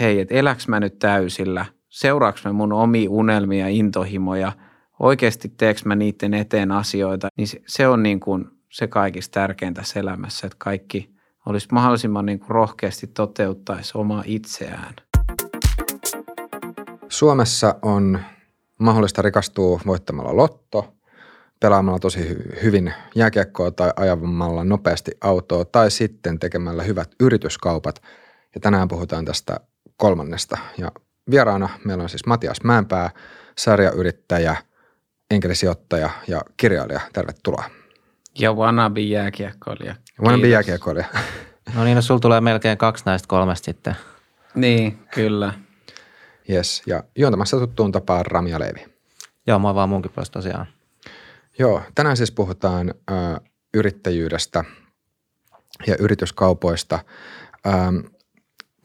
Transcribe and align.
hei, 0.00 0.20
että 0.20 0.34
eläks 0.34 0.68
mä 0.68 0.80
nyt 0.80 0.98
täysillä, 0.98 1.66
seuraaks 1.88 2.44
mä 2.44 2.52
mun 2.52 2.72
omi 2.72 3.08
unelmia, 3.08 3.68
intohimoja, 3.68 4.52
oikeasti 4.98 5.48
teeks 5.48 5.84
mä 5.84 5.96
niiden 5.96 6.34
eteen 6.34 6.72
asioita, 6.72 7.28
niin 7.36 7.48
se, 7.48 7.62
se 7.66 7.88
on 7.88 8.02
niin 8.02 8.20
kuin 8.20 8.44
se 8.68 8.86
kaikista 8.86 9.40
tärkeintä 9.40 9.80
tässä 9.80 10.00
elämässä, 10.00 10.46
että 10.46 10.56
kaikki 10.58 11.14
olisi 11.46 11.68
mahdollisimman 11.72 12.26
niin 12.26 12.38
kuin 12.38 12.50
rohkeasti 12.50 13.06
toteuttaisi 13.06 13.92
omaa 13.94 14.22
itseään. 14.26 14.94
Suomessa 17.08 17.74
on 17.82 18.18
mahdollista 18.78 19.22
rikastua 19.22 19.80
voittamalla 19.86 20.36
lotto, 20.36 20.94
pelaamalla 21.60 21.98
tosi 21.98 22.36
hyvin 22.62 22.94
jääkiekkoa 23.14 23.70
tai 23.70 23.92
ajamalla 23.96 24.64
nopeasti 24.64 25.10
autoa 25.20 25.64
tai 25.64 25.90
sitten 25.90 26.38
tekemällä 26.38 26.82
hyvät 26.82 27.10
yrityskaupat. 27.20 28.02
Ja 28.54 28.60
tänään 28.60 28.88
puhutaan 28.88 29.24
tästä 29.24 29.60
kolmannesta. 30.00 30.58
Ja 30.78 30.92
vieraana 31.30 31.68
meillä 31.84 32.02
on 32.02 32.08
siis 32.08 32.26
Matias 32.26 32.62
Mäenpää, 32.64 33.10
sarjayrittäjä, 33.58 34.56
enkelisijoittaja 35.30 36.10
ja 36.28 36.42
kirjailija. 36.56 37.00
Tervetuloa. 37.12 37.64
Ja 38.38 38.52
wannabe 38.52 39.00
jääkiekkoilija. 39.00 39.94
Wannabe 40.22 40.48
jääkiekkoilija. 40.48 41.06
No 41.74 41.84
niin, 41.84 41.94
no 41.94 42.02
sulla 42.02 42.20
tulee 42.20 42.40
melkein 42.40 42.78
kaksi 42.78 43.04
näistä 43.06 43.28
kolmesta 43.28 43.64
sitten. 43.64 43.96
Niin, 44.54 44.98
kyllä. 45.14 45.54
Yes, 46.50 46.82
ja 46.86 47.04
juontamassa 47.16 47.58
tuttuun 47.58 47.92
tapaan 47.92 48.26
Ramia 48.26 48.60
Leevi. 48.60 48.86
Joo, 49.46 49.58
mä 49.58 49.74
vaan 49.74 49.88
munkin 49.88 50.10
puolesta 50.14 50.32
tosiaan. 50.32 50.66
Joo, 51.58 51.82
tänään 51.94 52.16
siis 52.16 52.32
puhutaan 52.32 52.94
ö, 53.10 53.14
yrittäjyydestä 53.74 54.64
ja 55.86 55.96
yrityskaupoista. 55.98 56.98
Ähm, 57.66 57.96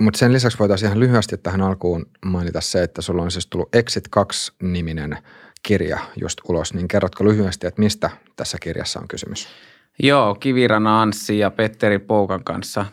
mutta 0.01 0.17
sen 0.17 0.33
lisäksi 0.33 0.59
voitaisiin 0.59 0.87
ihan 0.87 0.99
lyhyesti 0.99 1.37
tähän 1.37 1.61
alkuun 1.61 2.05
mainita 2.25 2.61
se, 2.61 2.83
että 2.83 3.01
sulla 3.01 3.21
on 3.21 3.31
siis 3.31 3.47
tullut 3.47 3.75
Exit 3.75 4.07
2-niminen 4.15 5.17
kirja 5.63 5.99
just 6.21 6.41
ulos, 6.49 6.73
niin 6.73 6.87
kerrotko 6.87 7.25
lyhyesti, 7.25 7.67
että 7.67 7.81
mistä 7.81 8.09
tässä 8.35 8.57
kirjassa 8.61 8.99
on 8.99 9.07
kysymys? 9.07 9.47
Joo, 10.03 10.35
Kivirana 10.35 11.01
Anssi 11.01 11.39
ja 11.39 11.51
Petteri 11.51 11.99
Poukan 11.99 12.43
kanssa 12.43 12.85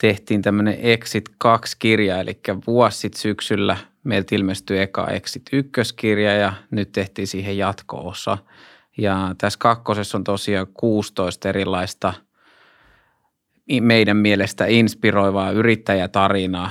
tehtiin 0.00 0.42
tämmöinen 0.42 0.78
Exit 0.80 1.28
2-kirja, 1.44 2.20
eli 2.20 2.40
vuosi 2.66 2.98
sitten 2.98 3.20
syksyllä 3.20 3.76
meiltä 4.04 4.34
ilmestyi 4.34 4.78
eka 4.78 5.08
Exit 5.08 5.42
1-kirja 5.52 6.32
ja 6.32 6.52
nyt 6.70 6.92
tehtiin 6.92 7.26
siihen 7.26 7.58
jatko-osa. 7.58 8.38
Ja 8.98 9.34
tässä 9.38 9.58
kakkosessa 9.58 10.18
on 10.18 10.24
tosiaan 10.24 10.66
16 10.74 11.48
erilaista 11.48 12.14
meidän 13.80 14.16
mielestä 14.16 14.66
inspiroivaa 14.66 15.50
yrittäjätarinaa. 15.50 16.70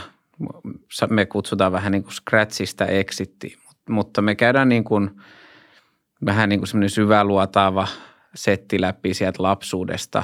Me 1.09 1.25
kutsutaan 1.25 1.72
vähän 1.72 1.92
niin 1.92 2.03
kuin 2.03 2.14
scratchista 2.14 2.86
exittiin, 2.86 3.58
mutta 3.89 4.22
me 4.22 4.36
käydään 4.36 4.70
niin 4.70 4.83
kuin, 4.83 5.11
vähän 6.25 6.50
niin 6.50 6.59
kuin 6.59 6.67
semmoinen 6.67 6.89
syväluotaava 6.89 7.88
setti 8.36 8.81
läpi 8.81 9.14
sieltä 9.14 9.44
lapsuudesta 9.44 10.23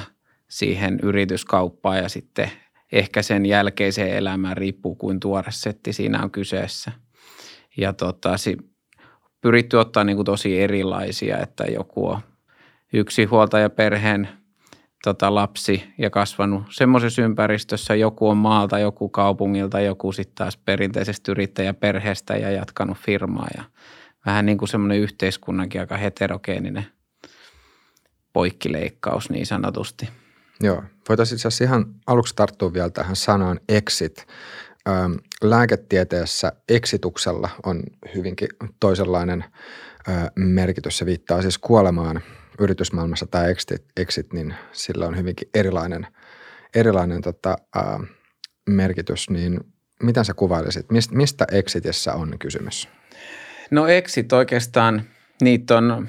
siihen 0.50 1.00
yrityskauppaan 1.04 1.98
ja 1.98 2.10
sitten 2.10 2.52
ehkä 2.92 3.22
sen 3.22 3.46
jälkeiseen 3.46 4.18
elämään 4.18 4.58
riippuu 4.58 4.96
kuin 4.96 5.20
tuore 5.20 5.52
setti 5.52 5.94
siinä 5.94 6.24
on 6.24 6.32
kyseessä. 6.32 6.92
Ja 7.78 7.94
tota, 7.94 8.36
pyritty 9.42 9.78
ottaa 9.78 10.04
niin 10.04 10.16
kuin 10.16 10.26
tosi 10.26 10.62
erilaisia, 10.62 11.38
että 11.38 11.64
joku 11.64 12.08
on 12.08 12.20
yksi 12.94 13.26
huoltaja 13.26 13.70
perheen 13.70 14.30
tota, 15.08 15.36
lapsi 15.36 15.84
ja 15.98 16.10
kasvanut 16.10 16.64
semmoisessa 16.70 17.22
ympäristössä, 17.22 17.96
joku 17.96 18.30
on 18.30 18.38
maalta, 18.38 18.80
joku 18.80 19.10
kaupungilta, 19.10 19.80
joku 19.80 20.12
sitten 20.12 20.36
taas 20.36 20.58
perinteisestä 20.58 21.32
yrittäjäperheestä 21.32 22.36
ja 22.36 22.52
jatkanut 22.52 22.98
firmaa 22.98 23.48
ja 23.58 23.64
vähän 24.26 24.46
niin 24.46 24.58
kuin 24.58 24.70
semmoinen 24.70 25.00
yhteiskunnankin 25.00 25.82
aika 25.82 25.98
heterogeeninen 25.98 26.86
poikkileikkaus 28.34 29.30
niin 29.30 29.46
sanotusti. 29.46 30.10
Joo, 30.62 30.84
voitaisiin 31.10 31.48
itse 31.48 31.64
ihan 31.64 31.86
aluksi 32.08 32.36
tarttua 32.36 32.74
vielä 32.74 32.90
tähän 32.90 33.16
sanaan 33.16 33.60
exit. 33.70 34.28
Lääketieteessä 35.44 36.54
eksituksella 36.70 37.50
on 37.66 37.84
hyvinkin 38.16 38.50
toisenlainen 38.80 39.46
merkitys. 40.36 40.98
Se 40.98 41.06
viittaa 41.06 41.42
siis 41.42 41.58
kuolemaan 41.58 42.22
yritysmaailmassa 42.60 43.28
tämä 43.28 43.46
exit, 43.46 43.86
exit 43.98 44.34
niin 44.34 44.56
sillä 44.72 45.08
on 45.08 45.18
hyvinkin 45.18 45.50
erilainen, 45.54 46.08
erilainen 46.76 47.22
tota, 47.22 47.58
ää, 47.76 48.00
merkitys. 48.70 49.30
Niin 49.30 49.60
miten 50.04 50.26
sä 50.26 50.34
kuvailisit, 50.34 50.92
mistä, 50.92 51.16
mistä 51.16 51.46
exitissä 51.52 52.14
on 52.14 52.40
kysymys? 52.40 52.90
No 53.72 53.88
exit 53.88 54.34
oikeastaan, 54.34 55.02
niitä 55.42 55.78
on 55.78 56.08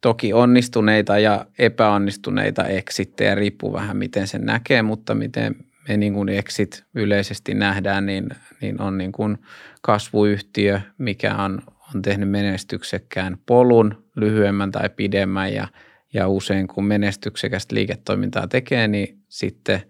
toki 0.00 0.32
onnistuneita 0.32 1.18
ja 1.18 1.46
epäonnistuneita 1.58 2.64
exittejä, 2.64 3.34
riippuu 3.34 3.72
vähän 3.72 3.96
miten 3.96 4.28
sen 4.28 4.44
näkee, 4.44 4.82
mutta 4.82 5.14
miten 5.14 5.56
me 5.88 5.96
niin 5.96 6.14
kuin 6.14 6.28
exit 6.28 6.84
yleisesti 6.94 7.54
nähdään, 7.54 8.06
niin, 8.06 8.28
niin 8.60 8.80
on 8.80 8.98
niin 8.98 9.12
kuin 9.12 9.38
kasvuyhtiö, 9.82 10.80
mikä 10.98 11.36
on, 11.36 11.62
on 11.94 12.02
tehnyt 12.02 12.30
menestyksekkään 12.30 13.38
polun, 13.46 14.04
lyhyemmän 14.16 14.72
tai 14.72 14.88
pidemmän 14.88 15.52
ja, 15.52 15.68
ja 16.12 16.28
usein 16.28 16.66
kun 16.66 16.84
menestyksekästä 16.84 17.74
liiketoimintaa 17.74 18.48
tekee, 18.48 18.88
niin 18.88 19.18
sitten 19.28 19.82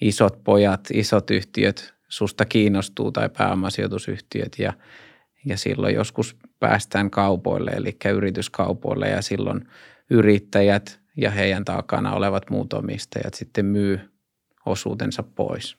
isot 0.00 0.44
pojat, 0.44 0.88
isot 0.92 1.30
yhtiöt 1.30 1.94
susta 2.08 2.44
kiinnostuu 2.44 3.12
tai 3.12 3.28
pääomasijoitusyhtiöt 3.28 4.58
ja, 4.58 4.72
ja 5.44 5.56
silloin 5.56 5.94
joskus 5.94 6.36
päästään 6.60 7.10
kaupoille, 7.10 7.70
eli 7.70 7.96
yrityskaupoille 8.14 9.08
ja 9.08 9.22
silloin 9.22 9.68
yrittäjät 10.10 11.00
ja 11.16 11.30
heidän 11.30 11.64
takana 11.64 12.12
olevat 12.12 12.50
muut 12.50 12.72
omistajat 12.72 13.34
sitten 13.34 13.66
myy 13.66 14.00
osuutensa 14.66 15.22
pois. 15.22 15.76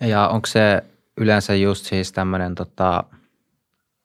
Ja 0.00 0.28
onko 0.28 0.46
se 0.46 0.82
yleensä 1.16 1.54
just 1.54 1.84
siis 1.86 2.12
tämmöinen 2.12 2.54
tota, 2.54 3.04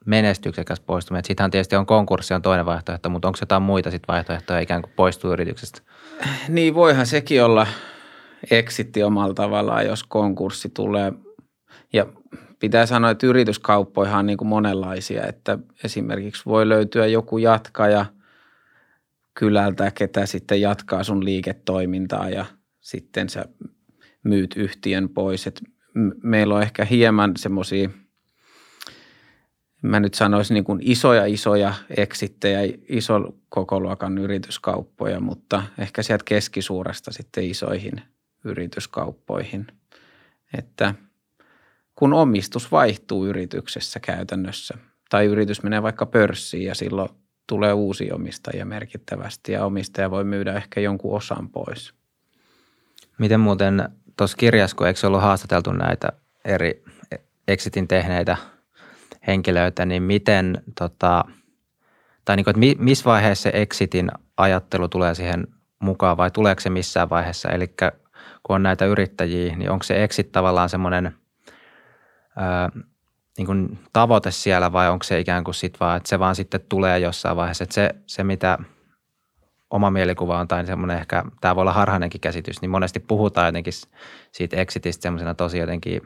menestyksekäs 0.06 0.80
poistuminen? 0.80 1.26
Siitähän 1.26 1.52
tietysti 1.52 1.76
on 1.76 1.86
konkurssi 1.86 2.34
on 2.34 2.42
toinen 2.42 2.66
vaihtoehto, 2.66 3.10
mutta 3.10 3.28
onko 3.28 3.38
jotain 3.42 3.64
muita 3.64 3.92
sit 3.92 4.04
vaihtoehtoja 4.08 4.60
ikään 4.60 4.82
kuin 4.82 4.94
poistua 4.96 5.34
yrityksestä? 5.34 5.82
Niin 6.50 6.76
voihan 6.76 7.06
sekin 7.06 7.44
olla 7.44 7.68
exitti 8.52 9.04
omalla 9.04 9.34
tavallaan, 9.34 9.86
jos 9.86 10.04
konkurssi 10.04 10.70
tulee. 10.70 11.14
Ja 11.94 12.06
pitää 12.60 12.86
sanoa, 12.86 13.12
että 13.12 13.28
yrityskauppoja 13.28 14.18
on 14.18 14.26
niin 14.26 14.38
kuin 14.38 14.48
monenlaisia, 14.48 15.28
että 15.28 15.60
esimerkiksi 15.84 16.46
voi 16.46 16.70
löytyä 16.70 17.06
joku 17.06 17.38
jatkaja 17.38 18.06
kylältä, 19.34 19.92
ketä 19.92 20.26
sitten 20.26 20.62
jatkaa 20.62 21.04
sun 21.04 21.26
liiketoimintaa 21.26 22.30
ja 22.30 22.46
sitten 22.80 23.30
sä 23.30 23.46
myyt 24.24 24.56
yhtiön 24.58 25.10
pois. 25.10 25.48
Et 25.48 25.62
meillä 26.24 26.56
on 26.56 26.62
ehkä 26.62 26.86
hieman 26.86 27.32
semmoisia, 27.38 27.90
mä 29.82 30.00
nyt 30.00 30.14
sanoisin 30.14 30.54
niin 30.54 30.64
kuin 30.64 30.80
isoja 30.84 31.26
isoja 31.26 31.74
eksittejä, 31.98 32.60
iso 32.90 33.36
kokoluokan 33.50 34.18
yrityskauppoja, 34.18 35.20
mutta 35.20 35.64
ehkä 35.78 36.04
sieltä 36.04 36.24
keskisuuresta 36.26 37.12
sitten 37.12 37.44
isoihin 37.44 38.02
yrityskauppoihin. 38.44 39.68
Että 40.58 40.96
kun 41.96 42.14
omistus 42.14 42.72
vaihtuu 42.72 43.26
yrityksessä 43.26 44.00
käytännössä 44.00 44.78
tai 45.10 45.26
yritys 45.26 45.64
menee 45.64 45.84
vaikka 45.84 46.06
pörssiin 46.06 46.66
ja 46.66 46.76
silloin 46.76 47.10
tulee 47.48 47.74
uusi 47.74 48.12
omistaja 48.12 48.66
merkittävästi 48.66 49.52
ja 49.52 49.66
omistaja 49.66 50.12
voi 50.12 50.24
myydä 50.24 50.54
ehkä 50.54 50.82
jonkun 50.82 51.18
osan 51.18 51.50
pois. 51.50 51.94
Miten 53.18 53.40
muuten 53.40 53.90
tuossa 54.18 54.38
kirjassa, 54.38 54.76
kun 54.76 54.88
eikö 54.88 55.08
ollut 55.08 55.22
haastateltu 55.22 55.72
näitä 55.72 56.12
eri 56.46 56.84
exitin 57.48 57.88
tehneitä 57.88 58.38
henkilöitä, 59.28 59.86
niin 59.86 60.04
miten 60.04 60.64
tota, 60.80 61.26
tai 62.26 62.36
niin 62.36 62.44
kuin, 62.44 62.64
että 62.64 62.84
missä 62.84 63.06
vaiheessa 63.06 63.44
se 63.44 63.52
exitin 63.54 64.12
ajattelu 64.38 64.88
tulee 64.88 65.16
siihen 65.16 65.48
mukaan 65.80 66.18
vai 66.18 66.32
tuleeko 66.32 66.62
se 66.62 66.70
missään 66.70 67.10
vaiheessa? 67.10 67.50
Eli 67.50 67.68
kun 68.44 68.56
on 68.56 68.64
näitä 68.64 68.86
yrittäjiä, 68.86 69.56
niin 69.56 69.72
onko 69.72 69.84
se 69.84 70.04
exit 70.04 70.32
tavallaan 70.32 70.70
semmoinen 70.70 71.16
niin 73.38 73.46
kuin 73.46 73.80
tavoite 73.94 74.32
siellä 74.32 74.72
vai 74.72 74.90
onko 74.90 75.04
se 75.04 75.20
ikään 75.20 75.44
kuin 75.44 75.56
sit 75.56 75.80
vaan, 75.80 75.98
että 75.98 76.10
se 76.10 76.20
vaan 76.20 76.36
sitten 76.36 76.62
tulee 76.70 77.00
jossain 77.00 77.38
vaiheessa. 77.38 77.64
Että 77.64 77.74
se, 77.74 77.96
se 78.08 78.24
mitä 78.24 78.58
oma 79.70 79.92
mielikuva 79.92 80.40
on 80.40 80.48
tai 80.48 80.66
semmoinen 80.66 80.98
ehkä, 80.98 81.24
tämä 81.42 81.56
voi 81.56 81.62
olla 81.62 81.74
harhainenkin 81.74 82.22
käsitys, 82.22 82.62
niin 82.62 82.70
monesti 82.70 83.00
puhutaan 83.00 83.48
jotenkin 83.48 83.74
siitä 84.32 84.58
exitistä 84.58 85.04
semmoisena 85.04 85.34
tosi 85.34 85.58
jotenkin 85.58 86.02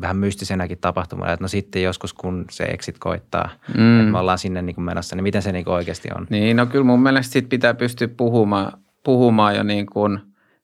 vähän 0.00 0.16
mystisenäkin 0.16 0.78
tapahtumana, 0.78 1.32
että 1.32 1.44
no 1.44 1.48
sitten 1.48 1.82
joskus 1.82 2.12
kun 2.12 2.44
se 2.50 2.64
exit 2.64 2.98
koittaa, 2.98 3.50
mm. 3.76 4.00
että 4.00 4.12
me 4.12 4.18
ollaan 4.18 4.38
sinne 4.38 4.62
niin 4.62 4.74
kuin 4.74 4.84
menossa, 4.84 5.16
niin 5.16 5.22
miten 5.22 5.42
se 5.42 5.52
niin 5.52 5.64
kuin 5.64 5.74
oikeasti 5.74 6.08
on? 6.16 6.26
Niin, 6.30 6.56
no 6.56 6.66
kyllä 6.66 6.84
mun 6.84 7.02
mielestä 7.02 7.32
sit 7.32 7.48
pitää 7.48 7.74
pystyä 7.74 8.08
puhumaan, 8.08 8.72
puhumaan 9.04 9.56
jo 9.56 9.62
niin 9.62 9.86
kuin 9.86 10.20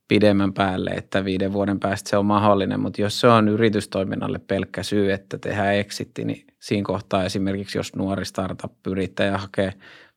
pidemmän 0.09 0.53
päälle, 0.53 0.91
että 0.91 1.25
viiden 1.25 1.53
vuoden 1.53 1.81
päästä 1.81 2.11
se 2.11 2.17
on 2.17 2.27
mahdollinen, 2.27 2.81
mutta 2.81 3.03
jos 3.03 3.21
se 3.21 3.29
on 3.29 3.49
yritystoiminnalle 3.49 4.39
pelkkä 4.39 4.83
syy, 4.83 5.13
että 5.13 5.39
tehdään 5.39 5.75
exitti, 5.75 6.25
niin 6.25 6.47
siinä 6.61 6.85
kohtaa 6.87 7.25
esimerkiksi 7.25 7.79
jos 7.79 7.97
nuori 7.97 8.25
startup-yrittäjä 8.25 9.39
hakee 9.39 9.73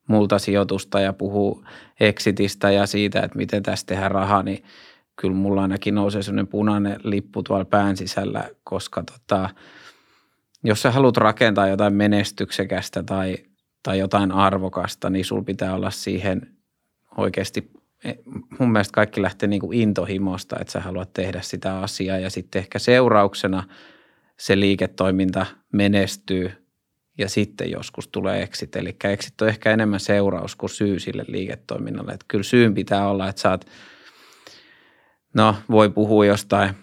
multa 0.08 0.40
sijoitusta 0.40 1.00
ja 1.00 1.14
puhuu 1.14 1.64
exitistä 2.00 2.72
ja 2.72 2.86
siitä, 2.86 3.20
että 3.20 3.38
miten 3.38 3.64
tässä 3.64 3.86
tehdään 3.86 4.12
rahaa, 4.12 4.44
niin 4.44 4.64
kyllä 5.20 5.36
mulla 5.36 5.62
ainakin 5.62 5.96
nousee 5.96 6.24
sellainen 6.24 6.48
punainen 6.48 7.00
lippu 7.04 7.44
tuolla 7.44 7.66
pään 7.66 7.98
sisällä, 7.98 8.50
koska 8.64 9.04
tota, 9.04 9.50
jos 10.64 10.82
sä 10.82 10.92
haluat 10.92 11.18
rakentaa 11.18 11.68
jotain 11.68 11.94
menestyksekästä 11.94 13.04
tai, 13.04 13.38
tai 13.84 14.00
jotain 14.00 14.32
arvokasta, 14.32 15.10
niin 15.10 15.26
sul 15.26 15.42
pitää 15.42 15.76
olla 15.76 15.92
siihen 15.92 16.42
oikeasti 17.18 17.72
e, 18.04 18.14
mun 18.60 18.72
mielestä 18.72 18.94
kaikki 18.94 19.22
lähtee 19.22 19.50
niin 19.50 19.62
kuin 19.62 19.80
intohimosta, 19.80 20.58
että 20.60 20.72
sä 20.72 20.80
haluat 20.80 21.14
tehdä 21.14 21.42
sitä 21.42 21.80
asiaa 21.80 22.18
ja 22.18 22.30
sitten 22.30 22.60
ehkä 22.60 22.80
seurauksena 22.80 23.64
se 24.38 24.60
liiketoiminta 24.60 25.46
menestyy 25.74 26.52
ja 27.18 27.30
sitten 27.30 27.72
joskus 27.72 28.08
tulee 28.08 28.44
exit. 28.44 28.76
Eli 28.76 28.96
exit 29.04 29.42
on 29.42 29.48
ehkä 29.48 29.72
enemmän 29.72 30.00
seuraus 30.00 30.56
kuin 30.56 30.70
syy 30.70 31.00
sille 31.00 31.26
liiketoiminnalle. 31.28 32.12
Että 32.12 32.26
kyllä 32.28 32.44
syyn 32.44 32.74
pitää 32.74 33.08
olla, 33.08 33.30
että 33.30 33.42
saat, 33.42 33.66
no 35.34 35.56
voi 35.72 35.90
puhua 35.90 36.26
jostain 36.26 36.76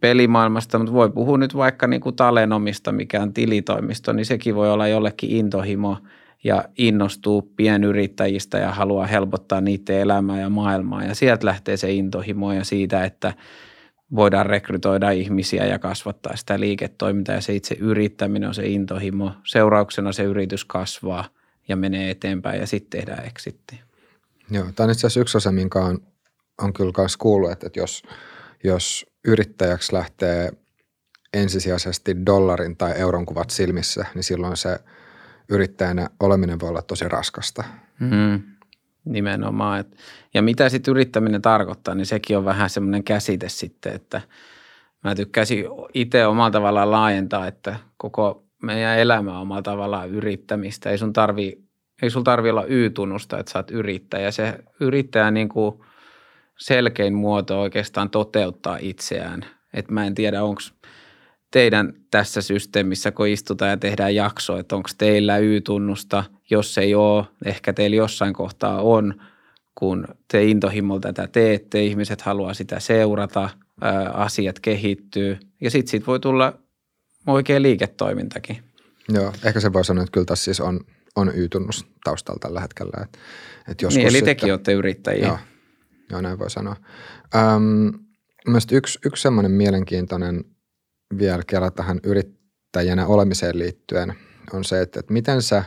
pelimaailmasta, 0.00 0.78
mutta 0.78 0.92
voi 0.94 1.10
puhua 1.10 1.38
nyt 1.38 1.56
vaikka 1.56 1.86
niin 1.86 2.00
kuin 2.00 2.16
Talenomista, 2.16 2.92
mikä 2.92 3.22
on 3.22 3.32
tilitoimisto, 3.32 4.12
niin 4.12 4.26
sekin 4.26 4.54
voi 4.54 4.70
olla 4.70 4.88
jollekin 4.88 5.30
intohimo 5.30 5.98
ja 6.44 6.64
innostuu 6.78 7.42
pienyrittäjistä 7.56 8.58
ja 8.58 8.72
haluaa 8.72 9.06
helpottaa 9.06 9.60
niiden 9.60 10.00
elämää 10.00 10.40
ja 10.40 10.48
maailmaa. 10.48 11.04
Ja 11.04 11.14
sieltä 11.14 11.46
lähtee 11.46 11.76
se 11.76 11.92
intohimo 11.92 12.52
ja 12.52 12.64
siitä, 12.64 13.04
että 13.04 13.34
voidaan 14.14 14.46
rekrytoida 14.46 15.10
ihmisiä 15.10 15.66
ja 15.66 15.78
kasvattaa 15.78 16.36
sitä 16.36 16.60
liiketoimintaa 16.60 17.34
ja 17.34 17.40
se 17.40 17.54
itse 17.54 17.76
yrittäminen 17.78 18.48
on 18.48 18.54
se 18.54 18.66
intohimo. 18.66 19.32
Seurauksena 19.44 20.12
se 20.12 20.22
yritys 20.22 20.64
kasvaa 20.64 21.24
ja 21.68 21.76
menee 21.76 22.10
eteenpäin 22.10 22.60
ja 22.60 22.66
sitten 22.66 23.00
tehdään 23.00 23.26
exitti. 23.26 23.80
Joo, 24.50 24.64
tämä 24.76 24.84
on 24.84 24.90
itse 24.90 25.06
asiassa 25.06 25.20
yksi 25.20 25.36
osa, 25.36 25.52
minkä 25.52 25.78
on, 25.78 25.98
on 26.62 26.72
kyllä 26.72 26.92
myös 26.98 27.16
kuullut, 27.16 27.50
että, 27.50 27.70
jos, 27.76 28.02
jos 28.64 29.06
yrittäjäksi 29.24 29.92
lähtee 29.92 30.52
ensisijaisesti 31.34 32.26
dollarin 32.26 32.76
tai 32.76 32.92
euron 32.96 33.26
kuvat 33.26 33.50
silmissä, 33.50 34.06
niin 34.14 34.24
silloin 34.24 34.56
se 34.56 34.78
yrittäjänä 35.48 36.10
oleminen 36.20 36.60
voi 36.60 36.68
olla 36.68 36.82
tosi 36.82 37.08
raskasta. 37.08 37.64
Mm, 38.00 38.42
nimenomaan. 39.04 39.80
Et, 39.80 39.96
ja 40.34 40.42
mitä 40.42 40.68
sitten 40.68 40.92
yrittäminen 40.92 41.42
tarkoittaa, 41.42 41.94
niin 41.94 42.06
sekin 42.06 42.38
on 42.38 42.44
vähän 42.44 42.70
semmoinen 42.70 43.04
käsite 43.04 43.48
sitten, 43.48 43.92
että 43.92 44.20
mä 45.04 45.14
tykkäisin 45.14 45.64
itse 45.94 46.26
omalla 46.26 46.50
tavallaan 46.50 46.90
laajentaa, 46.90 47.46
että 47.46 47.76
koko 47.96 48.44
meidän 48.62 48.98
elämä 48.98 49.34
on 49.34 49.42
omalla 49.42 49.62
tavallaan 49.62 50.10
yrittämistä. 50.10 50.90
Ei 50.90 50.98
sun 50.98 51.12
tarvi, 51.12 51.62
ei 52.02 52.10
sun 52.10 52.24
tarvi 52.24 52.50
olla 52.50 52.64
Y-tunnusta, 52.64 53.38
että 53.38 53.52
sä 53.52 53.58
oot 53.58 53.70
yrittäjä. 53.70 54.30
Se 54.30 54.58
yrittäjä 54.80 55.30
niin 55.30 55.48
kuin 55.48 55.80
selkein 56.58 57.14
muoto 57.14 57.60
oikeastaan 57.60 58.10
toteuttaa 58.10 58.78
itseään. 58.80 59.44
Et 59.74 59.90
mä 59.90 60.06
en 60.06 60.14
tiedä, 60.14 60.42
onko 60.42 60.60
teidän 61.50 61.94
tässä 62.10 62.42
systeemissä, 62.42 63.10
kun 63.10 63.28
istutaan 63.28 63.70
ja 63.70 63.76
tehdään 63.76 64.14
jakso, 64.14 64.58
että 64.58 64.76
onko 64.76 64.88
teillä 64.98 65.38
Y-tunnusta, 65.38 66.24
jos 66.50 66.78
ei 66.78 66.94
ole, 66.94 67.24
ehkä 67.44 67.72
teillä 67.72 67.96
jossain 67.96 68.34
kohtaa 68.34 68.82
on, 68.82 69.14
kun 69.74 70.08
te 70.32 70.44
intohimolla 70.44 71.00
tätä 71.00 71.26
teette, 71.26 71.84
ihmiset 71.84 72.20
haluaa 72.22 72.54
sitä 72.54 72.80
seurata, 72.80 73.50
ää, 73.80 74.10
asiat 74.10 74.60
kehittyy 74.60 75.38
ja 75.60 75.70
sitten 75.70 75.90
siitä 75.90 76.06
voi 76.06 76.20
tulla 76.20 76.58
oikea 77.26 77.62
liiketoimintakin. 77.62 78.58
Joo, 79.08 79.32
ehkä 79.44 79.60
se 79.60 79.72
voi 79.72 79.84
sanoa, 79.84 80.02
että 80.02 80.12
kyllä 80.12 80.24
tässä 80.24 80.44
siis 80.44 80.60
on, 80.60 80.80
on 81.16 81.32
Y-tunnus 81.34 81.86
taustalla 82.04 82.38
tällä 82.38 82.60
hetkellä. 82.60 83.04
Että, 83.04 83.18
että 83.68 83.84
joskus 83.84 83.96
niin, 83.96 84.08
eli 84.08 84.22
tekin 84.22 84.52
olette 84.52 84.72
yrittäjiä. 84.72 85.26
Joo, 85.26 85.38
joo, 86.10 86.20
näin 86.20 86.38
voi 86.38 86.50
sanoa. 86.50 86.76
Öm, 87.34 88.04
Mielestäni 88.46 88.78
yksi, 88.78 88.98
yksi 89.06 89.22
semmoinen 89.22 89.52
mielenkiintoinen 89.52 90.44
vielä 91.18 91.42
kela 91.46 91.70
tähän 91.70 92.00
yrittäjänä 92.04 93.06
olemiseen 93.06 93.58
liittyen 93.58 94.14
on 94.52 94.64
se, 94.64 94.80
että, 94.80 95.00
että 95.00 95.12
miten 95.12 95.42
sä, 95.42 95.64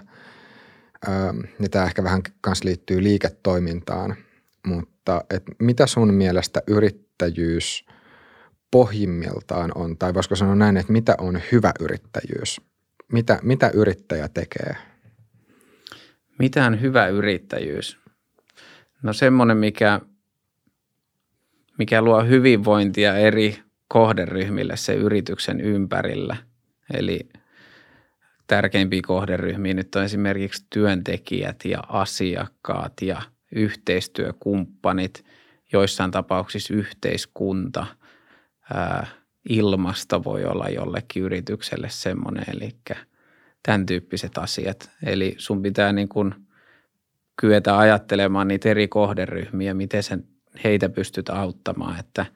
ja 1.60 1.70
tämä 1.72 1.86
ehkä 1.86 2.04
vähän 2.04 2.22
kanssa 2.42 2.66
liittyy 2.66 3.04
liiketoimintaan, 3.04 4.16
mutta 4.66 5.22
että 5.30 5.52
mitä 5.60 5.88
sun 5.88 6.14
mielestä 6.14 6.62
yrittäjyys 6.68 7.86
pohjimmiltaan 8.72 9.72
on, 9.76 9.98
tai 9.98 10.14
voisiko 10.14 10.36
sanoa 10.36 10.56
näin, 10.56 10.78
että 10.78 10.94
mitä 10.94 11.16
on 11.18 11.42
hyvä 11.52 11.72
yrittäjyys? 11.80 12.62
Mitä, 13.12 13.40
mitä 13.44 13.72
yrittäjä 13.74 14.28
tekee? 14.28 14.76
Mitä 16.40 16.66
on 16.66 16.82
hyvä 16.82 17.08
yrittäjyys? 17.08 18.00
No 19.04 19.14
semmoinen, 19.14 19.58
mikä, 19.58 20.02
mikä 21.78 22.02
luo 22.02 22.24
hyvinvointia 22.24 23.18
eri 23.18 23.60
kohderyhmille 23.88 24.78
se 24.78 24.94
yrityksen 24.94 25.62
ympärillä. 25.62 26.38
Eli 26.94 27.30
tärkeimpiä 28.48 29.02
kohderyhmiä 29.08 29.74
nyt 29.74 29.96
on 29.96 30.04
esimerkiksi 30.04 30.66
työntekijät 30.70 31.66
ja 31.66 31.80
asiakkaat 31.88 32.94
ja 33.02 33.22
yhteistyökumppanit, 33.56 35.26
joissain 35.74 36.12
tapauksissa 36.12 36.74
yhteiskunta, 36.74 37.86
ää, 38.74 39.08
ilmasta 39.50 40.24
voi 40.24 40.46
olla 40.46 40.70
jollekin 40.70 41.24
yritykselle 41.24 41.90
semmoinen, 41.90 42.46
eli 42.54 42.76
tämän 43.64 43.86
tyyppiset 43.86 44.38
asiat. 44.38 44.92
Eli 45.04 45.36
sun 45.38 45.62
pitää 45.62 45.94
niin 45.94 46.10
kuin 46.10 46.36
kyetä 47.40 47.78
ajattelemaan 47.78 48.48
niitä 48.48 48.70
eri 48.70 48.88
kohderyhmiä, 48.88 49.74
miten 49.74 50.04
sen 50.04 50.37
heitä 50.64 50.90
pystyt 50.90 51.30
auttamaan, 51.30 52.00
että– 52.00 52.26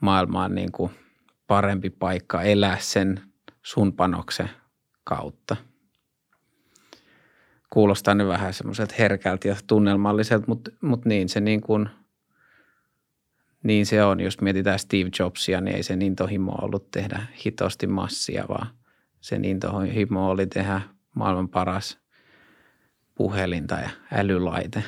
maailma 0.00 0.44
on 0.44 0.54
niin 0.54 0.72
kuin 0.72 0.90
parempi 1.46 1.90
paikka 1.90 2.42
elää 2.42 2.78
sen 2.80 3.20
sun 3.62 3.92
panoksen 3.92 4.50
kautta. 5.04 5.56
Kuulostaa 7.70 8.14
nyt 8.14 8.28
vähän 8.28 8.54
semmoiselta 8.54 8.94
herkältä 8.98 9.48
ja 9.48 9.56
tunnelmalliselta, 9.66 10.44
mutta, 10.48 10.70
mutta 10.80 11.08
niin 11.08 11.28
se 11.28 11.40
niin 11.40 11.60
kuin, 11.60 11.88
niin 13.62 13.86
se 13.86 14.04
on. 14.04 14.20
Jos 14.20 14.40
mietitään 14.40 14.78
Steve 14.78 15.10
Jobsia, 15.18 15.60
niin 15.60 15.76
ei 15.76 15.82
se 15.82 15.94
intohimo 16.00 16.52
ollut 16.62 16.90
tehdä 16.90 17.26
hitosti 17.46 17.86
massia, 17.86 18.44
vaan 18.48 18.66
se 19.20 19.36
intohimo 19.42 20.30
oli 20.30 20.46
tehdä 20.46 20.80
maailman 21.14 21.48
paras 21.48 21.98
puhelin 23.14 23.66
tai 23.66 23.84
älylaite. 24.12 24.84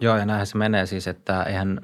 Joo, 0.00 0.16
ja 0.16 0.26
näinhän 0.26 0.46
se 0.46 0.58
menee 0.58 0.86
siis, 0.86 1.08
että 1.08 1.42
eihän 1.42 1.80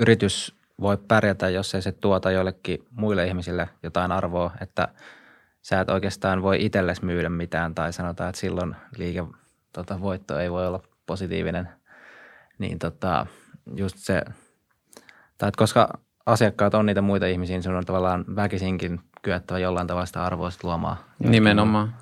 yritys 0.00 0.54
voi 0.80 0.96
pärjätä, 0.96 1.48
jos 1.48 1.74
ei 1.74 1.82
se 1.82 1.92
tuota 1.92 2.30
joillekin 2.30 2.84
muille 2.90 3.26
ihmisille 3.26 3.68
jotain 3.82 4.12
arvoa, 4.12 4.50
että 4.60 4.88
sä 5.62 5.80
et 5.80 5.90
oikeastaan 5.90 6.42
voi 6.42 6.64
itsellesi 6.64 7.04
myydä 7.04 7.28
mitään 7.28 7.74
tai 7.74 7.92
sanotaan, 7.92 8.30
että 8.30 8.40
silloin 8.40 8.76
liike 8.96 9.24
tota, 9.72 10.00
voitto 10.00 10.38
ei 10.38 10.50
voi 10.50 10.66
olla 10.66 10.82
positiivinen. 11.06 11.68
Niin 12.58 12.78
tota, 12.78 13.26
just 13.76 13.96
se, 13.98 14.22
tai 15.38 15.48
että 15.48 15.58
koska 15.58 15.98
asiakkaat 16.26 16.74
on 16.74 16.86
niitä 16.86 17.02
muita 17.02 17.26
ihmisiä, 17.26 17.56
niin 17.56 17.62
sun 17.62 17.74
on 17.74 17.84
tavallaan 17.84 18.24
väkisinkin 18.36 19.00
kyettävä 19.22 19.58
jollain 19.58 19.86
tavalla 19.86 20.06
sitä 20.06 20.24
arvoa 20.24 20.50
luomaan. 20.62 20.96
Nimenomaan. 21.18 21.94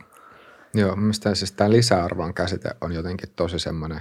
Joo, 0.75 0.97
mielestäni 0.97 1.37
siis 1.37 1.53
tämä 1.53 1.71
lisäarvon 1.71 2.35
käsite 2.35 2.71
on 2.81 2.93
jotenkin 2.93 3.29
tosi 3.37 3.59
semmoinen 3.59 4.01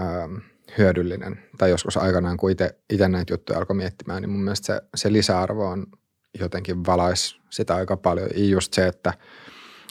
ähm,– 0.00 0.34
hyödyllinen. 0.78 1.38
Tai 1.58 1.70
joskus 1.70 1.96
aikanaan, 1.96 2.36
kun 2.36 2.50
itse 2.50 3.08
näitä 3.08 3.32
juttuja 3.32 3.58
alkoi 3.58 3.76
miettimään, 3.76 4.22
niin 4.22 4.30
mun 4.30 4.44
mielestä 4.44 4.66
se, 4.66 4.82
se 4.94 5.12
lisäarvo 5.12 5.68
on 5.68 5.86
jotenkin 6.40 6.86
valais 6.86 7.36
sitä 7.50 7.74
aika 7.74 7.96
paljon. 7.96 8.28
I 8.36 8.50
just 8.50 8.72
se, 8.72 8.86
että, 8.86 9.12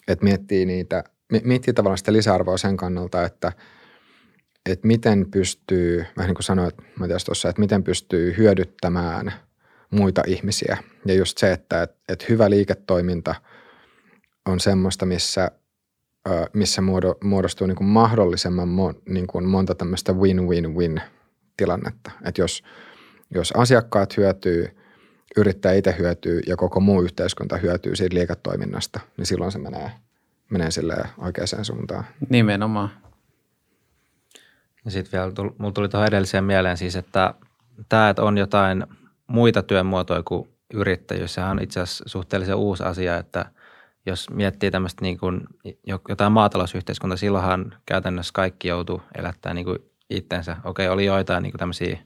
että 0.07 0.23
miettii 0.23 0.65
niitä, 0.65 1.03
miettii 1.43 1.73
tavallaan 1.73 1.97
sitä 1.97 2.13
lisäarvoa 2.13 2.57
sen 2.57 2.77
kannalta, 2.77 3.25
että, 3.25 3.51
että 4.69 4.87
miten 4.87 5.31
pystyy, 5.31 6.05
vähän 6.17 6.27
niin 6.27 6.35
kuin 6.35 6.43
sanoit 6.43 6.75
Matias 6.99 7.23
tuossa, 7.23 7.49
että 7.49 7.59
miten 7.59 7.83
pystyy 7.83 8.37
hyödyttämään 8.37 9.33
muita 9.89 10.23
ihmisiä. 10.27 10.77
Ja 11.05 11.13
just 11.13 11.37
se, 11.37 11.51
että, 11.51 11.83
että, 11.83 11.95
että 12.09 12.25
hyvä 12.29 12.49
liiketoiminta 12.49 13.35
on 14.45 14.59
semmoista, 14.59 15.05
missä– 15.05 15.51
missä 16.53 16.81
muodostuu 17.23 17.67
niin 17.67 17.75
kuin 17.75 17.87
mahdollisimman 17.87 18.69
niin 19.09 19.27
kuin 19.27 19.45
monta 19.45 19.75
tämmöistä 19.75 20.13
win-win-win 20.13 21.01
tilannetta. 21.57 22.11
Että 22.25 22.41
jos, 22.41 22.63
jos 23.31 23.51
asiakkaat 23.51 24.17
hyötyy, 24.17 24.77
yrittäjä 25.37 25.75
itse 25.75 25.95
hyötyy 25.99 26.41
ja 26.47 26.55
koko 26.55 26.79
muu 26.79 27.01
yhteiskunta 27.01 27.57
hyötyy 27.57 27.95
siitä 27.95 28.15
liiketoiminnasta, 28.15 28.99
niin 29.17 29.25
silloin 29.25 29.51
se 29.51 29.59
menee, 29.59 29.91
menee 30.49 30.71
sille 30.71 30.95
oikeaan 31.17 31.65
suuntaan. 31.65 32.03
Nimenomaan. 32.29 32.89
Ja 34.85 34.91
sitten 34.91 35.19
vielä, 35.19 35.51
mulla 35.57 35.73
tuli 35.73 35.89
tuohon 35.89 36.07
edelliseen 36.07 36.43
mieleen 36.43 36.77
siis, 36.77 36.95
että 36.95 37.33
tämä, 37.89 38.09
että 38.09 38.23
on 38.23 38.37
jotain 38.37 38.85
muita 39.27 39.63
työmuotoja 39.63 40.23
kuin 40.23 40.49
yrittäjyys, 40.73 41.33
sehän 41.33 41.51
on 41.51 41.63
itse 41.63 41.79
asiassa 41.79 42.03
suhteellisen 42.07 42.55
uusi 42.55 42.83
asia, 42.83 43.17
että 43.17 43.45
jos 44.05 44.29
miettii 44.29 44.71
tämmöistä 44.71 45.01
niin 45.01 45.17
kuin 45.17 45.41
jotain 46.09 46.31
maatalousyhteiskuntaa, 46.31 47.17
silloinhan 47.17 47.75
käytännössä 47.85 48.31
kaikki 48.33 48.67
joutuu 48.67 49.01
elättämään 49.15 49.55
niin 49.55 49.65
kuin 49.65 49.79
itsensä. 50.09 50.57
Okei, 50.63 50.89
oli 50.89 51.05
joitain 51.05 51.43
niin 51.43 51.51
kuin 51.51 51.59
tämmöisiä 51.59 51.99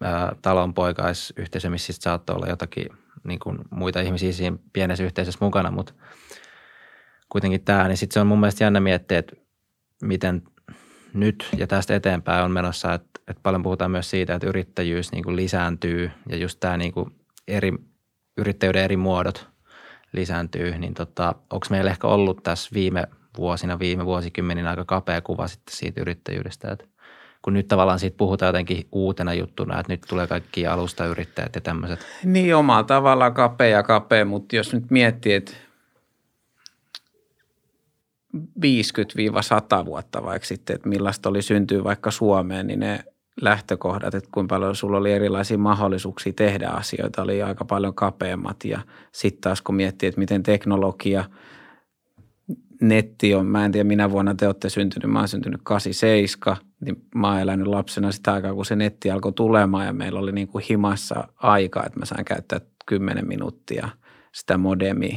ää, 0.00 0.36
talonpoikaisyhteisöjä, 0.42 1.70
missä 1.70 1.92
saattoi 1.92 2.36
olla 2.36 2.46
jotakin 2.46 2.88
niin 3.24 3.38
kuin 3.38 3.58
muita 3.70 4.00
ihmisiä 4.00 4.32
siinä 4.32 4.56
pienessä 4.72 5.04
yhteisössä 5.04 5.44
mukana, 5.44 5.70
mutta 5.70 5.92
kuitenkin 7.28 7.64
tämä, 7.64 7.88
niin 7.88 7.96
sitten 7.96 8.14
se 8.14 8.20
on 8.20 8.26
mun 8.26 8.40
mielestä 8.40 8.64
jännä 8.64 8.80
miettiä, 8.80 9.18
että 9.18 9.36
miten 10.02 10.42
nyt 11.14 11.48
ja 11.56 11.66
tästä 11.66 11.96
eteenpäin 11.96 12.44
on 12.44 12.50
menossa, 12.50 12.94
että, 12.94 13.20
että 13.28 13.42
paljon 13.42 13.62
puhutaan 13.62 13.90
myös 13.90 14.10
siitä, 14.10 14.34
että 14.34 14.46
yrittäjyys 14.46 15.12
niin 15.12 15.24
kuin 15.24 15.36
lisääntyy 15.36 16.10
ja 16.28 16.36
just 16.36 16.60
tämä 16.60 16.76
niin 16.76 16.92
kuin 16.92 17.10
eri, 17.48 17.72
yrittäjyyden 18.36 18.84
eri 18.84 18.96
muodot 18.96 19.48
lisääntyy, 20.12 20.78
niin 20.78 20.94
tota, 20.94 21.34
onko 21.50 21.66
meillä 21.70 21.90
ehkä 21.90 22.06
ollut 22.06 22.42
tässä 22.42 22.70
viime 22.74 23.06
vuosina, 23.36 23.78
viime 23.78 24.04
vuosikymmenin 24.04 24.66
aika 24.66 24.84
kapea 24.84 25.20
kuva 25.20 25.48
sitten 25.48 25.76
siitä 25.76 26.00
yrittäjyydestä, 26.00 26.72
että 26.72 26.84
kun 27.42 27.54
nyt 27.54 27.68
tavallaan 27.68 27.98
siitä 27.98 28.16
puhutaan 28.16 28.48
jotenkin 28.48 28.88
uutena 28.92 29.34
juttuna, 29.34 29.80
että 29.80 29.92
nyt 29.92 30.00
tulee 30.08 30.26
kaikki 30.26 30.66
alustayrittäjät 30.66 31.54
ja 31.54 31.60
tämmöiset. 31.60 32.06
Niin 32.24 32.56
omalla 32.56 32.84
tavallaan 32.84 33.34
kapea 33.34 33.68
ja 33.68 33.82
kapea, 33.82 34.24
mutta 34.24 34.56
jos 34.56 34.72
nyt 34.72 34.90
miettii, 34.90 35.32
että 35.32 35.52
50-100 38.36 39.84
vuotta 39.84 40.24
vaikka 40.24 40.46
sitten, 40.46 40.76
että 40.76 40.88
millaista 40.88 41.28
oli 41.28 41.42
syntyä 41.42 41.84
vaikka 41.84 42.10
Suomeen, 42.10 42.66
niin 42.66 42.80
ne 42.80 43.04
lähtökohdat, 43.40 44.14
että 44.14 44.30
kuinka 44.32 44.54
paljon 44.54 44.76
sulla 44.76 44.98
oli 44.98 45.12
erilaisia 45.12 45.58
mahdollisuuksia 45.58 46.32
tehdä 46.32 46.68
asioita, 46.68 47.22
oli 47.22 47.42
aika 47.42 47.64
paljon 47.64 47.94
kapeammat. 47.94 48.64
Ja 48.64 48.80
sitten 49.12 49.40
taas 49.40 49.62
kun 49.62 49.74
miettii, 49.74 50.08
että 50.08 50.20
miten 50.20 50.42
teknologia, 50.42 51.24
netti 52.80 53.34
on, 53.34 53.46
mä 53.46 53.64
en 53.64 53.72
tiedä 53.72 53.88
minä 53.88 54.10
vuonna 54.10 54.34
te 54.34 54.46
olette 54.46 54.68
syntynyt, 54.68 55.10
mä 55.10 55.18
oon 55.18 55.28
syntynyt 55.28 55.60
87, 55.64 56.56
niin 56.80 57.02
mä 57.14 57.28
oon 57.28 57.40
elänyt 57.40 57.66
lapsena 57.66 58.12
sitä 58.12 58.32
aikaa, 58.32 58.54
kun 58.54 58.64
se 58.64 58.76
netti 58.76 59.10
alkoi 59.10 59.32
tulemaan 59.32 59.86
ja 59.86 59.92
meillä 59.92 60.20
oli 60.20 60.32
niin 60.32 60.48
kuin 60.48 60.64
himassa 60.70 61.28
aika, 61.36 61.82
että 61.86 61.98
mä 61.98 62.04
sain 62.04 62.24
käyttää 62.24 62.60
10 62.86 63.28
minuuttia 63.28 63.88
sitä 64.32 64.58
modemia 64.58 65.16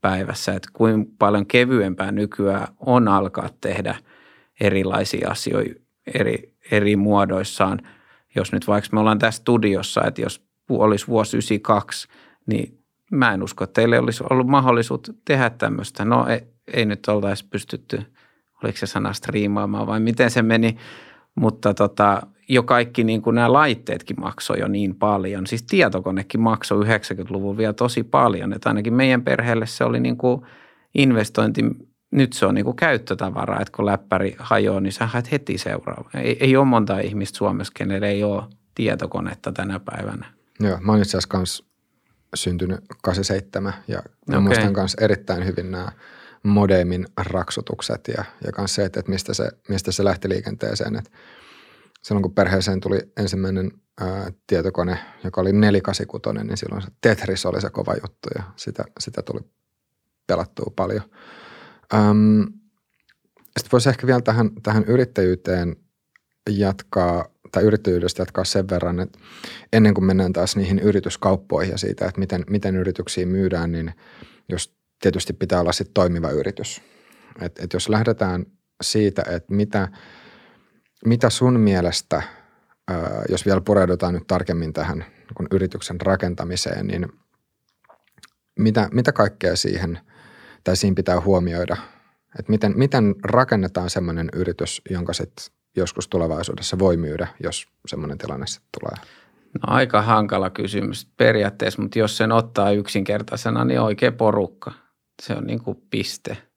päivässä, 0.00 0.52
että 0.54 0.68
kuinka 0.72 1.10
paljon 1.18 1.46
kevyempää 1.46 2.12
nykyään 2.12 2.68
on 2.80 3.08
alkaa 3.08 3.48
tehdä 3.60 3.94
erilaisia 4.60 5.30
asioita 5.30 5.80
eri, 6.14 6.49
eri 6.70 6.96
muodoissaan. 6.96 7.78
Jos 8.34 8.52
nyt 8.52 8.66
vaikka 8.66 8.88
me 8.92 9.00
ollaan 9.00 9.18
tässä 9.18 9.40
studiossa, 9.40 10.04
että 10.06 10.22
jos 10.22 10.44
olisi 10.68 11.08
vuosi 11.08 11.36
92, 11.36 12.08
niin 12.46 12.78
mä 13.10 13.32
en 13.32 13.42
usko, 13.42 13.64
että 13.64 13.74
teille 13.74 13.98
olisi 13.98 14.24
ollut 14.30 14.46
mahdollisuus 14.46 15.00
tehdä 15.24 15.50
tämmöistä. 15.50 16.04
No 16.04 16.26
ei, 16.26 16.40
ei 16.72 16.86
nyt 16.86 17.08
oltaisi 17.08 17.48
pystytty, 17.48 18.02
oliko 18.64 18.78
se 18.78 18.86
sana 18.86 19.12
striimaamaan 19.12 19.86
vai 19.86 20.00
miten 20.00 20.30
se 20.30 20.42
meni, 20.42 20.76
mutta 21.34 21.74
tota, 21.74 22.22
jo 22.48 22.62
kaikki 22.62 23.04
niin 23.04 23.22
kuin 23.22 23.34
nämä 23.34 23.52
laitteetkin 23.52 24.20
maksoi 24.20 24.60
jo 24.60 24.68
niin 24.68 24.94
paljon. 24.94 25.46
Siis 25.46 25.62
tietokonekin 25.62 26.40
maksoi 26.40 26.84
90-luvun 26.84 27.56
vielä 27.56 27.72
tosi 27.72 28.02
paljon. 28.02 28.52
Että 28.52 28.70
ainakin 28.70 28.94
meidän 28.94 29.22
perheelle 29.22 29.66
se 29.66 29.84
oli 29.84 30.00
niin 30.00 30.16
kuin 30.16 30.42
investointi, 30.94 31.64
nyt 32.10 32.32
se 32.32 32.46
on 32.46 32.54
niin 32.54 32.64
kuin 32.64 32.76
käyttötavaraa, 32.76 33.60
että 33.60 33.76
kun 33.76 33.86
läppäri 33.86 34.36
hajoaa, 34.38 34.80
niin 34.80 34.92
sä 34.92 35.06
haet 35.06 35.32
heti 35.32 35.58
seuraava. 35.58 36.10
Ei, 36.14 36.36
ei 36.40 36.56
ole 36.56 36.64
monta 36.64 36.98
ihmistä 36.98 37.36
Suomessa, 37.36 37.72
kenelle 37.76 38.08
ei 38.08 38.24
ole 38.24 38.42
tietokonetta 38.74 39.52
tänä 39.52 39.80
päivänä. 39.80 40.26
Joo, 40.60 40.78
mä 40.80 40.92
oon 40.92 41.00
itse 41.00 41.10
asiassa 41.10 41.28
kanssa 41.28 41.64
syntynyt 42.34 42.80
87 43.02 43.74
ja 43.88 44.02
okay. 44.28 44.40
muistan 44.40 44.72
myös 44.72 44.96
erittäin 45.00 45.46
hyvin 45.46 45.70
nämä 45.70 45.92
modemin 46.42 47.06
raksutukset 47.16 48.08
ja, 48.08 48.24
ja 48.44 48.52
myös 48.58 48.74
se, 48.74 48.84
että, 48.84 49.00
että 49.00 49.12
mistä, 49.12 49.34
se, 49.34 49.50
mistä 49.68 49.92
se 49.92 50.04
lähti 50.04 50.28
liikenteeseen. 50.28 50.96
Että 50.96 51.10
silloin 52.02 52.22
kun 52.22 52.34
perheeseen 52.34 52.80
tuli 52.80 52.98
ensimmäinen 53.16 53.70
ää, 54.00 54.32
tietokone, 54.46 54.98
joka 55.24 55.40
oli 55.40 55.52
486, 55.52 56.46
niin 56.46 56.56
silloin 56.56 56.82
se 56.82 56.88
Tetris 57.00 57.46
oli 57.46 57.60
se 57.60 57.70
kova 57.70 57.94
juttu 57.94 58.28
ja 58.34 58.42
sitä, 58.56 58.84
sitä 59.00 59.22
tuli 59.22 59.40
pelattua 60.26 60.72
paljon. 60.76 61.02
Öm, 61.94 62.46
sitten 63.36 63.72
voisi 63.72 63.88
ehkä 63.88 64.06
vielä 64.06 64.20
tähän, 64.20 64.50
tähän 64.62 64.84
yrittäjyyteen 64.84 65.76
jatkaa, 66.50 67.24
tai 67.52 67.62
yrittäjyydestä 67.62 68.22
jatkaa 68.22 68.44
sen 68.44 68.68
verran, 68.68 69.00
että 69.00 69.18
ennen 69.72 69.94
kuin 69.94 70.04
mennään 70.04 70.32
taas 70.32 70.56
niihin 70.56 70.78
yrityskauppoihin 70.78 71.72
ja 71.72 71.78
siitä, 71.78 72.06
että 72.06 72.20
miten, 72.20 72.44
miten 72.50 72.76
yrityksiä 72.76 73.26
myydään, 73.26 73.72
niin 73.72 73.92
jos 74.48 74.74
tietysti 75.02 75.32
pitää 75.32 75.60
olla 75.60 75.72
sitten 75.72 75.94
toimiva 75.94 76.30
yritys. 76.30 76.82
Et, 77.40 77.58
et 77.58 77.72
jos 77.72 77.88
lähdetään 77.88 78.46
siitä, 78.82 79.22
että 79.28 79.54
mitä– 79.54 79.88
mitä 81.04 81.30
sun 81.30 81.60
mielestä, 81.60 82.22
jos 83.28 83.46
vielä 83.46 83.60
pureudutaan 83.60 84.14
nyt 84.14 84.26
tarkemmin 84.26 84.72
tähän 84.72 85.04
kun 85.36 85.46
yrityksen 85.50 86.00
rakentamiseen, 86.00 86.86
niin 86.86 87.12
mitä, 88.58 88.88
mitä 88.92 89.12
kaikkea 89.12 89.56
siihen 89.56 90.00
tai 90.64 90.76
siinä 90.76 90.94
pitää 90.94 91.20
huomioida? 91.20 91.76
Että 92.38 92.52
miten, 92.52 92.72
miten 92.76 93.14
rakennetaan 93.24 93.90
semmoinen 93.90 94.28
yritys, 94.32 94.82
jonka 94.90 95.12
sitten 95.12 95.44
joskus 95.76 96.08
tulevaisuudessa 96.08 96.78
voi 96.78 96.96
myydä, 96.96 97.28
jos 97.42 97.66
semmoinen 97.86 98.18
tilanne 98.18 98.46
sitten 98.46 98.68
tulee? 98.80 99.06
No 99.54 99.60
aika 99.74 100.02
hankala 100.02 100.50
kysymys 100.50 101.08
periaatteessa, 101.16 101.82
mutta 101.82 101.98
jos 101.98 102.16
sen 102.16 102.32
ottaa 102.32 102.70
yksinkertaisena, 102.70 103.64
niin 103.64 103.80
oikea 103.80 104.12
porukka. 104.12 104.72
Se 105.22 105.32
on 105.32 105.46
niin 105.46 105.62
kuin 105.62 105.82
piste– 105.90 106.36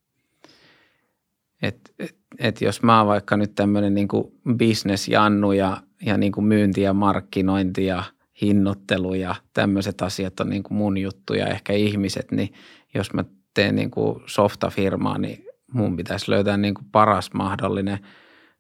että 1.64 1.92
et, 2.00 2.16
et 2.40 2.62
jos 2.62 2.84
mä 2.84 2.98
oon 2.98 3.08
vaikka 3.08 3.38
nyt 3.38 3.56
tämmöinen 3.56 3.94
niin 3.94 4.08
bisnesjannu 4.56 5.52
ja, 5.52 5.78
ja 6.06 6.18
niin 6.18 6.32
kuin 6.32 6.46
myynti 6.46 6.82
ja 6.82 6.94
markkinointi 6.94 7.86
ja 7.86 8.04
hinnoittelu 8.42 9.14
ja 9.14 9.36
tämmöiset 9.54 10.02
asiat 10.02 10.40
on 10.40 10.50
niin 10.50 10.64
kuin 10.64 10.78
mun 10.78 10.98
juttu 10.98 11.34
ja 11.34 11.48
ehkä 11.48 11.74
ihmiset, 11.74 12.32
niin 12.32 12.54
jos 12.94 13.14
mä 13.14 13.24
teen 13.54 13.76
niin 13.76 13.92
kuin 13.92 14.22
softafirmaa, 14.26 15.18
niin 15.18 15.46
mun 15.74 15.98
pitäisi 15.98 16.32
löytää 16.32 16.58
niin 16.58 16.74
kuin 16.74 16.86
paras 16.92 17.34
mahdollinen 17.34 18.00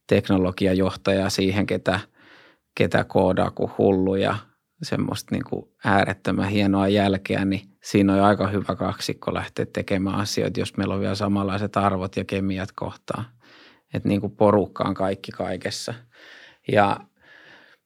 teknologiajohtaja 0.07 1.29
siihen, 1.29 1.65
ketä, 1.65 1.99
ketä 2.75 3.03
koodaa 3.03 3.51
kuin 3.51 3.71
hullu 3.77 4.15
ja 4.15 4.35
semmoista 4.81 5.35
niin 5.35 5.43
kuin 5.49 5.65
äärettömän 5.85 6.49
hienoa 6.49 6.87
jälkeä, 6.87 7.45
niin 7.45 7.61
siinä 7.83 8.13
on 8.13 8.21
aika 8.21 8.47
hyvä 8.47 8.75
kaksikko 8.75 9.33
lähteä 9.33 9.65
tekemään 9.65 10.15
asioita, 10.15 10.59
jos 10.59 10.77
meillä 10.77 10.93
on 10.93 10.99
vielä 10.99 11.15
samanlaiset 11.15 11.77
arvot 11.77 12.17
ja 12.17 12.25
kemiat 12.25 12.69
kohtaan. 12.75 13.25
Että 13.93 14.09
niin 14.09 14.21
kuin 14.21 14.35
porukka 14.35 14.83
on 14.83 14.93
kaikki 14.93 15.31
kaikessa. 15.31 15.93
Ja 16.71 16.97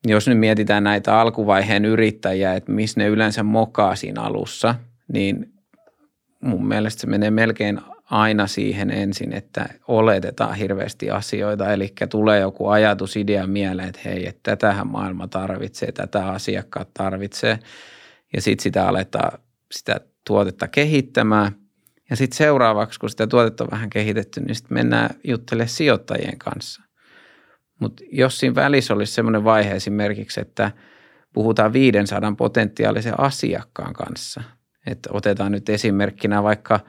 jos 0.08 0.28
nyt 0.28 0.40
mietitään 0.40 0.84
näitä 0.84 1.20
alkuvaiheen 1.20 1.86
yrittäjiä, 1.86 2.54
että 2.54 2.72
missä 2.72 3.00
ne 3.00 3.08
yleensä 3.08 3.44
mokaa 3.44 3.96
siinä 3.96 4.22
alussa, 4.22 4.76
niin 5.14 5.57
mun 6.44 6.68
mielestä 6.68 7.02
se 7.02 7.08
menee 7.08 7.32
melkein 7.32 7.82
aina 8.12 8.48
siihen 8.48 8.92
ensin, 8.92 9.34
että 9.34 9.66
oletetaan 9.88 10.56
hirveästi 10.56 11.10
asioita. 11.10 11.74
Eli 11.74 11.94
tulee 12.10 12.40
joku 12.40 12.68
ajatus, 12.68 13.16
idea 13.16 13.48
mieleen, 13.48 13.90
että 13.90 14.02
hei, 14.06 14.28
että 14.28 14.40
tätähän 14.44 14.88
maailma 14.88 15.28
tarvitsee, 15.28 15.92
tätä 15.92 16.28
asiakkaat 16.28 16.90
tarvitsee. 16.94 17.60
Ja 18.36 18.42
sitten 18.42 18.64
sitä 18.64 18.88
aletaan 18.88 19.40
sitä 19.72 20.02
tuotetta 20.28 20.68
kehittämään. 20.68 21.52
Ja 22.10 22.16
sitten 22.16 22.38
seuraavaksi, 22.38 23.00
kun 23.00 23.10
sitä 23.10 23.28
tuotetta 23.28 23.64
on 23.64 23.72
vähän 23.72 23.90
kehitetty, 23.90 24.42
niin 24.42 24.56
sitten 24.56 24.74
mennään 24.78 25.10
juttelemaan 25.24 25.70
sijoittajien 25.70 26.38
kanssa. 26.38 26.82
Mutta 27.80 28.04
jos 28.12 28.40
siinä 28.40 28.56
välissä 28.56 28.94
olisi 28.94 29.14
semmoinen 29.14 29.44
vaihe 29.44 29.72
esimerkiksi, 29.72 30.42
että 30.42 30.72
puhutaan 31.34 31.74
500 31.74 32.34
potentiaalisen 32.38 33.20
asiakkaan 33.20 33.94
kanssa. 33.94 34.44
Että 34.88 35.10
otetaan 35.14 35.52
nyt 35.52 35.70
esimerkkinä 35.70 36.44
vaikka 36.44 36.80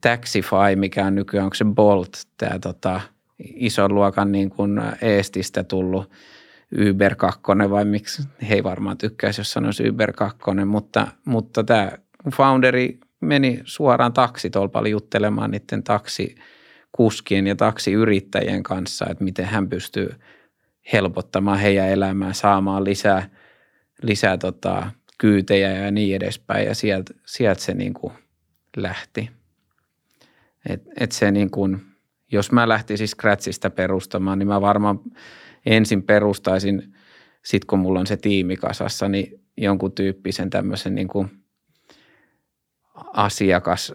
Taxify, 0.00 0.76
mikä 0.76 1.06
on 1.06 1.14
nykyään, 1.14 1.44
onko 1.44 1.54
se 1.54 1.64
Bolt, 1.64 2.12
tämä 2.38 2.58
tota, 2.58 3.00
ison 3.38 3.94
luokan 3.94 4.32
niin 4.32 4.50
kuin 4.50 4.80
Eestistä 5.02 5.64
tullut 5.64 6.10
Uber 6.90 7.14
2 7.14 7.42
vai 7.70 7.84
miksi, 7.84 8.22
he 8.48 8.54
ei 8.54 8.64
varmaan 8.64 8.98
tykkäisi, 8.98 9.40
jos 9.40 9.52
sanoisi 9.52 9.88
Uber 9.88 10.12
2, 10.12 10.40
mutta, 10.66 11.08
mutta 11.24 11.64
tämä 11.64 11.90
founderi 12.36 12.98
meni 13.20 13.60
suoraan 13.64 14.12
taksitolpalle 14.12 14.88
juttelemaan 14.88 15.50
niiden 15.50 15.82
taksikuskien 15.82 17.46
ja 17.46 17.56
taksiyrittäjien 17.56 18.62
kanssa, 18.62 19.06
että 19.10 19.24
miten 19.24 19.44
hän 19.44 19.68
pystyy 19.68 20.14
helpottamaan 20.92 21.58
heidän 21.58 21.88
elämää, 21.88 22.32
saamaan 22.32 22.84
lisää, 22.84 23.28
lisää 24.02 24.38
tota, 24.38 24.90
kyytejä 25.22 25.70
ja 25.70 25.90
niin 25.90 26.16
edespäin. 26.16 26.66
Ja 26.66 26.74
sieltä, 26.74 27.14
sieltä 27.26 27.62
se 27.62 27.74
niin 27.74 27.94
kuin 27.94 28.12
lähti. 28.76 29.30
Et, 30.68 30.82
et 31.00 31.12
se 31.12 31.30
niin 31.30 31.50
kuin, 31.50 31.82
jos 32.32 32.52
mä 32.52 32.68
lähtisin 32.68 33.08
Scratchista 33.08 33.70
perustamaan, 33.70 34.38
niin 34.38 34.46
mä 34.48 34.60
varmaan 34.60 35.00
ensin 35.66 36.02
perustaisin 36.02 36.94
sitten 37.42 37.66
kun 37.66 37.78
mulla 37.78 38.00
on 38.00 38.06
se 38.06 38.16
tiimi 38.16 38.56
kasassa, 38.56 39.08
niin 39.08 39.40
jonkun 39.56 39.92
tyyppisen 39.92 40.50
tämmöisen 40.50 40.94
niin 40.94 41.08
kuin 41.08 41.30
asiakas 43.12 43.92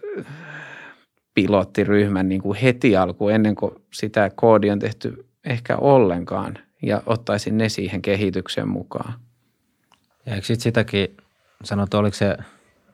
pilottiryhmän 1.34 2.28
niin 2.28 2.42
kuin 2.42 2.58
heti 2.58 2.96
alku 2.96 3.28
ennen 3.28 3.54
kuin 3.54 3.74
sitä 3.94 4.30
koodia 4.34 4.72
on 4.72 4.78
tehty 4.78 5.26
ehkä 5.44 5.76
ollenkaan 5.76 6.58
ja 6.82 7.02
ottaisin 7.06 7.58
ne 7.58 7.68
siihen 7.68 8.02
kehitykseen 8.02 8.68
mukaan. 8.68 9.27
Eikö 10.34 10.46
sit 10.46 10.60
sitäkin 10.60 11.16
sanot, 11.64 11.94
oliko 11.94 12.16
se 12.16 12.36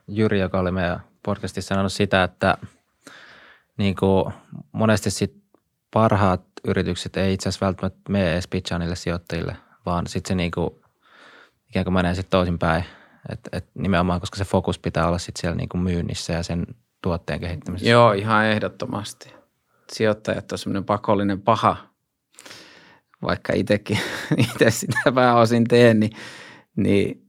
Jyri, 0.07 0.39
joka 0.39 0.59
oli 0.59 0.71
meidän 0.71 0.99
podcastissa 1.23 1.67
sanonut 1.67 1.93
sitä, 1.93 2.23
että 2.23 2.57
niin 3.77 3.95
kuin 3.95 4.33
monesti 4.71 5.11
sit 5.11 5.35
parhaat 5.93 6.41
yritykset 6.67 7.17
ei 7.17 7.33
itse 7.33 7.49
asiassa 7.49 7.65
välttämättä 7.65 7.99
mene 8.09 8.33
edes 8.33 8.47
pitchaa 8.47 8.79
niille 8.79 8.95
sijoittajille, 8.95 9.57
vaan 9.85 10.07
sitten 10.07 10.27
se 10.29 10.35
niin 10.35 10.51
kuin, 10.51 10.69
ikään 11.69 11.83
kuin 11.83 11.93
menee 11.93 12.15
sitten 12.15 12.31
toisinpäin. 12.31 12.85
Et, 13.29 13.39
et 13.51 13.65
nimenomaan, 13.73 14.19
koska 14.19 14.37
se 14.37 14.45
fokus 14.45 14.79
pitää 14.79 15.07
olla 15.07 15.17
sitten 15.17 15.41
siellä 15.41 15.57
niin 15.57 15.69
kuin 15.69 15.81
myynnissä 15.81 16.33
ja 16.33 16.43
sen 16.43 16.65
tuotteen 17.01 17.39
kehittämisessä. 17.39 17.91
Joo, 17.91 18.11
ihan 18.11 18.45
ehdottomasti. 18.45 19.33
Sijoittajat 19.91 20.51
on 20.51 20.57
semmoinen 20.57 20.83
pakollinen 20.83 21.41
paha, 21.41 21.77
vaikka 23.21 23.53
itsekin 23.53 23.99
itse 24.51 24.71
sitä 24.71 25.11
pääosin 25.15 25.63
teen, 25.63 25.99
niin, 25.99 26.11
niin 26.75 27.24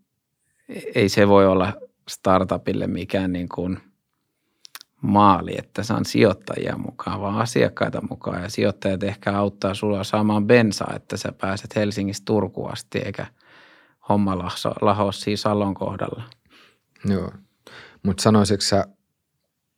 ei 0.94 1.08
se 1.08 1.28
voi 1.28 1.46
olla 1.46 1.72
startupille 2.08 2.86
mikään 2.86 3.32
niin 3.32 3.48
kuin 3.48 3.78
maali, 5.00 5.54
että 5.58 5.82
saan 5.82 6.04
sijoittajia 6.04 6.76
mukaan, 6.78 7.20
vaan 7.20 7.38
asiakkaita 7.38 8.02
mukaan. 8.10 8.42
Ja 8.42 8.50
sijoittajat 8.50 9.02
ehkä 9.02 9.38
auttaa 9.38 9.74
sulla 9.74 10.04
saamaan 10.04 10.46
bensaa, 10.46 10.92
että 10.96 11.16
sä 11.16 11.32
pääset 11.32 11.76
Helsingistä 11.76 12.24
Turkuun 12.24 12.72
asti, 12.72 12.98
eikä 12.98 13.26
homma 14.08 14.38
laho 14.80 15.12
siis 15.12 15.42
Salon 15.42 15.74
kohdalla. 15.74 16.22
Joo, 17.04 17.32
mutta 18.02 18.22
sanoisitko 18.22 18.62
sä, 18.62 18.86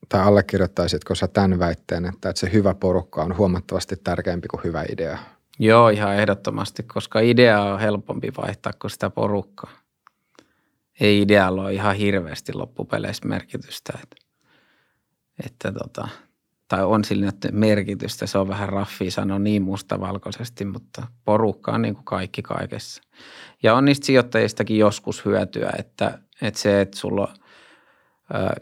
tai 0.09 0.23
allekirjoittaisitko 0.23 1.15
sä 1.15 1.29
tämän 1.29 1.59
väitteen, 1.59 2.05
että, 2.05 2.29
että 2.29 2.41
se 2.41 2.53
hyvä 2.53 2.75
porukka 2.75 3.23
on 3.23 3.37
huomattavasti 3.37 3.97
tärkeämpi 3.97 4.49
kuin 4.49 4.65
hyvä 4.65 4.85
idea? 4.93 5.19
Joo, 5.59 5.89
ihan 5.89 6.17
ehdottomasti, 6.17 6.83
koska 6.83 7.21
idea 7.21 7.63
on 7.63 7.81
helpompi 7.81 8.33
vaihtaa 8.37 8.73
kuin 8.81 8.91
sitä 8.91 9.11
porukkaa. 9.11 9.71
Ei 11.01 11.21
idealla 11.21 11.63
ole 11.63 11.75
ihan 11.75 11.97
hirveästi 11.97 12.53
loppupeleissä 12.53 13.29
merkitystä. 13.29 13.93
Että, 14.03 14.17
että 15.47 15.73
tota, 15.73 16.09
tai 16.69 16.85
on 16.85 17.05
sillä 17.05 17.33
merkitystä, 17.53 18.27
se 18.27 18.39
on 18.39 18.49
vähän 18.49 18.69
raffi 18.69 19.11
sanoa 19.11 19.39
niin 19.39 19.63
mustavalkoisesti, 19.63 20.65
mutta 20.65 21.07
porukka 21.25 21.73
on 21.73 21.83
niin 21.83 21.95
kuin 21.95 22.05
kaikki 22.05 22.43
kaikessa. 22.43 23.03
Ja 23.63 23.75
on 23.75 23.85
niistä 23.85 24.07
sijoittajistakin 24.07 24.79
joskus 24.79 25.25
hyötyä, 25.25 25.73
että, 25.79 26.19
että 26.43 26.61
se, 26.61 26.81
että 26.81 26.99
sulla 26.99 27.23
on 27.23 27.35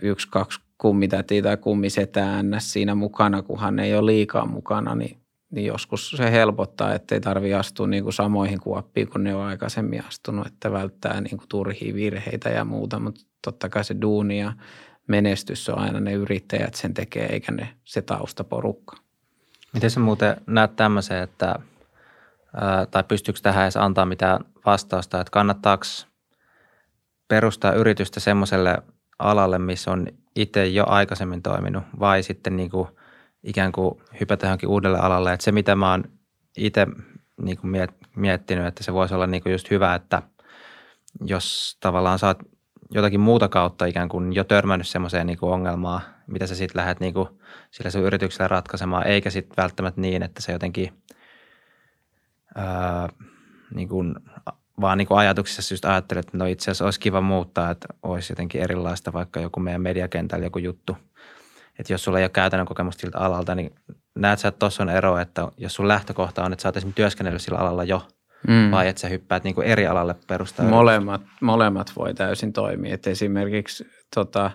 yksi, 0.03 0.29
kaksi 0.31 0.61
kummitätiä 0.79 1.43
tai 1.43 1.57
kummisetää 1.57 2.45
siinä 2.59 2.95
mukana, 2.95 3.43
kunhan 3.43 3.79
ei 3.79 3.95
ole 3.95 4.07
liikaa 4.07 4.47
mukana, 4.47 4.95
niin, 4.95 5.26
niin 5.51 5.67
joskus 5.67 6.11
se 6.11 6.31
helpottaa, 6.31 6.95
ettei 6.95 7.21
tarvi 7.21 7.55
astua 7.55 7.87
niin 7.87 8.03
kuin 8.03 8.13
samoihin 8.13 8.61
kuoppiin 8.61 9.09
kuin 9.09 9.25
ne 9.25 9.35
on 9.35 9.43
aikaisemmin 9.43 10.05
astunut, 10.05 10.47
että 10.47 10.73
välttää 10.73 11.21
niin 11.21 11.39
kuin 11.39 11.49
turhia 11.49 11.95
virheitä 11.95 12.49
ja 12.49 12.65
muuta, 12.65 12.99
mutta 12.99 13.21
totta 13.45 13.69
kai 13.69 13.85
se 13.85 13.97
duuni 14.01 14.41
ja 14.41 14.53
menestys 15.07 15.69
on 15.69 15.79
aina 15.79 16.01
ne 16.01 16.13
yrittäjät 16.13 16.75
sen 16.75 16.95
tekee, 16.95 17.27
eikä 17.27 17.53
ne 17.53 17.69
se 17.85 18.03
taustaporukka. 18.03 18.97
Miten 19.73 19.91
sä 19.91 20.01
muuten 20.01 20.37
näet 20.47 20.77
tämmöisen, 20.77 21.23
että 21.23 21.55
tai 22.91 23.05
pystyykö 23.05 23.41
tähän 23.43 23.65
edes 23.65 23.77
antaa 23.77 24.07
mitään 24.07 24.45
vastausta, 24.67 25.21
että 25.21 25.31
kannattaako 25.31 25.85
perustaa 27.29 27.73
yritystä 27.73 28.21
semmoiselle 28.21 28.79
alalle, 29.19 29.59
missä 29.59 29.91
on 29.91 30.07
itse 30.37 30.67
jo 30.67 30.85
aikaisemmin 30.89 31.43
toiminut 31.43 31.85
vai 32.01 32.23
sitten 32.23 32.57
niin 32.57 32.71
kuin 32.71 32.89
ikään 33.47 33.73
kuin 33.73 34.01
hypätä 34.21 34.47
johonkin 34.47 34.69
uudelle 34.69 34.99
alalle. 34.99 35.33
Että 35.33 35.45
se, 35.45 35.53
mitä 35.53 35.75
mä 35.75 35.91
oon 35.91 36.05
itse 36.57 36.87
niin 37.43 37.59
miettinyt, 38.17 38.67
että 38.67 38.85
se 38.85 38.93
voisi 38.93 39.15
olla 39.15 39.27
niin 39.27 39.43
kuin 39.43 39.53
just 39.53 39.71
hyvä, 39.71 39.95
että 39.95 40.23
jos 41.25 41.77
tavallaan 41.81 42.19
saat 42.19 42.39
jotakin 42.91 43.21
muuta 43.21 43.49
kautta 43.49 43.87
ikään 43.87 44.09
kuin 44.09 44.33
jo 44.33 44.45
törmännyt 44.45 44.89
semmoiseen 44.89 45.27
niin 45.27 45.39
ongelmaan, 45.43 46.01
mitä 46.27 46.47
sä 46.47 46.55
sitten 46.55 46.81
lähdet 46.81 47.01
niin 47.01 47.15
kuin 47.15 47.29
sillä 47.71 47.91
sun 47.91 48.03
yrityksellä 48.03 48.49
ratkaisemaan, 48.49 49.07
eikä 49.07 49.31
sitten 49.31 49.57
välttämättä 49.57 50.01
niin, 50.01 50.23
että 50.23 50.43
se 50.43 50.53
jotenkin 50.53 50.93
ää, 52.55 53.09
niin 53.75 53.89
kuin, 53.89 54.15
vaan 54.81 54.99
niin 54.99 55.09
kuin 55.09 55.19
ajatuksissa 55.19 55.75
just 55.75 55.85
ajattelet, 55.85 56.27
että 56.27 56.39
no 56.39 56.47
itse 56.47 56.65
asiassa 56.65 56.85
olisi 56.85 57.01
kiva 57.01 57.21
muuttaa, 57.21 57.71
että 57.71 57.89
olisi 58.03 58.33
jotenkin 58.33 58.61
erilaista 58.61 59.13
vaikka 59.13 59.41
joku 59.41 59.61
meidän 59.61 59.83
mediakentällä 59.83 60.47
joku 60.47 60.59
juttu. 60.59 60.97
Että 61.79 61.93
jos 61.93 62.05
sulla 62.05 62.19
ei 62.19 62.25
ole 62.25 62.31
käytännön 62.31 62.67
kokemusta 62.67 63.01
siltä 63.01 63.19
alalta, 63.19 63.55
niin 63.55 63.75
näet 64.15 64.39
sä, 64.39 64.49
että 64.49 64.59
tuossa 64.59 64.83
on 64.83 64.91
ero, 64.91 65.19
että 65.19 65.49
jos 65.57 65.75
sun 65.75 65.89
lähtökohta 65.89 66.45
on, 66.45 66.53
että 66.53 66.63
sä 66.63 66.69
oot 66.69 66.77
esimerkiksi 66.77 66.97
työskennellyt 66.97 67.43
sillä 67.43 67.59
alalla 67.59 67.85
jo– 67.85 68.03
mm. 68.49 68.71
vai 68.71 68.89
että 68.89 69.01
sä 69.01 69.09
hyppäät 69.09 69.45
niin 69.45 69.55
kuin 69.55 69.67
eri 69.67 69.87
alalle 69.87 70.15
perustaa? 70.27 70.67
Molemmat, 70.67 71.23
molemmat 71.41 71.93
voi 71.97 72.15
täysin 72.15 72.53
toimia. 72.53 72.95
Et 72.95 73.07
esimerkiksi 73.07 73.87
tota, 74.15 74.51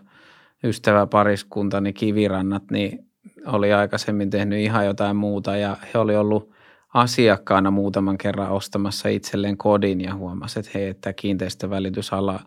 ystäväpariskuntani 0.64 1.94
Kivirannat 1.94 2.64
niin 2.72 3.06
oli 3.46 3.74
aikaisemmin 3.74 4.30
tehnyt 4.30 4.60
ihan 4.60 4.86
jotain 4.86 5.16
muuta 5.16 5.58
ja 5.58 5.78
he 5.94 6.00
oli 6.00 6.16
ollut 6.16 6.52
asiakkaana 6.94 7.72
muutaman 7.72 8.18
kerran 8.18 8.52
ostamassa 8.52 9.10
itselleen 9.10 9.58
kodin 9.58 10.02
ja 10.02 10.16
huomasi, 10.16 10.60
että 10.60 10.72
hei, 10.74 10.88
että 10.88 11.14
kiinteistövälitysala 11.14 12.40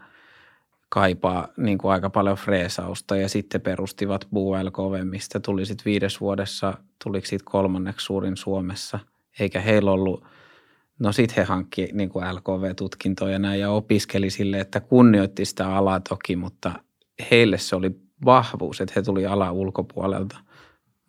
kaipaa 0.95 1.49
niin 1.57 1.79
kuin 1.79 1.93
aika 1.93 2.11
paljon 2.11 2.37
freesausta 2.37 3.17
ja 3.17 3.29
sitten 3.29 3.61
perustivat 3.61 4.29
Buu 4.33 4.53
LKV, 4.53 5.05
mistä 5.05 5.41
tuli 5.41 5.67
sitten 5.67 5.85
viides 5.85 6.21
vuodessa, 6.21 6.75
tuliko 7.05 7.27
siitä 7.27 7.45
kolmanneksi 7.49 8.07
suurin 8.07 8.37
Suomessa, 8.37 8.99
eikä 9.41 9.61
heillä 9.61 9.91
ollut– 9.91 10.25
No 10.99 11.13
sitten 11.13 11.37
he 11.37 11.45
hankki 11.45 11.89
niin 11.93 12.09
kuin 12.09 12.25
LKV-tutkintoja 12.35 13.39
näin 13.39 13.61
ja 13.61 13.71
opiskeli 13.71 14.31
sille, 14.31 14.61
että 14.61 14.81
kunnioitti 14.81 15.45
sitä 15.45 15.77
alaa 15.77 16.01
toki, 16.01 16.37
mutta 16.37 16.73
heille 17.31 17.59
se 17.59 17.77
oli 17.77 17.91
vahvuus, 18.25 18.81
että 18.81 18.93
he 18.97 19.03
tuli 19.03 19.27
ala 19.27 19.53
ulkopuolelta. 19.53 20.39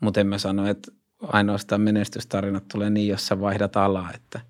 Mutta 0.01 0.19
en 0.19 0.27
mä 0.27 0.37
sano, 0.37 0.67
että 0.67 0.91
ainoastaan 1.21 1.81
menestystarinat 1.81 2.67
tulee 2.67 2.89
niin, 2.89 3.07
jos 3.07 3.27
sä 3.27 3.39
vaihdat 3.39 3.75
alaa. 3.75 4.11
Että. 4.13 4.41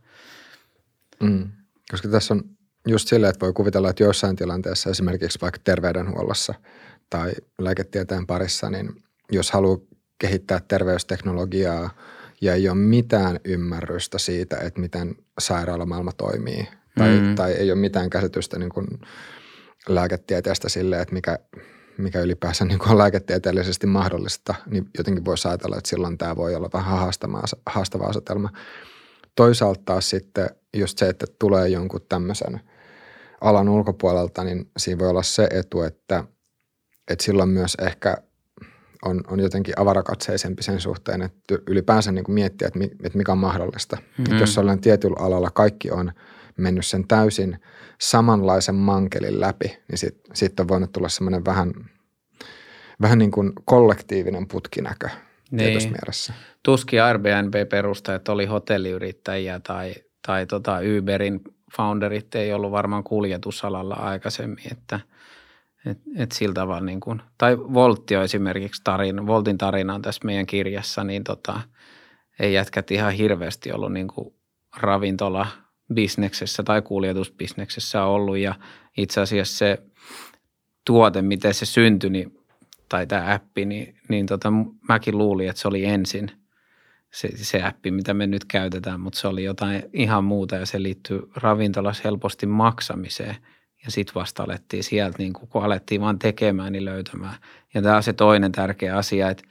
Mm. 1.23 1.51
Koska 1.91 2.07
tässä 2.07 2.33
on 2.33 2.43
just 2.85 3.07
silleen, 3.07 3.29
että 3.29 3.45
voi 3.45 3.53
kuvitella, 3.53 3.89
että 3.89 4.03
joissain 4.03 4.35
tilanteissa 4.35 4.89
esimerkiksi 4.89 5.39
vaikka 5.41 5.59
terveydenhuollossa 5.63 6.53
tai 7.09 7.31
lääketieteen 7.59 8.27
parissa, 8.27 8.69
niin 8.69 9.03
jos 9.31 9.51
haluaa 9.51 9.77
kehittää 10.17 10.61
terveysteknologiaa– 10.67 11.89
ja 12.41 12.53
ei 12.53 12.69
ole 12.69 12.77
mitään 12.77 13.39
ymmärrystä 13.43 14.17
siitä, 14.17 14.57
että 14.57 14.81
miten 14.81 15.15
sairaalamaailma 15.39 16.11
toimii. 16.11 16.67
Tai, 16.97 17.19
mm. 17.19 17.35
tai 17.35 17.51
ei 17.51 17.71
ole 17.71 17.79
mitään 17.79 18.09
käsitystä 18.09 18.59
niin 18.59 18.69
kuin 18.69 18.87
lääketieteestä 19.87 20.69
sille, 20.69 21.01
että 21.01 21.13
mikä, 21.13 21.39
mikä 21.97 22.21
ylipäänsä 22.21 22.65
niin 22.65 22.79
kuin 22.79 22.91
on 22.91 22.97
lääketieteellisesti 22.97 23.87
mahdollista, 23.87 24.55
niin 24.65 24.89
jotenkin 24.97 25.25
voisi 25.25 25.47
ajatella, 25.47 25.77
että 25.77 25.89
silloin 25.89 26.17
tämä 26.17 26.35
voi 26.35 26.55
olla 26.55 26.69
vähän 26.73 26.99
haastava 27.65 28.05
asetelma. 28.05 28.49
Toisaalta 29.35 29.81
taas 29.85 30.09
sitten 30.09 30.49
just 30.73 30.97
se, 30.97 31.09
että 31.09 31.25
tulee 31.39 31.69
jonkun 31.69 32.05
tämmöisen 32.09 32.61
alan 33.41 33.69
ulkopuolelta, 33.69 34.43
niin 34.43 34.71
siinä 34.77 34.99
voi 34.99 35.09
olla 35.09 35.23
se 35.23 35.47
etu, 35.51 35.81
että, 35.81 36.23
että 37.11 37.23
silloin 37.23 37.49
myös 37.49 37.75
ehkä 37.75 38.17
on, 39.05 39.21
on 39.27 39.39
jotenkin 39.39 39.79
avarakatseisempi 39.79 40.63
sen 40.63 40.81
suhteen, 40.81 41.21
että 41.21 41.55
ylipäänsä 41.67 42.11
niin 42.11 42.25
kuin 42.25 42.33
miettiä, 42.33 42.67
että, 42.67 42.79
että 43.03 43.17
mikä 43.17 43.31
on 43.31 43.37
mahdollista. 43.37 43.95
Mm-hmm. 43.95 44.25
Että 44.25 44.43
jos 44.43 44.53
sellainen 44.53 44.81
tietyllä 44.81 45.15
alalla 45.19 45.49
kaikki 45.49 45.91
on 45.91 46.11
mennyt 46.57 46.85
sen 46.85 47.07
täysin 47.07 47.59
samanlaisen 48.01 48.75
mankelin 48.75 49.41
läpi, 49.41 49.67
niin 49.67 49.97
sitten 49.97 50.35
sit 50.35 50.59
on 50.59 50.67
voinut 50.67 50.91
tulla 50.91 51.09
semmoinen 51.09 51.45
vähän, 51.45 51.73
vähän 53.01 53.17
niin 53.17 53.31
kuin 53.31 53.53
kollektiivinen 53.65 54.47
putkinäkö 54.47 55.09
niin. 55.51 55.57
tietyssä 55.57 55.89
mielessä. 55.89 56.33
Tuskin 56.63 57.03
Airbnb-perustajat 57.03 58.29
oli 58.29 58.45
hotelliyrittäjiä 58.45 59.59
tai, 59.59 59.95
tai 60.27 60.45
tota 60.45 60.79
Uberin 60.97 61.41
founderit 61.77 62.35
ei 62.35 62.53
ollut 62.53 62.71
varmaan 62.71 63.03
kuljetusalalla 63.03 63.95
aikaisemmin, 63.95 64.71
että– 64.71 64.99
et, 65.85 65.97
et 66.17 66.31
sillä 66.31 66.53
tavalla 66.53 66.81
niin 66.81 66.99
kuin, 66.99 67.21
tai 67.38 67.57
Voltti 67.57 68.15
on 68.15 68.23
esimerkiksi 68.23 68.81
tarina, 68.83 69.27
Voltin 69.27 69.57
tarina 69.57 69.93
on 69.93 70.01
tässä 70.01 70.21
meidän 70.25 70.45
kirjassa, 70.45 71.03
niin 71.03 71.23
tota, 71.23 71.61
ei 72.39 72.53
jätkät 72.53 72.91
ihan 72.91 73.13
hirveästi 73.13 73.71
ollut 73.71 73.93
niin 73.93 74.07
kuin 74.07 74.33
ravintola 74.77 75.47
bisneksessä 75.93 76.63
tai 76.63 76.81
kuljetusbisneksessä 76.81 78.03
ollut. 78.03 78.38
Ja 78.38 78.55
itse 78.97 79.21
asiassa 79.21 79.57
se 79.57 79.77
tuote, 80.85 81.21
miten 81.21 81.53
se 81.53 81.65
syntyi, 81.65 82.09
niin, 82.09 82.39
tai 82.89 83.07
tämä 83.07 83.33
appi, 83.33 83.65
niin, 83.65 83.95
niin 84.09 84.25
tota, 84.25 84.53
mäkin 84.89 85.17
luulin, 85.17 85.49
että 85.49 85.61
se 85.61 85.67
oli 85.67 85.85
ensin 85.85 86.31
se, 87.15 87.30
se 87.36 87.63
appi, 87.63 87.91
mitä 87.91 88.13
me 88.13 88.28
nyt 88.28 88.45
käytetään, 88.45 88.99
mutta 88.99 89.19
se 89.19 89.28
oli 89.28 89.43
jotain 89.43 89.84
ihan 89.93 90.23
muuta 90.23 90.56
ja 90.56 90.65
se 90.65 90.84
liittyy 90.84 91.19
ravintolas 91.36 92.04
helposti 92.04 92.45
maksamiseen. 92.45 93.36
Ja 93.86 93.91
sitten 93.91 94.15
vasta 94.15 94.43
alettiin 94.43 94.84
sieltä, 94.84 95.17
niin 95.17 95.34
kun 95.34 95.63
alettiin 95.63 96.01
vaan 96.01 96.19
tekemään, 96.19 96.71
niin 96.71 96.86
löytämään. 96.86 97.36
Ja 97.73 97.82
tämä 97.82 97.95
on 97.95 98.04
se 98.04 98.13
toinen 98.13 98.51
tärkeä 98.51 98.97
asia, 98.97 99.30
että 99.30 99.43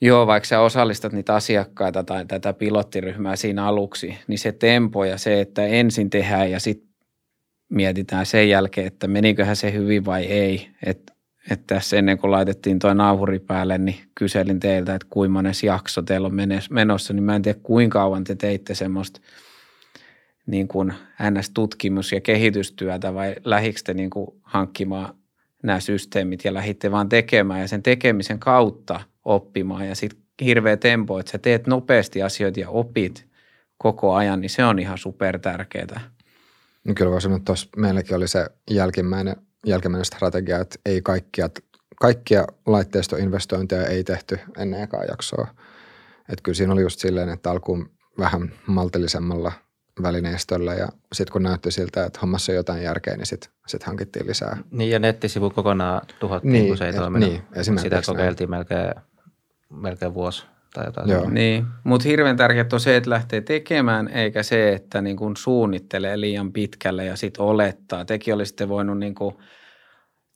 Joo, 0.00 0.26
vaikka 0.26 0.46
sä 0.46 0.60
osallistat 0.60 1.12
niitä 1.12 1.34
asiakkaita 1.34 2.04
tai 2.04 2.26
tätä 2.26 2.52
pilottiryhmää 2.52 3.36
siinä 3.36 3.66
aluksi, 3.66 4.18
niin 4.26 4.38
se 4.38 4.52
tempo 4.52 5.04
ja 5.04 5.18
se, 5.18 5.40
että 5.40 5.66
ensin 5.66 6.10
tehdään 6.10 6.50
ja 6.50 6.60
sitten 6.60 6.88
mietitään 7.68 8.26
sen 8.26 8.48
jälkeen, 8.48 8.86
että 8.86 9.08
meniköhän 9.08 9.56
se 9.56 9.72
hyvin 9.72 10.04
vai 10.04 10.24
ei. 10.24 10.70
Että 10.86 11.13
et 11.50 11.66
tässä 11.66 11.96
ennen 11.96 12.18
kuin 12.18 12.30
laitettiin 12.30 12.78
tuo 12.78 12.94
nauhuri 12.94 13.38
päälle, 13.38 13.78
niin 13.78 13.96
kyselin 14.14 14.60
teiltä, 14.60 14.94
että 14.94 15.06
kuinka 15.10 15.32
monessa 15.32 15.66
jakso 15.66 16.02
teillä 16.02 16.26
on 16.26 16.34
menossa, 16.70 17.14
niin 17.14 17.24
mä 17.24 17.36
en 17.36 17.42
tiedä 17.42 17.58
kuinka 17.62 17.98
kauan 17.98 18.24
te 18.24 18.34
teitte 18.34 18.74
semmoista 18.74 19.20
niin 20.46 20.68
kuin 20.68 20.94
NS-tutkimus- 21.22 22.12
ja 22.12 22.20
kehitystyötä 22.20 23.14
vai 23.14 23.34
lähikö 23.44 23.80
te 23.84 23.94
niin 23.94 24.10
kuin 24.10 24.30
hankkimaan 24.42 25.14
nämä 25.62 25.80
systeemit 25.80 26.44
ja 26.44 26.54
lähditte 26.54 26.90
vaan 26.90 27.08
tekemään 27.08 27.60
ja 27.60 27.68
sen 27.68 27.82
tekemisen 27.82 28.38
kautta 28.38 29.00
oppimaan 29.24 29.88
ja 29.88 29.94
sitten 29.94 30.20
hirveä 30.44 30.76
tempo, 30.76 31.18
että 31.18 31.32
sä 31.32 31.38
teet 31.38 31.66
nopeasti 31.66 32.22
asioita 32.22 32.60
ja 32.60 32.70
opit 32.70 33.26
koko 33.78 34.14
ajan, 34.14 34.40
niin 34.40 34.50
se 34.50 34.64
on 34.64 34.78
ihan 34.78 34.98
super 34.98 35.38
tärkeää. 35.38 36.00
No 36.84 36.94
kyllä 36.94 37.10
voi 37.10 37.20
sanoa, 37.20 37.36
että 37.36 37.52
meilläkin 37.76 38.16
oli 38.16 38.28
se 38.28 38.46
jälkimmäinen, 38.70 39.36
jälkimmäinen 39.64 40.04
strategia, 40.04 40.60
että 40.60 40.78
ei 40.86 41.02
kaikkia, 41.02 41.48
kaikkia 42.00 42.44
laitteistoinvestointeja 42.66 43.86
ei 43.86 44.04
tehty 44.04 44.38
ennen 44.58 44.82
ekaa 44.82 45.04
jaksoa. 45.04 45.48
Että 46.28 46.42
kyllä 46.42 46.56
siinä 46.56 46.72
oli 46.72 46.82
just 46.82 47.00
silleen, 47.00 47.28
että 47.28 47.50
alkuun 47.50 47.90
vähän 48.18 48.52
maltillisemmalla 48.66 49.52
välineistöllä 50.02 50.74
ja 50.74 50.88
sitten 51.12 51.32
kun 51.32 51.42
näytti 51.42 51.70
siltä, 51.70 52.04
että 52.04 52.18
hommassa 52.22 52.52
on 52.52 52.56
jotain 52.56 52.82
järkeä, 52.82 53.16
niin 53.16 53.26
sitten 53.26 53.50
sit 53.66 53.82
hankittiin 53.82 54.26
lisää. 54.26 54.56
Niin 54.70 54.90
ja 54.90 54.98
nettisivu 54.98 55.50
kokonaan 55.50 56.02
tuhottiin, 56.18 56.52
niin, 56.52 56.66
kun 56.66 56.76
se 56.76 56.84
ei 56.84 56.90
et, 56.90 56.96
toiminut. 56.96 57.30
Niin, 57.30 57.42
Sitä 57.80 58.02
kokeiltiin 58.06 58.50
näin. 58.50 58.66
melkein, 58.70 58.94
melkein 59.70 60.14
vuosi 60.14 60.46
tai 60.74 60.86
jotain. 60.86 61.10
Joo. 61.10 61.30
Niin, 61.30 61.66
mutta 61.84 62.08
hirveän 62.08 62.36
tärkeää 62.36 62.66
on 62.72 62.80
se, 62.80 62.96
että 62.96 63.10
lähtee 63.10 63.40
tekemään, 63.40 64.08
eikä 64.08 64.42
se, 64.42 64.72
että 64.72 65.02
niin 65.02 65.16
kun 65.16 65.36
suunnittelee 65.36 66.20
liian 66.20 66.52
pitkälle 66.52 67.04
ja 67.04 67.16
sitten 67.16 67.44
olettaa. 67.44 68.04
Tekin 68.04 68.34
olisitte 68.34 68.68
voinut 68.68 68.98
niin 68.98 69.14
kun 69.14 69.38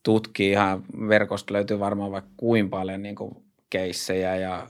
tutkia 0.04 0.50
ihan, 0.50 0.82
verkosta 1.08 1.54
löytyy 1.54 1.78
varmaan 1.78 2.10
vaikka 2.10 2.30
kuin 2.36 2.70
paljon 2.70 3.02
niin 3.02 3.16
keissejä 3.70 4.36
ja 4.36 4.68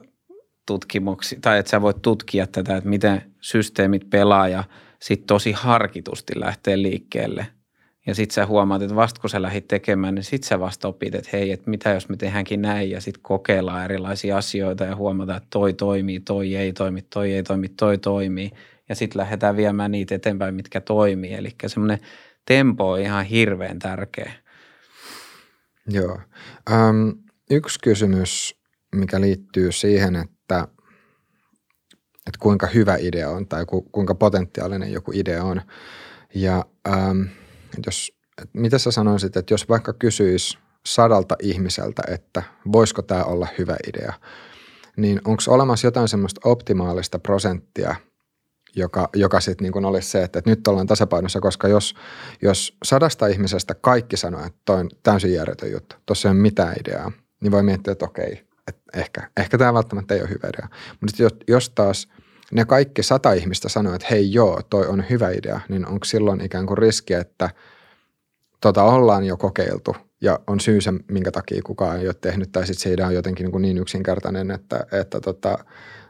tutkimuksia, 0.67 1.39
tai 1.43 1.59
että 1.59 1.71
sä 1.71 1.83
voit 1.83 2.03
tutkia 2.03 2.47
tätä, 2.47 2.77
että 2.77 2.91
miten 2.91 3.23
systeemit 3.41 4.11
pelaa 4.11 4.49
ja 4.49 4.65
sitten 5.03 5.27
tosi 5.27 5.53
harkitusti 5.53 6.41
lähtee 6.41 6.83
liikkeelle. 6.83 7.47
Ja 8.09 8.15
sitten 8.15 8.35
sä 8.35 8.47
huomaat, 8.47 8.83
että 8.83 8.97
vasta 8.97 9.21
kun 9.21 9.31
sä 9.31 9.43
lähdit 9.43 9.69
tekemään, 9.69 10.15
niin 10.15 10.25
sitten 10.25 10.49
sä 10.49 10.61
vasta 10.61 10.89
opit, 10.89 11.15
että 11.15 11.31
hei, 11.33 11.53
että 11.53 11.71
mitä 11.71 11.91
jos 11.91 12.09
me 12.09 12.17
tehdäänkin 12.17 12.63
näin 12.63 12.91
ja 12.91 13.01
sitten 13.01 13.23
kokeillaan 13.23 13.85
erilaisia 13.85 14.37
asioita 14.37 14.85
ja 14.85 14.97
huomataan, 14.97 15.37
että 15.37 15.49
toi 15.51 15.73
toimii, 15.73 16.21
toi 16.21 16.55
ei 16.57 16.73
toimi, 16.73 17.03
toi 17.03 17.33
ei 17.33 17.43
toimi, 17.43 17.69
toi 17.69 17.99
toimii. 17.99 18.51
Ja 18.89 18.95
sitten 18.95 19.21
lähdetään 19.21 19.57
viemään 19.57 19.91
niitä 19.91 20.15
eteenpäin, 20.15 20.55
mitkä 20.55 20.81
toimii. 20.81 21.35
Eli 21.35 21.55
semmoinen 21.67 21.99
tempo 22.45 22.91
on 22.91 23.01
ihan 23.01 23.25
hirveän 23.25 23.79
tärkeä. 23.79 24.33
Joo. 25.89 26.21
Um, 26.71 27.15
yksi 27.51 27.79
kysymys, 27.83 28.55
mikä 28.95 29.21
liittyy 29.21 29.73
siihen, 29.73 30.17
että 30.17 30.69
että, 32.27 32.39
kuinka 32.39 32.67
hyvä 32.67 32.97
idea 32.97 33.31
on 33.31 33.49
tai 33.49 33.67
ku, 33.67 33.83
kuinka 33.83 34.15
potentiaalinen 34.15 34.93
joku 34.93 35.13
idea 35.15 35.45
on. 35.45 35.63
Ja 36.35 36.65
ähm, 36.89 37.23
jos, 37.87 38.13
että 38.43 38.59
mitä 38.59 38.79
sä 38.79 38.91
sanoisit, 38.91 39.37
että 39.37 39.55
jos 39.55 39.69
vaikka 39.69 39.93
kysyisi 39.93 40.59
sadalta 40.87 41.37
ihmiseltä, 41.43 42.03
että 42.09 42.43
voisiko 42.73 43.03
tämä 43.03 43.25
olla 43.25 43.47
hyvä 43.59 43.77
idea, 43.89 44.13
niin 44.97 45.21
onko 45.25 45.43
olemassa 45.49 45.87
jotain 45.87 46.09
semmoista 46.09 46.41
optimaalista 46.45 47.19
prosenttia, 47.19 47.97
joka, 48.77 49.09
joka 49.17 49.41
sitten 49.41 49.71
niin 49.73 49.85
olisi 49.85 50.11
se, 50.11 50.23
että, 50.23 50.39
että 50.39 50.51
nyt 50.51 50.69
ollaan 50.69 50.87
tasapainossa, 50.87 51.41
koska 51.41 51.69
jos, 51.69 51.95
jos 52.43 52.77
sadasta 52.85 53.27
ihmisestä 53.27 53.75
kaikki 53.75 54.17
sanoo, 54.17 54.47
että 54.47 54.59
toi 54.65 54.81
on 54.81 54.89
täysin 55.03 55.35
järjetön 55.35 55.73
juttu, 55.73 55.97
tuossa 56.07 56.29
ei 56.29 56.33
ole 56.33 56.41
mitään 56.41 56.75
ideaa, 56.81 57.13
niin 57.41 57.51
voi 57.53 57.63
miettiä, 57.63 57.93
että 57.93 58.05
okei, 58.05 58.47
että 58.69 59.01
ehkä, 59.01 59.31
ehkä 59.37 59.59
tämä 59.59 59.75
välttämättä 59.75 60.15
ei 60.15 60.21
ole 60.21 60.31
hyvä 60.31 60.49
idea. 60.49 60.69
Mutta 61.01 61.23
jos, 61.23 61.33
jos 61.49 61.71
taas 61.71 62.09
ne 62.53 62.65
kaikki 62.65 63.03
sata 63.03 63.33
ihmistä 63.33 63.69
sanoo, 63.69 63.95
että 63.95 64.07
hei 64.11 64.33
joo, 64.33 64.61
toi 64.71 64.87
on 64.87 65.05
hyvä 65.11 65.31
idea, 65.31 65.61
niin 65.69 65.87
onko 65.87 66.05
silloin 66.05 66.41
ikään 66.41 66.67
kuin 66.67 66.79
riski, 66.79 67.15
että 67.15 67.51
tota 68.61 68.83
ollaan 68.83 69.25
jo 69.25 69.37
kokeiltu 69.37 69.97
ja 70.21 70.41
on 70.47 70.61
syy 70.61 70.81
se, 70.81 70.93
minkä 71.11 71.31
takia 71.31 71.63
kukaan 71.63 72.01
ei 72.01 72.07
ole 72.07 72.15
tehnyt, 72.21 72.53
tai 72.53 72.67
sitten 72.67 72.83
se 72.83 72.93
idea 72.93 73.07
on 73.07 73.15
jotenkin 73.15 73.45
niin, 73.45 73.53
kuin 73.53 73.63
niin 73.63 73.79
yksinkertainen, 73.79 74.51
että, 74.51 74.87
että 74.93 75.21
tota, 75.21 75.59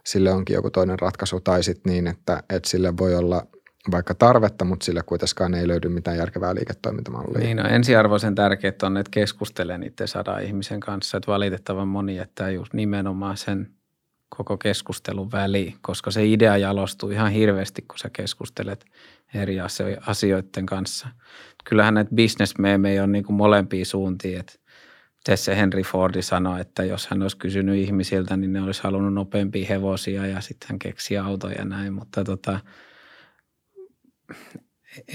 sille 0.05 0.33
onkin 0.33 0.55
joku 0.55 0.71
toinen 0.71 0.99
ratkaisu, 0.99 1.41
tai 1.41 1.63
sitten 1.63 1.93
niin, 1.93 2.07
että, 2.07 2.43
että 2.51 2.69
sille 2.71 2.97
voi 2.97 3.15
olla– 3.15 3.47
vaikka 3.91 4.15
tarvetta, 4.15 4.65
mutta 4.65 4.85
sille 4.85 5.03
kuitenkaan 5.03 5.55
ei 5.55 5.69
löydy 5.69 5.89
mitään 5.89 6.17
järkevää 6.17 6.55
liiketoimintamallia. 6.55 7.39
Niin, 7.39 7.57
no 7.57 7.69
ensiarvoisen 7.69 8.35
tärkeää 8.35 8.73
on, 8.83 8.97
että 8.97 9.11
keskustelee 9.11 9.79
niiden 9.79 10.09
sadan 10.09 10.43
ihmisen 10.43 10.81
kanssa, 10.81 11.17
että 11.17 11.33
valitettavan 11.33 11.89
moni 11.89 12.17
jättää 12.17 12.51
just 12.51 12.75
nimenomaan 12.75 13.37
sen 13.37 13.71
koko 14.29 14.59
keskustelun 14.59 15.33
väliin, 15.33 15.75
koska 15.81 16.11
se 16.11 16.27
idea 16.27 16.57
jalostuu 16.57 17.11
ihan 17.11 17.33
hirveästi, 17.33 17.83
kun 17.83 17.99
sä 17.99 18.11
keskustelet 18.13 18.85
eri 19.35 19.57
asioiden 20.07 20.67
kanssa. 20.67 21.09
Kyllähän 21.65 21.95
näitä 21.95 22.15
bisnesmeemejä 22.15 23.03
on 23.03 23.13
niin 23.13 23.25
kuin 23.25 23.37
molempia 23.37 23.85
suuntia, 23.85 24.41
että 24.41 24.53
tässä 25.25 25.55
Henry 25.55 25.83
Fordi 25.83 26.23
sanoi, 26.23 26.61
että 26.61 26.85
jos 26.85 27.07
hän 27.07 27.23
olisi 27.23 27.37
kysynyt 27.37 27.77
ihmisiltä, 27.77 28.37
niin 28.37 28.53
ne 28.53 28.63
olisi 28.63 28.83
halunnut 28.83 29.15
nopeampia 29.15 29.67
hevosia 29.69 30.27
ja 30.27 30.41
sitten 30.41 30.69
hän 30.69 30.79
keksi 30.79 31.19
autoja 31.19 31.59
ja 31.59 31.65
näin, 31.65 31.93
mutta 31.93 32.25
tota– 32.25 32.61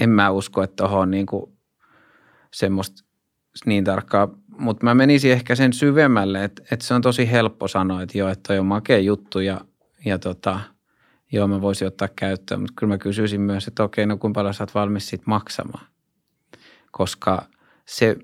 en 0.00 0.10
mä 0.10 0.30
usko, 0.30 0.62
että 0.62 0.76
tuohon 0.76 1.00
on 1.00 1.10
niin 1.10 1.26
kuin 1.26 1.58
semmoista 2.52 3.04
niin 3.66 3.84
tarkkaa, 3.84 4.28
mutta 4.58 4.84
mä 4.84 4.94
menisin 4.94 5.32
ehkä 5.32 5.54
sen 5.54 5.72
syvemmälle, 5.72 6.44
että, 6.44 6.62
että 6.70 6.86
se 6.86 6.94
on 6.94 7.02
tosi 7.02 7.30
helppo 7.30 7.68
sanoa, 7.68 8.02
että 8.02 8.18
joo, 8.18 8.28
että 8.28 8.42
toi 8.48 8.58
on 8.58 8.66
makea 8.66 8.98
juttu 8.98 9.40
ja, 9.40 9.60
ja 10.04 10.18
tota, 10.18 10.60
joo, 11.32 11.48
mä 11.48 11.60
voisin 11.60 11.88
ottaa 11.88 12.08
käyttöön, 12.16 12.60
mutta 12.60 12.74
kyllä 12.76 12.94
mä 12.94 12.98
kysyisin 12.98 13.40
myös, 13.40 13.68
että 13.68 13.82
okei, 13.84 14.06
no 14.06 14.16
kuinka 14.16 14.38
paljon 14.38 14.54
sä 14.54 14.62
oot 14.62 14.74
valmis 14.74 15.08
siitä 15.08 15.24
maksamaan, 15.26 15.86
koska 16.90 17.42
se 17.86 18.16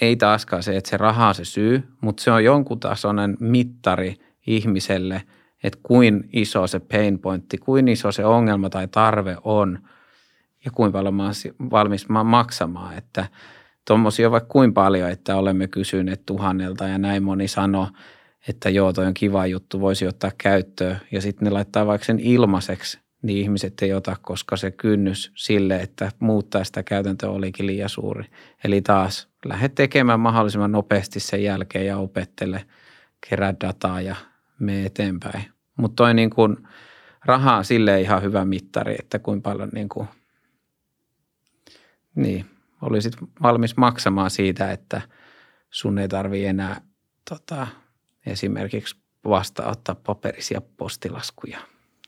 ei 0.00 0.16
taaskaan 0.16 0.62
se, 0.62 0.76
että 0.76 0.90
se 0.90 0.96
raha 0.96 1.28
on 1.28 1.34
se 1.34 1.44
syy, 1.44 1.82
mutta 2.00 2.22
se 2.22 2.30
on 2.30 2.44
jonkun 2.44 2.80
tasoinen 2.80 3.36
mittari 3.40 4.16
ihmiselle– 4.46 5.22
että 5.62 5.78
kuin 5.82 6.28
iso 6.32 6.66
se 6.66 6.78
pain 6.80 7.18
pointti, 7.18 7.58
kuin 7.58 7.88
iso 7.88 8.12
se 8.12 8.24
ongelma 8.24 8.70
tai 8.70 8.88
tarve 8.88 9.36
on 9.44 9.78
ja 10.64 10.70
kuinka 10.70 10.98
paljon 10.98 11.14
mä 11.14 11.22
oon 11.22 11.70
valmis 11.70 12.06
maksamaan, 12.08 12.98
että 12.98 13.26
tuommoisia 13.88 14.30
vaikka 14.30 14.48
kuin 14.48 14.74
paljon, 14.74 15.10
että 15.10 15.36
olemme 15.36 15.68
kysyneet 15.68 16.26
tuhannelta 16.26 16.88
ja 16.88 16.98
näin 16.98 17.22
moni 17.22 17.48
sanoo, 17.48 17.88
että 18.48 18.70
joo, 18.70 18.92
toi 18.92 19.06
on 19.06 19.14
kiva 19.14 19.46
juttu, 19.46 19.80
voisi 19.80 20.06
ottaa 20.06 20.30
käyttöön 20.38 21.00
ja 21.12 21.20
sitten 21.20 21.44
ne 21.44 21.50
laittaa 21.50 21.86
vaikka 21.86 22.04
sen 22.04 22.20
ilmaiseksi, 22.20 22.98
niin 23.22 23.38
ihmiset 23.38 23.82
ei 23.82 23.92
ota, 23.92 24.16
koska 24.22 24.56
se 24.56 24.70
kynnys 24.70 25.32
sille, 25.34 25.76
että 25.76 26.12
muuttaa 26.20 26.64
sitä 26.64 26.82
käytäntöä 26.82 27.30
olikin 27.30 27.66
liian 27.66 27.88
suuri. 27.88 28.24
Eli 28.64 28.82
taas 28.82 29.28
lähde 29.44 29.68
tekemään 29.68 30.20
mahdollisimman 30.20 30.72
nopeasti 30.72 31.20
sen 31.20 31.42
jälkeen 31.42 31.86
ja 31.86 31.96
opettele, 31.98 32.64
kerää 33.28 33.54
dataa 33.60 34.00
ja 34.00 34.16
mene 34.58 34.86
eteenpäin. 34.86 35.44
Mutta 35.76 35.96
toi 35.96 36.14
niin 36.14 36.30
kuin, 36.30 36.56
raha 37.24 37.56
on 37.56 37.64
sille 37.64 38.00
ihan 38.00 38.22
hyvä 38.22 38.44
mittari, 38.44 38.96
että 38.98 39.18
kuinka 39.18 39.50
paljon 39.50 39.70
niin 39.72 39.88
kuin, 39.88 40.08
niin, 42.14 42.44
olisit 42.82 43.16
valmis 43.42 43.76
maksamaan 43.76 44.30
siitä, 44.30 44.72
että 44.72 45.00
sun 45.70 45.98
ei 45.98 46.08
tarvi 46.08 46.46
enää 46.46 46.80
tota, 47.30 47.66
esimerkiksi 48.26 48.96
vastaanottaa 49.24 49.94
paperisia 49.94 50.60
postilaskuja 50.76 51.58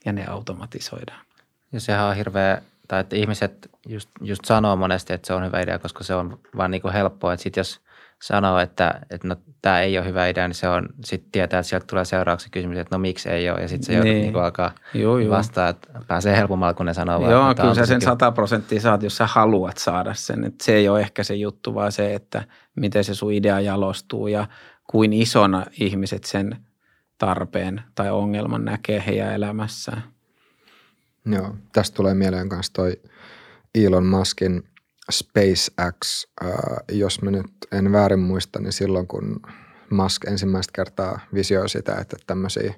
ja 0.05 0.13
ne 0.13 0.27
automatisoidaan. 0.27 1.25
Ja 1.73 1.81
sehän 1.81 2.07
on 2.07 2.17
hirveä, 2.17 2.63
tai 2.89 3.01
että 3.01 3.17
ihmiset 3.17 3.71
just, 3.89 4.11
just 4.21 4.45
sanoo 4.45 4.77
monesti, 4.77 5.13
että 5.13 5.27
se 5.27 5.33
on 5.33 5.45
hyvä 5.45 5.61
idea, 5.61 5.79
koska 5.79 6.05
se 6.05 6.15
on 6.15 6.41
vaan 6.57 6.71
niin 6.71 6.83
kuin 6.83 6.95
helppoa, 6.95 7.33
että 7.33 7.43
sitten 7.43 7.61
jos– 7.61 7.81
sanoo, 8.23 8.59
että, 8.59 9.01
että 9.11 9.29
no, 9.29 9.37
tämä 9.63 9.81
ei 9.81 9.99
ole 9.99 10.07
hyvä 10.07 10.29
idea, 10.29 10.49
niin 10.49 10.55
se 10.55 10.69
on, 10.69 10.89
sitten 11.05 11.33
tietää, 11.33 11.61
että 11.61 11.69
sieltä 11.69 11.87
tulee 11.87 12.05
seuraavaksi 12.05 12.51
kysymys, 12.51 12.79
että 12.79 12.97
no 12.97 13.01
miksi 13.01 13.29
ei 13.29 13.51
ole, 13.51 13.61
ja 13.61 13.69
sitten 13.69 13.87
se 13.87 13.93
joudut 13.93 14.13
niin. 14.13 14.23
niin 14.23 14.37
alkaa 14.37 14.75
joo, 14.95 15.19
joo. 15.19 15.31
vastaa, 15.31 15.69
että 15.69 15.89
pääsee 16.07 16.37
helpommalla, 16.37 16.75
kun 16.75 16.87
ne 16.87 16.95
sanoo. 16.95 17.31
Joo, 17.31 17.43
vaan, 17.43 17.57
kyllä 17.57 17.75
sä 17.75 17.87
sen 17.87 18.01
100 18.01 18.33
prosenttia 18.33 18.81
saat, 18.81 19.03
jos 19.03 19.17
sä 19.17 19.27
haluat 19.27 19.79
saada 19.79 20.15
sen, 20.15 20.45
että 20.45 20.65
se 20.65 20.75
ei 20.75 20.89
ole 20.89 21.01
ehkä 21.01 21.25
se 21.25 21.35
juttu, 21.35 21.75
vaan 21.75 21.93
se, 21.93 22.15
että 22.15 22.45
miten 22.77 23.05
se 23.05 23.15
sun 23.15 23.33
idea 23.33 23.61
jalostuu 23.61 24.27
ja 24.27 24.47
kuin 24.91 25.13
isona 25.13 25.67
ihmiset 25.81 26.25
sen 26.25 26.57
tarpeen 27.19 27.83
tai 27.95 28.11
ongelman 28.11 28.65
näkee 28.65 29.03
heidän 29.07 29.35
elämässään. 29.35 30.03
Joo, 31.27 31.55
tästä 31.73 31.97
tulee 31.97 32.15
mieleen 32.15 32.49
myös 32.49 32.71
toi 32.71 33.01
Elon 33.75 34.07
Muskin 34.07 34.65
SpaceX, 35.11 36.27
äh, 36.45 36.51
jos 36.93 37.23
mä 37.23 37.31
nyt 37.31 37.47
en 37.73 37.93
väärin 37.93 38.19
muista, 38.19 38.61
niin 38.61 38.73
silloin 38.73 39.07
kun 39.07 39.41
Musk 39.91 40.25
ensimmäistä 40.25 40.73
kertaa 40.75 41.21
visioi 41.35 41.69
sitä, 41.69 41.95
että 41.95 42.17
tämmöisiä, 42.27 42.75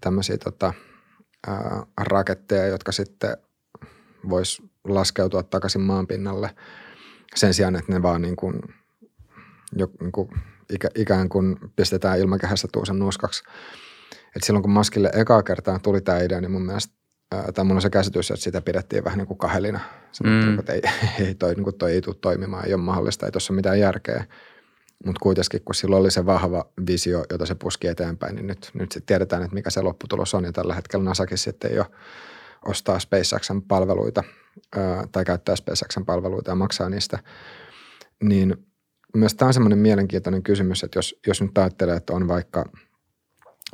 tämmöisiä 0.00 0.38
tota, 0.38 0.72
äh, 1.48 1.56
raketteja, 2.00 2.66
jotka 2.66 2.92
sitten 2.92 3.36
vois 4.28 4.62
laskeutua 4.84 5.42
takaisin 5.42 5.80
maan 5.80 6.06
pinnalle 6.06 6.50
sen 7.34 7.54
sijaan, 7.54 7.76
että 7.76 7.92
ne 7.92 8.02
vaan 8.02 8.22
niin 8.22 8.36
kuin, 8.36 8.60
jo, 9.72 9.88
niin 10.00 10.12
kuin 10.12 10.28
ikä, 10.72 10.88
ikään 10.94 11.28
kuin 11.28 11.56
pistetään 11.76 12.18
ilmakehässä 12.18 12.68
tuusen 12.72 12.98
nuskaksi. 12.98 13.42
Et 14.36 14.42
silloin 14.42 14.62
kun 14.62 14.72
Muskille 14.72 15.10
ekaa 15.14 15.42
kertaa 15.42 15.78
tuli 15.78 16.00
tämä 16.00 16.20
idea, 16.20 16.40
niin 16.40 16.50
mun 16.50 16.66
mielestä 16.66 16.97
tai 17.28 17.64
mulla 17.64 17.78
on 17.78 17.82
se 17.82 17.90
käsitys, 17.90 18.30
että 18.30 18.42
sitä 18.42 18.60
pidettiin 18.60 19.04
vähän 19.04 19.18
niin 19.18 19.26
kuin 19.26 19.38
kahelina. 19.38 19.80
mm. 20.24 20.58
että 20.58 20.72
ei, 20.72 20.82
ei 21.26 21.34
toi, 21.34 21.54
niin 21.54 21.64
kuin 21.64 21.78
toi 21.78 21.92
ei 21.92 22.00
tule 22.00 22.16
toimimaan, 22.20 22.66
ei 22.66 22.74
ole 22.74 22.82
mahdollista, 22.82 23.26
ei 23.26 23.32
tuossa 23.32 23.52
mitään 23.52 23.80
järkeä. 23.80 24.24
Mutta 25.04 25.20
kuitenkin, 25.22 25.64
kun 25.64 25.74
sillä 25.74 25.96
oli 25.96 26.10
se 26.10 26.26
vahva 26.26 26.64
visio, 26.86 27.24
jota 27.30 27.46
se 27.46 27.54
puski 27.54 27.86
eteenpäin, 27.86 28.34
niin 28.34 28.46
nyt, 28.46 28.70
nyt 28.74 28.92
sitten 28.92 29.06
tiedetään, 29.06 29.42
että 29.42 29.54
mikä 29.54 29.70
se 29.70 29.82
lopputulos 29.82 30.34
on. 30.34 30.44
Ja 30.44 30.52
tällä 30.52 30.74
hetkellä 30.74 31.04
NASAkin 31.04 31.38
sitten 31.38 31.74
jo 31.74 31.84
ostaa 32.66 32.98
SpaceXn 32.98 33.62
palveluita 33.68 34.24
tai 35.12 35.24
käyttää 35.24 35.56
SpaceXn 35.56 36.04
palveluita 36.04 36.50
ja 36.50 36.54
maksaa 36.54 36.88
niistä. 36.88 37.18
Niin 38.22 38.66
myös 39.16 39.34
tämä 39.34 39.46
on 39.46 39.54
semmoinen 39.54 39.78
mielenkiintoinen 39.78 40.42
kysymys, 40.42 40.84
että 40.84 40.98
jos, 40.98 41.20
jos 41.26 41.42
nyt 41.42 41.58
ajattelee, 41.58 41.96
että 41.96 42.12
on 42.12 42.28
vaikka 42.28 42.64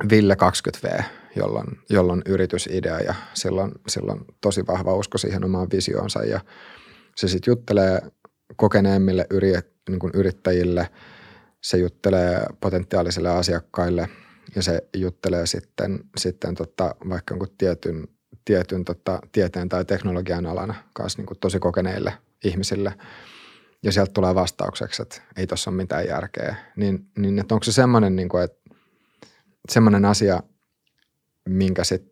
Ville 0.09 0.35
20V, 0.35 1.03
jolla 1.35 1.59
on, 1.59 1.67
jolla 1.89 2.13
on 2.13 2.21
yritysidea 2.25 2.99
ja 2.99 3.15
sillä 3.33 3.63
on, 3.63 3.71
sillä 3.87 4.11
on 4.11 4.25
tosi 4.41 4.67
vahva 4.67 4.95
usko 4.95 5.17
siihen 5.17 5.45
omaan 5.45 5.67
visioonsa. 5.73 6.23
Ja 6.23 6.39
se 7.15 7.27
sitten 7.27 7.51
juttelee 7.51 8.01
kokeneemmille 8.55 9.25
yrit, 9.29 9.67
niin 9.89 9.99
kuin 9.99 10.11
yrittäjille, 10.15 10.89
se 11.61 11.77
juttelee 11.77 12.45
potentiaalisille 12.59 13.29
asiakkaille 13.29 14.09
ja 14.55 14.63
se 14.63 14.81
juttelee 14.97 15.45
sitten, 15.45 15.99
sitten 16.17 16.55
tota, 16.55 16.95
vaikka 17.09 17.33
jonkun 17.33 17.55
tietyn, 17.57 18.07
tietyn 18.45 18.85
tota, 18.85 19.19
tieteen 19.31 19.69
tai 19.69 19.85
teknologian 19.85 20.45
alana 20.45 20.75
kanssa 20.93 21.19
niin 21.19 21.25
kuin 21.25 21.39
tosi 21.39 21.59
kokeneille 21.59 22.13
ihmisille. 22.43 22.93
Ja 23.83 23.91
sieltä 23.91 24.11
tulee 24.11 24.35
vastaukseksi, 24.35 25.01
että 25.01 25.21
ei 25.37 25.47
tuossa 25.47 25.71
ole 25.71 25.77
mitään 25.77 26.07
järkeä, 26.07 26.55
niin, 26.75 27.07
niin 27.17 27.39
että 27.39 27.55
onko 27.55 27.63
se 27.63 27.71
semmoinen, 27.71 28.15
niin 28.15 28.29
kuin, 28.29 28.43
että 28.43 28.69
semmoinen 29.69 30.05
asia, 30.05 30.43
minkä 31.49 31.83
sit, 31.83 32.11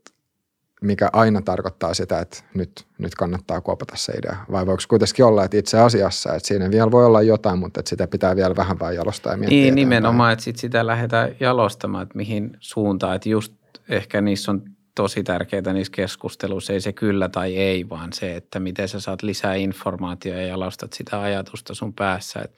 mikä 0.82 1.10
aina 1.14 1.42
tarkoittaa 1.42 1.94
sitä, 1.94 2.20
että 2.20 2.44
nyt, 2.54 2.86
nyt 2.98 3.16
kannattaa 3.16 3.62
kuopata 3.62 3.94
se 3.98 4.12
idea? 4.12 4.38
Vai 4.52 4.66
voiko 4.66 4.84
kuitenkin 4.90 5.26
olla, 5.26 5.44
että 5.44 5.58
itse 5.58 5.80
asiassa, 5.80 6.36
että 6.36 6.48
siinä 6.48 6.72
vielä 6.72 6.92
voi 6.92 7.06
olla 7.06 7.22
jotain, 7.22 7.60
mutta 7.60 7.80
että 7.80 7.90
sitä 7.90 8.08
pitää 8.08 8.36
vielä 8.36 8.56
vähän 8.56 8.80
vaan 8.80 8.96
jalostaa 8.96 9.34
ja 9.34 9.38
miettiä 9.38 9.62
Niin, 9.62 9.76
nimenomaan, 9.76 10.34
että 10.34 10.46
sit 10.46 10.58
sitä 10.58 10.88
lähdetään 10.88 11.36
jalostamaan, 11.40 12.04
että 12.04 12.18
mihin 12.18 12.58
suuntaan, 12.60 13.16
että 13.16 13.30
just 13.30 13.54
ehkä 13.90 14.22
niissä 14.22 14.52
on 14.52 14.62
tosi 14.96 15.24
tärkeää 15.24 15.74
niissä 15.74 15.94
keskusteluissa, 15.96 16.74
ei 16.74 16.82
se 16.82 16.94
kyllä 16.94 17.30
tai 17.30 17.58
ei, 17.58 17.90
vaan 17.90 18.14
se, 18.14 18.36
että 18.36 18.60
miten 18.60 18.88
sä 18.88 19.00
saat 19.00 19.24
lisää 19.24 19.56
informaatiota 19.56 20.40
ja 20.40 20.48
jalostat 20.48 20.94
sitä 20.94 21.22
ajatusta 21.22 21.74
sun 21.74 21.94
päässä. 21.94 22.40
Et 22.40 22.56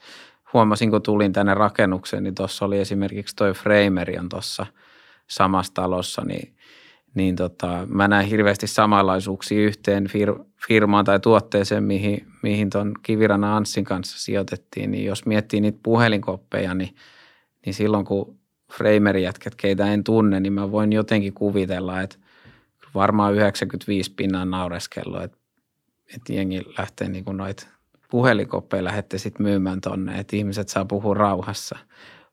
huomasin, 0.52 0.90
kun 0.90 1.02
tulin 1.02 1.32
tänne 1.32 1.54
rakennukseen, 1.54 2.22
niin 2.22 2.34
tuossa 2.34 2.64
oli 2.64 2.78
esimerkiksi 2.78 3.36
toi 3.36 3.52
Frameri 3.52 4.18
on 4.18 4.28
tuossa 4.28 4.66
samassa 5.28 5.74
talossa, 5.74 6.22
niin 6.24 6.55
niin 7.16 7.36
tota, 7.36 7.86
mä 7.88 8.08
näen 8.08 8.26
hirveästi 8.26 8.66
samanlaisuuksia 8.66 9.60
yhteen 9.60 10.06
fir- 10.06 10.44
firmaan 10.68 11.04
tai 11.04 11.20
tuotteeseen, 11.20 11.84
mihin, 11.84 12.26
mihin 12.42 12.70
tuon 12.70 12.94
Kivirana 13.02 13.56
Anssin 13.56 13.84
kanssa 13.84 14.18
sijoitettiin. 14.18 14.90
Niin 14.90 15.04
jos 15.04 15.26
miettii 15.26 15.60
niitä 15.60 15.78
puhelinkoppeja, 15.82 16.74
niin, 16.74 16.96
niin 17.66 17.74
silloin 17.74 18.04
kun 18.04 18.38
Frameri-jätket, 18.72 19.54
keitä 19.54 19.86
en 19.86 20.04
tunne, 20.04 20.40
niin 20.40 20.52
mä 20.52 20.70
voin 20.70 20.92
jotenkin 20.92 21.32
kuvitella, 21.32 22.00
että 22.00 22.16
varmaan 22.94 23.34
95 23.34 24.12
pinnan 24.16 24.50
naureskellut, 24.50 25.22
että, 25.22 25.38
että 26.14 26.32
jengi 26.32 26.62
lähtee 26.78 27.08
niin 27.08 27.24
kuin 27.24 27.36
noita 27.36 27.66
puhelinkoppeja 28.10 28.84
lähette 28.84 29.18
sitten 29.18 29.46
myymään 29.46 29.80
tonne, 29.80 30.18
että 30.18 30.36
ihmiset 30.36 30.68
saa 30.68 30.84
puhua 30.84 31.14
rauhassa. 31.14 31.78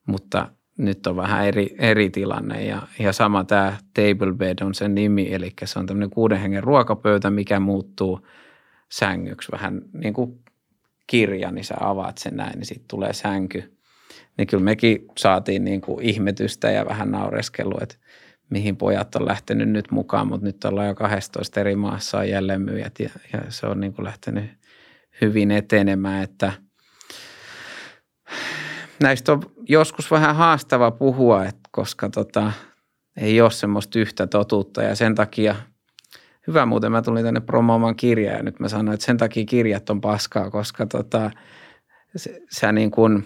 Mutta 0.06 0.50
nyt 0.78 1.08
on 1.08 1.16
vähän 1.16 1.48
eri, 1.48 1.76
eri 1.80 2.10
tilanne 2.10 2.66
ja, 2.66 2.82
ja 3.00 3.14
sama 3.14 3.44
tämä 3.44 3.78
table 3.94 4.34
bed 4.34 4.58
on 4.62 4.74
sen 4.74 4.96
nimi, 4.96 5.34
eli 5.34 5.54
se 5.66 5.80
on 5.80 5.86
tämmöinen 5.86 6.10
kuuden 6.10 6.40
hengen 6.40 6.64
ruokapöytä, 6.64 7.30
mikä 7.30 7.60
muuttuu 7.60 8.28
sängyksi 8.92 9.52
vähän 9.52 9.82
niin 9.94 10.14
kuin 10.14 10.40
kirja, 11.08 11.52
niin 11.52 11.66
sä 11.66 11.76
avaat 11.80 12.18
sen 12.18 12.36
näin, 12.36 12.54
niin 12.60 12.66
sitten 12.66 12.88
tulee 12.88 13.14
sänky. 13.14 13.78
Niin 14.38 14.48
kyllä 14.48 14.64
mekin 14.64 15.06
saatiin 15.18 15.64
niin 15.64 15.82
kuin 15.82 16.06
ihmetystä 16.06 16.72
ja 16.72 16.86
vähän 16.86 17.12
naureskelua, 17.12 17.80
että 17.82 17.96
mihin 18.50 18.78
pojat 18.78 19.16
on 19.16 19.26
lähtenyt 19.26 19.70
nyt 19.70 19.92
mukaan, 19.92 20.28
mutta 20.28 20.46
nyt 20.46 20.66
ollaan 20.66 20.88
jo 20.88 20.96
12 20.96 21.60
eri 21.60 21.76
maassa 21.76 22.18
on 22.18 22.30
jälleenmyyjät 22.30 23.00
ja, 23.00 23.10
ja 23.34 23.40
se 23.50 23.68
on 23.68 23.80
niin 23.80 23.94
kuin 23.94 24.06
lähtenyt 24.06 24.46
hyvin 25.22 25.52
etenemään, 25.52 26.24
että– 26.24 26.52
näistä 29.02 29.32
on 29.32 29.42
joskus 29.70 30.12
vähän 30.12 30.36
haastava 30.36 30.92
puhua, 30.92 31.46
että 31.46 31.70
koska 31.72 32.10
tota, 32.10 32.52
ei 33.18 33.42
ole 33.42 33.52
semmoista 33.52 34.00
yhtä 34.00 34.28
totuutta. 34.28 34.84
Ja 34.84 34.96
sen 34.96 35.16
takia 35.16 35.56
hyvä 36.48 36.66
muuten 36.66 36.92
mä 36.92 37.02
tulin 37.02 37.24
tänne 37.24 37.40
promoomaan 37.40 37.96
kirjaa 37.96 38.38
ja 38.38 38.44
nyt 38.44 38.60
mä 38.60 38.68
sanoin, 38.68 38.94
että 38.94 39.06
sen 39.06 39.18
takia 39.18 39.46
kirjat 39.46 39.90
on 39.90 40.02
paskaa, 40.02 40.52
koska 40.52 40.86
tota, 40.86 41.32
sä 42.52 42.72
niin 42.72 42.92
kuin 42.92 43.24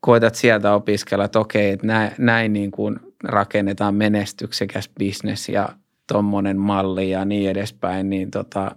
koetat 0.00 0.34
sieltä 0.34 0.74
opiskella, 0.74 1.24
että 1.24 1.40
okei, 1.40 1.70
että 1.70 1.86
näin, 1.86 2.10
näin 2.18 2.52
niin 2.52 2.70
kuin 2.70 3.00
rakennetaan 3.24 3.94
menestyksekäs 3.94 4.90
bisnes 4.98 5.48
ja 5.48 5.68
tuommoinen 6.08 6.58
malli 6.58 7.10
ja 7.10 7.24
niin 7.24 7.50
edespäin, 7.50 8.10
niin 8.10 8.30
tota, 8.30 8.76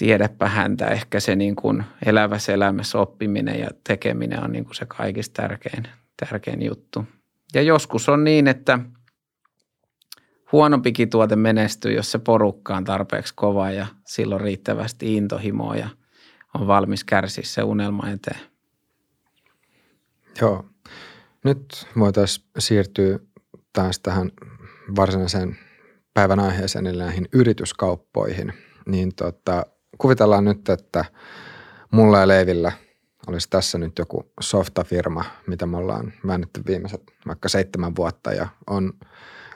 tiedäpä 0.00 0.48
häntä. 0.48 0.86
Ehkä 0.86 1.20
se 1.20 1.36
niin 1.36 1.56
kuin 1.56 1.84
elävässä 2.06 2.52
elämässä 2.52 2.98
oppiminen 2.98 3.60
ja 3.60 3.68
tekeminen 3.86 4.44
on 4.44 4.52
niin 4.52 4.64
kuin 4.64 4.74
se 4.74 4.86
kaikista 4.86 5.42
tärkein, 5.42 5.88
tärkein 6.16 6.62
juttu. 6.62 7.04
Ja 7.54 7.62
joskus 7.62 8.08
on 8.08 8.24
niin, 8.24 8.48
että 8.48 8.78
huonompikin 10.52 11.10
tuote 11.10 11.36
menestyy, 11.36 11.92
jos 11.92 12.12
se 12.12 12.18
porukka 12.18 12.76
on 12.76 12.84
tarpeeksi 12.84 13.34
kova 13.36 13.70
ja 13.70 13.86
silloin 14.06 14.40
riittävästi 14.40 15.16
intohimoa 15.16 15.76
ja 15.76 15.88
on 16.54 16.66
valmis 16.66 17.04
kärsiä 17.04 17.44
se 17.46 17.62
unelma 17.62 18.10
eteen. 18.10 18.40
Joo. 20.40 20.64
Nyt 21.44 21.88
voitaisiin 21.98 22.46
siirtyä 22.58 23.18
taas 23.72 24.00
tähän 24.00 24.30
varsinaiseen 24.96 25.56
päivän 26.14 26.40
aiheeseen, 26.40 26.86
eli 26.86 26.98
näihin 26.98 27.28
yrityskauppoihin. 27.32 28.52
Niin 28.86 29.14
tota, 29.14 29.66
kuvitellaan 29.98 30.44
nyt, 30.44 30.68
että 30.68 31.04
mulla 31.90 32.18
ja 32.18 32.28
Leivillä 32.28 32.72
olisi 33.26 33.50
tässä 33.50 33.78
nyt 33.78 33.98
joku 33.98 34.32
softafirma, 34.40 35.24
mitä 35.46 35.66
me 35.66 35.76
ollaan 35.76 36.12
väännetty 36.26 36.62
viimeiset 36.66 37.02
vaikka 37.26 37.48
seitsemän 37.48 37.96
vuotta 37.96 38.32
ja 38.32 38.48
on 38.66 38.92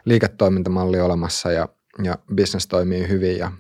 liiketoimintamalli 0.05 1.01
olemassa 1.01 1.53
ja, 1.53 1.68
ja 2.03 2.18
business 2.35 2.66
toimii 2.66 3.09
hyvin 3.09 3.38
ja, 3.38 3.53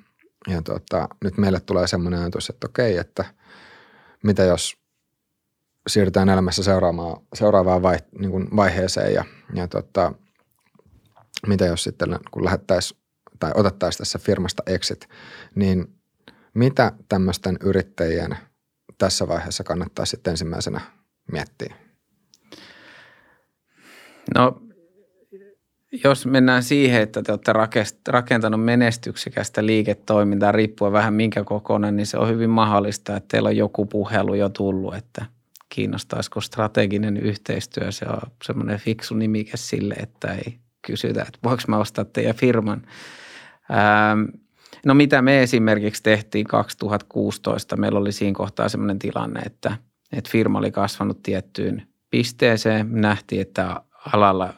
ja 0.48 0.62
tota, 0.62 1.08
nyt 1.24 1.38
meille 1.38 1.60
tulee 1.60 1.86
semmoinen 1.86 2.20
ajatus, 2.20 2.50
että 2.50 2.66
okei, 2.66 2.96
että 2.96 3.24
mitä 4.22 4.42
jos 4.42 4.76
siirrytään 5.88 6.28
elämässä 6.28 6.62
seuraavaan, 6.62 7.16
seuraavaan 7.34 7.82
vai, 7.82 7.98
niin 8.18 8.30
kuin 8.30 8.48
vaiheeseen 8.56 9.14
ja, 9.14 9.24
ja 9.54 9.68
tota, 9.68 10.12
mitä 11.46 11.66
jos 11.66 11.84
sitten 11.84 12.18
kun 12.30 12.44
lähettäisiin 12.44 13.00
tai 13.40 13.52
otettaisiin 13.54 13.98
tässä 13.98 14.18
firmasta 14.18 14.62
exit, 14.66 15.08
niin 15.54 15.94
mitä 16.54 16.92
tämmöisten 17.08 17.56
yrittäjien 17.64 18.36
tässä 18.98 19.28
vaiheessa 19.28 19.64
kannattaa 19.64 20.04
sitten 20.04 20.30
ensimmäisenä 20.30 20.80
miettiä? 21.32 21.74
No 24.34 24.60
jos 26.04 26.26
mennään 26.26 26.62
siihen, 26.62 27.02
että 27.02 27.22
te 27.22 27.32
olette 27.32 27.52
rakentanut 28.08 28.64
menestyksekästä 28.64 29.66
liiketoimintaa 29.66 30.52
riippuen 30.52 30.92
vähän 30.92 31.14
minkä 31.14 31.44
kokoinen, 31.44 31.96
niin 31.96 32.06
se 32.06 32.18
on 32.18 32.28
hyvin 32.28 32.50
mahdollista, 32.50 33.16
että 33.16 33.28
teillä 33.28 33.48
on 33.48 33.56
joku 33.56 33.86
puhelu 33.86 34.34
jo 34.34 34.48
tullut, 34.48 34.94
että 34.94 35.26
kiinnostaisiko 35.68 36.40
strateginen 36.40 37.16
yhteistyö. 37.16 37.92
Se 37.92 38.04
on 38.04 38.30
semmoinen 38.44 38.78
fiksu 38.78 39.14
nimike 39.14 39.56
sille, 39.56 39.94
että 39.94 40.34
ei 40.34 40.58
kysytä, 40.86 41.22
että 41.22 41.38
voiko 41.44 41.62
mä 41.68 41.78
ostaa 41.78 42.04
teidän 42.04 42.34
firman. 42.34 42.82
Ähm, 43.70 44.43
No 44.84 44.94
mitä 44.94 45.22
me 45.22 45.42
esimerkiksi 45.42 46.02
tehtiin 46.02 46.46
2016, 46.46 47.76
meillä 47.76 47.98
oli 47.98 48.12
siinä 48.12 48.36
kohtaa 48.36 48.68
sellainen 48.68 48.98
tilanne, 48.98 49.40
että, 49.40 49.76
että 50.12 50.30
firma 50.30 50.58
oli 50.58 50.70
kasvanut 50.70 51.22
tiettyyn 51.22 51.82
pisteeseen. 52.10 52.88
Nähtiin, 52.92 53.40
että 53.40 53.80
alalla 54.12 54.54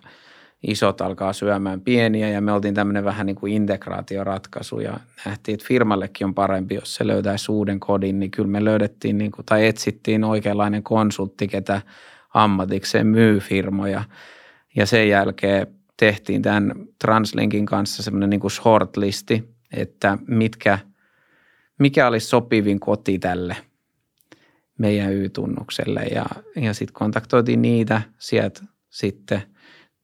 isot 0.63 1.01
alkaa 1.01 1.33
syömään 1.33 1.81
pieniä 1.81 2.29
ja 2.29 2.41
me 2.41 2.53
oltiin 2.53 2.75
tämmöinen 2.75 3.05
vähän 3.05 3.27
niin 3.27 3.37
kuin 3.37 3.53
integraatioratkaisu 3.53 4.81
ja 4.81 5.01
nähtiin, 5.27 5.55
että 5.55 5.67
firmallekin 5.67 6.25
on 6.25 6.35
parempi, 6.35 6.75
jos 6.75 6.95
se 6.95 7.07
löytäisi 7.07 7.53
uuden 7.53 7.81
kodin, 7.81 8.21
niin 8.21 8.31
kyllä 8.31 8.49
me 8.49 8.65
löydettiin 8.65 9.19
niin 9.19 9.31
kuin, 9.31 9.47
tai 9.47 9.67
etsittiin 9.67 10.25
oikeanlainen 10.25 10.83
konsultti, 10.83 11.49
ketä 11.49 11.83
ammatikseen 12.35 13.07
myy 13.07 13.41
firmoja. 13.41 14.05
Ja 14.77 14.87
sen 14.87 15.09
jälkeen 15.09 15.67
tehtiin 15.97 16.43
tämän 16.43 16.75
Translinkin 17.05 17.67
kanssa 17.67 18.03
semmoinen 18.03 18.31
niin 18.31 18.41
kuin 18.41 18.51
shortlisti, 18.51 19.56
että 19.73 20.19
mitkä, 20.29 20.79
mikä 21.79 22.07
olisi 22.07 22.27
sopivin 22.27 22.81
koti 22.81 23.19
tälle 23.19 23.57
meidän 24.79 25.13
Y-tunnukselle 25.13 26.03
ja, 26.03 26.27
ja 26.57 26.75
sitten 26.75 26.95
kontaktoitiin 26.95 27.63
niitä 27.63 28.03
sieltä 28.19 28.63
sitten– 28.91 29.43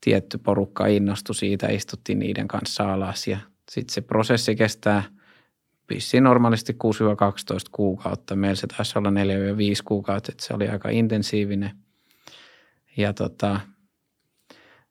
tietty 0.04 0.38
porukka 0.38 0.86
innostui 0.86 1.34
siitä, 1.34 1.68
istuttiin 1.68 2.18
niiden 2.18 2.48
kanssa 2.48 2.92
alas 2.92 3.28
ja 3.28 3.38
sitten 3.70 3.94
se 3.94 4.00
prosessi 4.00 4.56
kestää 4.56 5.02
vissiin 5.90 6.24
normaalisti 6.24 6.72
6-12 6.72 6.76
kuukautta. 7.72 8.36
Meillä 8.36 8.54
se 8.54 8.66
taisi 8.66 8.98
olla 8.98 9.10
4-5 9.10 9.12
kuukautta, 9.84 10.32
että 10.32 10.46
se 10.46 10.54
oli 10.54 10.68
aika 10.68 10.88
intensiivinen. 10.88 11.70
Ja 12.96 13.12
tota, 13.12 13.60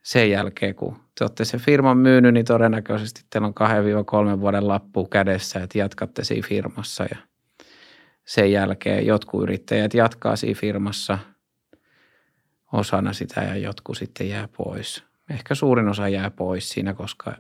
sen 0.04 0.30
jälkeen, 0.30 0.76
kun 0.76 0.96
te 1.18 1.24
olette 1.24 1.46
sen 1.46 1.60
firman 1.60 1.98
myynyt, 1.98 2.34
niin 2.34 2.46
todennäköisesti 2.46 3.22
teillä 3.30 3.48
on 3.48 4.36
2-3 4.38 4.40
vuoden 4.40 4.68
lappu 4.68 5.06
kädessä, 5.06 5.60
että 5.60 5.78
jatkatte 5.78 6.24
siinä 6.24 6.48
firmassa. 6.48 7.04
Ja 7.04 7.18
sen 8.26 8.52
jälkeen 8.52 9.06
jotkut 9.06 9.44
yrittäjät 9.44 9.94
jatkaa 9.94 10.36
siinä 10.36 10.60
firmassa– 10.60 11.18
osana 12.74 13.14
sitä 13.14 13.42
ja 13.42 13.58
jotkut 13.58 13.98
sitten 13.98 14.30
jää 14.30 14.50
pois. 14.58 15.04
Ehkä 15.30 15.56
suurin 15.56 15.88
osa 15.88 16.08
jää 16.08 16.32
pois 16.32 16.70
siinä, 16.70 16.94
koska 16.94 17.36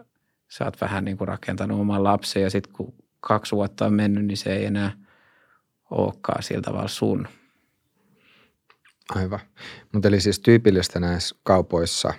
sä 0.49 0.65
oot 0.65 0.81
vähän 0.81 1.05
niin 1.05 1.17
kuin 1.17 1.27
rakentanut 1.27 1.79
oman 1.79 2.03
lapsen 2.03 2.43
ja 2.43 2.49
sitten 2.49 2.73
kun 2.73 2.93
kaksi 3.19 3.55
vuotta 3.55 3.85
on 3.85 3.93
mennyt, 3.93 4.25
niin 4.25 4.37
se 4.37 4.53
ei 4.53 4.65
enää 4.65 4.91
olekaan 5.89 6.43
sillä 6.43 6.61
tavalla 6.61 6.87
sun. 6.87 7.27
Aivan. 9.09 9.39
Mutta 9.91 10.07
eli 10.07 10.21
siis 10.21 10.39
tyypillistä 10.39 10.99
näissä 10.99 11.35
kaupoissa 11.43 12.13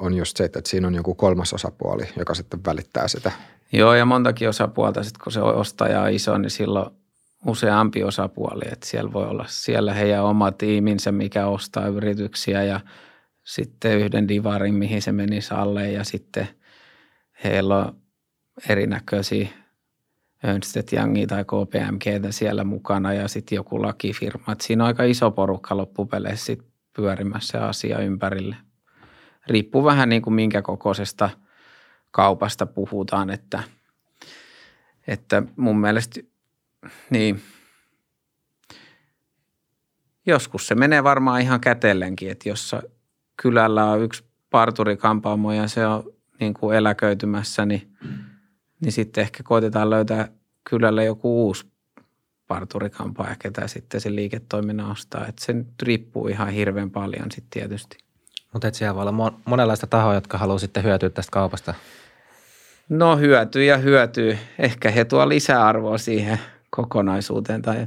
on 0.00 0.14
just 0.14 0.36
se, 0.36 0.44
että 0.44 0.60
siinä 0.64 0.86
on 0.86 0.94
joku 0.94 1.14
kolmas 1.14 1.52
osapuoli, 1.52 2.04
joka 2.16 2.34
sitten 2.34 2.60
välittää 2.66 3.08
sitä. 3.08 3.32
Joo, 3.72 3.94
ja 3.94 4.04
montakin 4.04 4.48
osapuolta, 4.48 5.02
sitten 5.02 5.24
kun 5.24 5.32
se 5.32 5.40
ostaja 5.40 6.02
on 6.02 6.10
iso, 6.10 6.38
niin 6.38 6.50
silloin 6.50 6.90
useampi 7.46 8.04
osapuoli, 8.04 8.64
että 8.72 8.86
siellä 8.86 9.12
voi 9.12 9.26
olla 9.26 9.44
siellä 9.48 9.94
heidän 9.94 10.24
oma 10.24 10.52
tiiminsä, 10.52 11.12
mikä 11.12 11.46
ostaa 11.46 11.86
yrityksiä 11.86 12.64
ja 12.64 12.80
sitten 13.44 13.98
yhden 13.98 14.28
divarin, 14.28 14.74
mihin 14.74 15.02
se 15.02 15.12
meni 15.12 15.38
alle 15.50 15.90
ja 15.90 16.04
sitten 16.04 16.48
heillä 17.44 17.76
on 17.76 17.96
erinäköisiä 18.68 19.48
Ernst 20.44 20.92
Youngia 20.92 21.26
tai 21.26 21.44
KPMG 21.44 22.04
siellä 22.30 22.64
mukana 22.64 23.12
ja 23.12 23.28
sitten 23.28 23.56
joku 23.56 23.82
lakifirma. 23.82 24.52
Että 24.52 24.64
siinä 24.64 24.84
on 24.84 24.88
aika 24.88 25.04
iso 25.04 25.30
porukka 25.30 25.76
loppupeleissä 25.76 26.46
sit 26.46 26.62
pyörimässä 26.96 27.66
asia 27.66 27.98
ympärille. 27.98 28.56
Riippuu 29.46 29.84
vähän 29.84 30.08
niin 30.08 30.22
kuin 30.22 30.34
minkä 30.34 30.62
kokoisesta 30.62 31.30
kaupasta 32.10 32.66
puhutaan, 32.66 33.30
että, 33.30 33.62
että 35.06 35.42
mun 35.56 35.80
mielestä 35.80 36.20
niin. 37.10 37.42
Joskus 40.26 40.66
se 40.66 40.74
menee 40.74 41.04
varmaan 41.04 41.40
ihan 41.40 41.60
kätellenkin, 41.60 42.30
että 42.30 42.48
jos 42.48 42.76
kylällä 43.36 43.84
on 43.84 44.02
yksi 44.02 44.24
parturikampaamo 44.50 45.52
ja 45.52 45.68
se 45.68 45.86
on 45.86 46.04
niin 46.40 46.54
kuin 46.54 46.76
eläköitymässä, 46.76 47.66
niin, 47.66 47.96
niin 48.80 48.92
sitten 48.92 49.22
ehkä 49.22 49.42
koitetaan 49.42 49.90
löytää 49.90 50.28
kylälle 50.70 51.04
joku 51.04 51.46
uusi 51.46 51.72
parturikampaaja, 52.46 53.36
ketä 53.38 53.68
sitten 53.68 54.00
se 54.00 54.14
liiketoiminnan 54.14 54.90
ostaa. 54.90 55.26
Että 55.26 55.44
se 55.44 55.54
riippuu 55.82 56.28
ihan 56.28 56.48
hirveän 56.48 56.90
paljon 56.90 57.30
sitten 57.30 57.50
tietysti. 57.50 57.98
Mutta 58.52 58.68
et 58.68 58.74
siellä 58.74 58.94
voi 58.94 59.02
olla 59.02 59.32
monenlaista 59.44 59.86
tahoa, 59.86 60.14
jotka 60.14 60.38
haluaa 60.38 60.58
sitten 60.58 60.84
hyötyä 60.84 61.10
tästä 61.10 61.30
kaupasta. 61.30 61.74
No 62.88 63.16
hyötyy 63.16 63.64
ja 63.64 63.76
hyötyy. 63.76 64.38
Ehkä 64.58 64.90
he 64.90 65.04
tuo 65.04 65.28
lisäarvoa 65.28 65.98
siihen 65.98 66.38
kokonaisuuteen 66.70 67.62
tai 67.62 67.86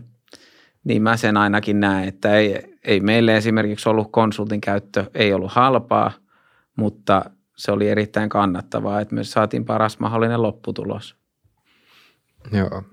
niin 0.84 1.01
mä 1.01 1.17
sen 1.17 1.38
ainakin 1.38 1.80
näen, 1.80 2.08
että 2.08 2.36
ei, 2.36 2.78
ei 2.84 2.99
meille 2.99 3.38
esimerkiksi 3.38 3.89
ollut 3.89 4.12
konsultin 4.12 4.62
käyttö, 4.62 5.06
ei 5.13 5.34
ollut 5.34 5.51
halpaa, 5.51 6.12
mutta 6.75 7.25
se 7.58 7.71
oli 7.71 7.89
erittäin 7.89 8.30
kannattavaa, 8.30 9.01
että 9.01 9.15
me 9.15 9.23
saatiin 9.23 9.65
paras 9.65 9.99
mahdollinen 9.99 10.41
lopputulos. 10.41 11.15
Joo. 12.51 12.84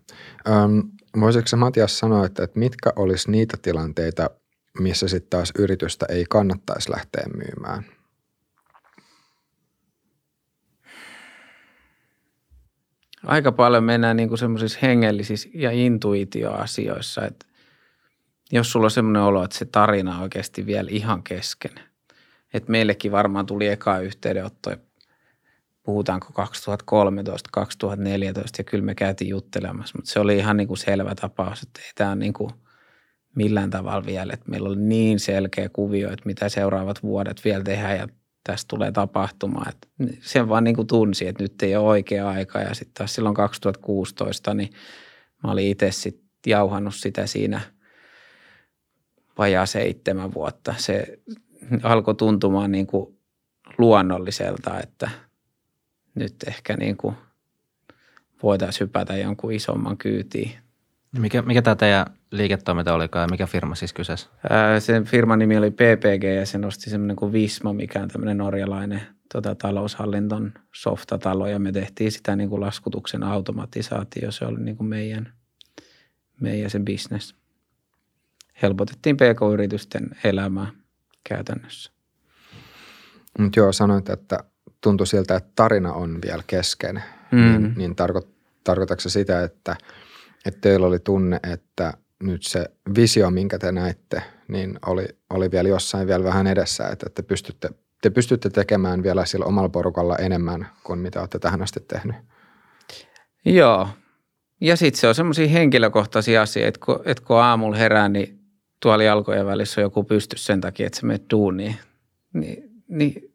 Öm, 0.48 0.82
voisitko 1.20 1.56
Matias 1.56 1.98
sanoa, 1.98 2.26
että, 2.26 2.44
että 2.44 2.58
mitkä 2.58 2.92
olisi 2.96 3.30
niitä 3.30 3.56
tilanteita, 3.62 4.30
missä 4.78 5.08
sitten 5.08 5.30
taas 5.30 5.52
yritystä 5.58 6.06
ei 6.08 6.24
kannattaisi 6.28 6.90
lähteä 6.90 7.24
myymään? 7.36 7.84
aika 13.26 13.52
paljon 13.52 13.84
mennään 13.84 14.16
niin 14.16 14.38
semmoisissa 14.38 14.78
hengellisissä 14.82 15.48
ja 15.54 15.70
intuitioasioissa, 15.70 17.26
että 17.26 17.46
jos 18.52 18.72
sulla 18.72 18.86
on 18.86 18.90
semmoinen 18.90 19.22
olo, 19.22 19.44
että 19.44 19.58
se 19.58 19.64
tarina 19.64 20.16
on 20.16 20.22
oikeasti 20.22 20.66
vielä 20.66 20.88
ihan 20.92 21.22
kesken. 21.22 21.72
Että 22.54 22.70
meillekin 22.70 23.12
varmaan 23.12 23.46
tuli 23.46 23.68
eka 23.68 23.98
yhteydenotto, 23.98 24.70
puhutaanko 25.82 26.32
2013, 26.32 27.50
2014 27.52 28.60
ja 28.60 28.64
kyllä 28.64 28.84
me 28.84 28.94
käytiin 28.94 29.28
juttelemassa, 29.28 29.98
mutta 29.98 30.10
se 30.10 30.20
oli 30.20 30.36
ihan 30.36 30.56
niin 30.56 30.68
kuin 30.68 30.78
selvä 30.78 31.14
tapaus, 31.14 31.62
että 31.62 31.80
ei 31.80 31.92
tämä 31.94 32.14
niin 32.14 32.32
kuin 32.32 32.50
millään 33.34 33.70
tavalla 33.70 34.06
vielä, 34.06 34.32
että 34.32 34.50
meillä 34.50 34.68
oli 34.68 34.76
niin 34.76 35.20
selkeä 35.20 35.68
kuvio, 35.68 36.12
että 36.12 36.26
mitä 36.26 36.48
seuraavat 36.48 37.02
vuodet 37.02 37.44
vielä 37.44 37.64
tehdään 37.64 37.98
ja 37.98 38.08
tästä 38.44 38.68
tulee 38.68 38.92
tapahtumaan. 38.92 39.68
Et 39.68 39.88
sen 40.20 40.48
vaan 40.48 40.64
niin 40.64 40.76
kuin 40.76 40.86
tunsi, 40.86 41.28
että 41.28 41.42
nyt 41.42 41.62
ei 41.62 41.76
ole 41.76 41.88
oikea 41.88 42.28
aika 42.28 42.60
ja 42.60 42.74
sitten 42.74 42.94
taas 42.94 43.14
silloin 43.14 43.34
2016, 43.34 44.54
niin 44.54 44.70
mä 45.44 45.50
olin 45.50 45.66
itse 45.66 45.90
sitten 45.90 46.30
jauhannut 46.46 46.94
sitä 46.94 47.26
siinä 47.26 47.60
vajaa 49.38 49.66
seitsemän 49.66 50.34
vuotta. 50.34 50.74
Se 50.78 51.18
alkoi 51.82 52.14
tuntumaan 52.14 52.72
niin 52.72 52.86
kuin 52.86 53.18
luonnolliselta, 53.78 54.80
että 54.80 55.10
nyt 56.14 56.34
ehkä 56.46 56.76
niin 56.76 56.96
kuin 56.96 57.14
voitaisiin 58.42 58.86
hypätä 58.86 59.16
jonkun 59.16 59.52
isomman 59.52 59.96
kyytiin. 59.96 60.50
Mikä, 61.18 61.42
mikä 61.42 61.62
tämä 61.62 61.76
teidän 61.76 62.06
liiketoiminta 62.32 62.94
olikaan 62.94 63.22
ja 63.22 63.28
mikä 63.30 63.46
firma 63.46 63.74
siis 63.74 63.92
kyseessä? 63.92 64.28
Ää, 64.50 64.80
sen 64.80 65.04
firman 65.04 65.38
nimi 65.38 65.56
oli 65.56 65.70
PPG 65.70 66.22
ja 66.36 66.46
se 66.46 66.58
nosti 66.58 66.90
semmoinen 66.90 67.16
kuin 67.16 67.32
Visma, 67.32 67.72
mikä 67.72 68.02
on 68.02 68.08
tämmöinen 68.08 68.38
norjalainen 68.38 69.02
tota, 69.32 69.54
taloushallinton 69.54 70.52
softatalo 70.74 71.46
ja 71.46 71.58
me 71.58 71.72
tehtiin 71.72 72.12
sitä 72.12 72.36
niin 72.36 72.48
kuin 72.48 72.60
laskutuksen 72.60 73.22
automatisaatio. 73.22 74.30
Se 74.32 74.44
oli 74.44 74.60
niin 74.60 74.76
kuin 74.76 74.88
meidän, 74.88 75.32
meidän 76.40 76.70
se 76.70 76.80
business. 76.80 77.34
Helpotettiin 78.62 79.16
PK-yritysten 79.16 80.10
elämää 80.24 80.66
käytännössä. 81.28 81.92
Mutta 83.38 83.60
joo, 83.60 83.72
sanoit, 83.72 84.08
että 84.08 84.44
tuntui 84.80 85.06
siltä, 85.06 85.36
että 85.36 85.50
tarina 85.54 85.92
on 85.92 86.18
vielä 86.26 86.42
kesken. 86.46 87.02
Mm. 87.32 87.38
Niin, 87.38 87.74
niin 87.76 87.96
tarko, 87.96 88.22
tarkoitatko 88.64 89.00
se 89.00 89.10
sitä, 89.10 89.42
että, 89.42 89.76
että 90.46 90.60
teillä 90.60 90.86
oli 90.86 90.98
tunne, 90.98 91.40
että 91.52 91.92
nyt 92.22 92.42
se 92.42 92.66
visio, 92.96 93.30
minkä 93.30 93.58
te 93.58 93.72
näitte, 93.72 94.22
niin 94.48 94.78
oli, 94.86 95.08
oli 95.30 95.50
vielä 95.50 95.68
jossain 95.68 96.06
vielä 96.06 96.24
vähän 96.24 96.46
edessä, 96.46 96.88
että 96.88 97.06
te 97.14 97.22
pystytte, 97.22 97.70
te 98.02 98.10
pystytte 98.10 98.50
tekemään 98.50 99.02
vielä 99.02 99.24
sillä 99.24 99.46
omalla 99.46 99.68
porukalla 99.68 100.16
enemmän 100.16 100.68
kuin 100.84 100.98
mitä 100.98 101.20
olette 101.20 101.38
tähän 101.38 101.62
asti 101.62 101.80
tehnyt. 101.80 102.16
Joo. 103.44 103.88
Ja 104.60 104.76
sitten 104.76 105.00
se 105.00 105.08
on 105.08 105.14
semmoisia 105.14 105.48
henkilökohtaisia 105.48 106.42
asioita, 106.42 106.68
että 106.68 106.80
kun, 106.86 107.00
että 107.04 107.24
kun 107.24 107.36
aamulla 107.36 107.76
herää, 107.76 108.08
niin 108.08 108.40
tuolla 108.80 109.04
jalkojen 109.04 109.46
välissä 109.46 109.80
on 109.80 109.82
joku 109.82 110.04
pysty 110.04 110.38
sen 110.38 110.60
takia, 110.60 110.86
että 110.86 111.00
se 111.00 111.06
menee 111.06 111.26
duuniin. 111.30 111.76
Niin, 112.32 112.70
niin, 112.88 113.34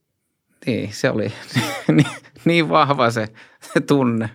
niin 0.66 0.94
se 0.94 1.10
oli 1.10 1.34
niin, 1.88 2.08
niin 2.46 2.70
vahva 2.70 3.12
se, 3.12 3.28
se 3.74 3.82
tunne 3.82 4.30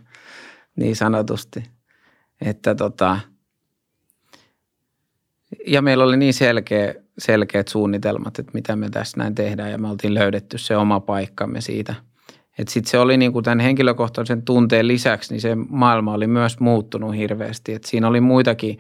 niin 0.77 0.97
sanotusti, 0.97 1.63
että 2.41 2.75
tota– 2.75 3.21
ja 5.67 5.83
meillä 5.83 6.05
oli 6.05 6.17
niin 6.17 6.35
selkeä, 6.35 6.95
selkeät 7.19 7.69
suunnitelmat, 7.69 8.39
että 8.39 8.53
mitä 8.55 8.77
me 8.77 8.91
tässä 8.91 9.19
näin 9.19 9.35
tehdään 9.35 9.71
ja 9.71 9.79
me 9.79 9.89
oltiin 9.89 10.15
löydetty 10.15 10.59
se 10.59 10.77
oma 10.77 11.01
paikkamme 11.01 11.61
siitä. 11.61 11.95
Sitten 12.69 12.91
se 12.91 12.99
oli 12.99 13.17
niin 13.17 13.33
kuin 13.33 13.45
tämän 13.45 13.61
henkilökohtaisen 13.61 14.43
tunteen 14.43 14.89
lisäksi, 14.89 15.35
niin 15.35 15.41
se 15.41 15.55
maailma 15.55 16.15
oli 16.15 16.27
myös 16.27 16.61
muuttunut 16.61 17.17
hirveästi. 17.17 17.73
Et 17.73 17.85
siinä 17.85 18.09
oli 18.09 18.21
muitakin 18.21 18.79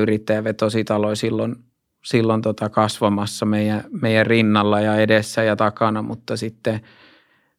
yrittäjävetosia 0.00 0.84
taloja 0.84 1.16
silloin, 1.16 1.56
silloin 2.04 2.42
tota 2.42 2.68
kasvamassa 2.68 3.46
meidän, 3.46 3.84
meidän 4.00 4.26
rinnalla 4.26 4.80
ja 4.80 4.96
edessä 4.96 5.42
ja 5.42 5.56
takana, 5.56 6.02
mutta 6.02 6.36
sitten 6.36 6.80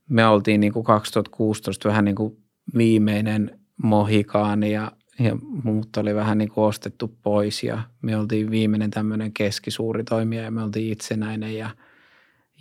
me 0.09 0.27
oltiin 0.27 0.61
niin 0.61 0.73
kuin 0.73 0.83
2016 0.83 1.89
vähän 1.89 2.05
niin 2.05 2.15
kuin 2.15 2.37
viimeinen 2.77 3.59
mohikaani 3.83 4.71
ja, 4.71 4.91
ja 5.19 5.37
muut 5.63 5.97
oli 5.97 6.15
vähän 6.15 6.37
niin 6.37 6.51
kuin 6.51 6.65
ostettu 6.65 7.17
pois 7.23 7.63
ja 7.63 7.81
me 8.01 8.17
oltiin 8.17 8.51
viimeinen 8.51 8.91
tämmöinen 8.91 9.33
keskisuuri 9.33 10.03
toimija 10.03 10.43
ja 10.43 10.51
me 10.51 10.63
oltiin 10.63 10.91
itsenäinen 10.91 11.57
ja, 11.57 11.69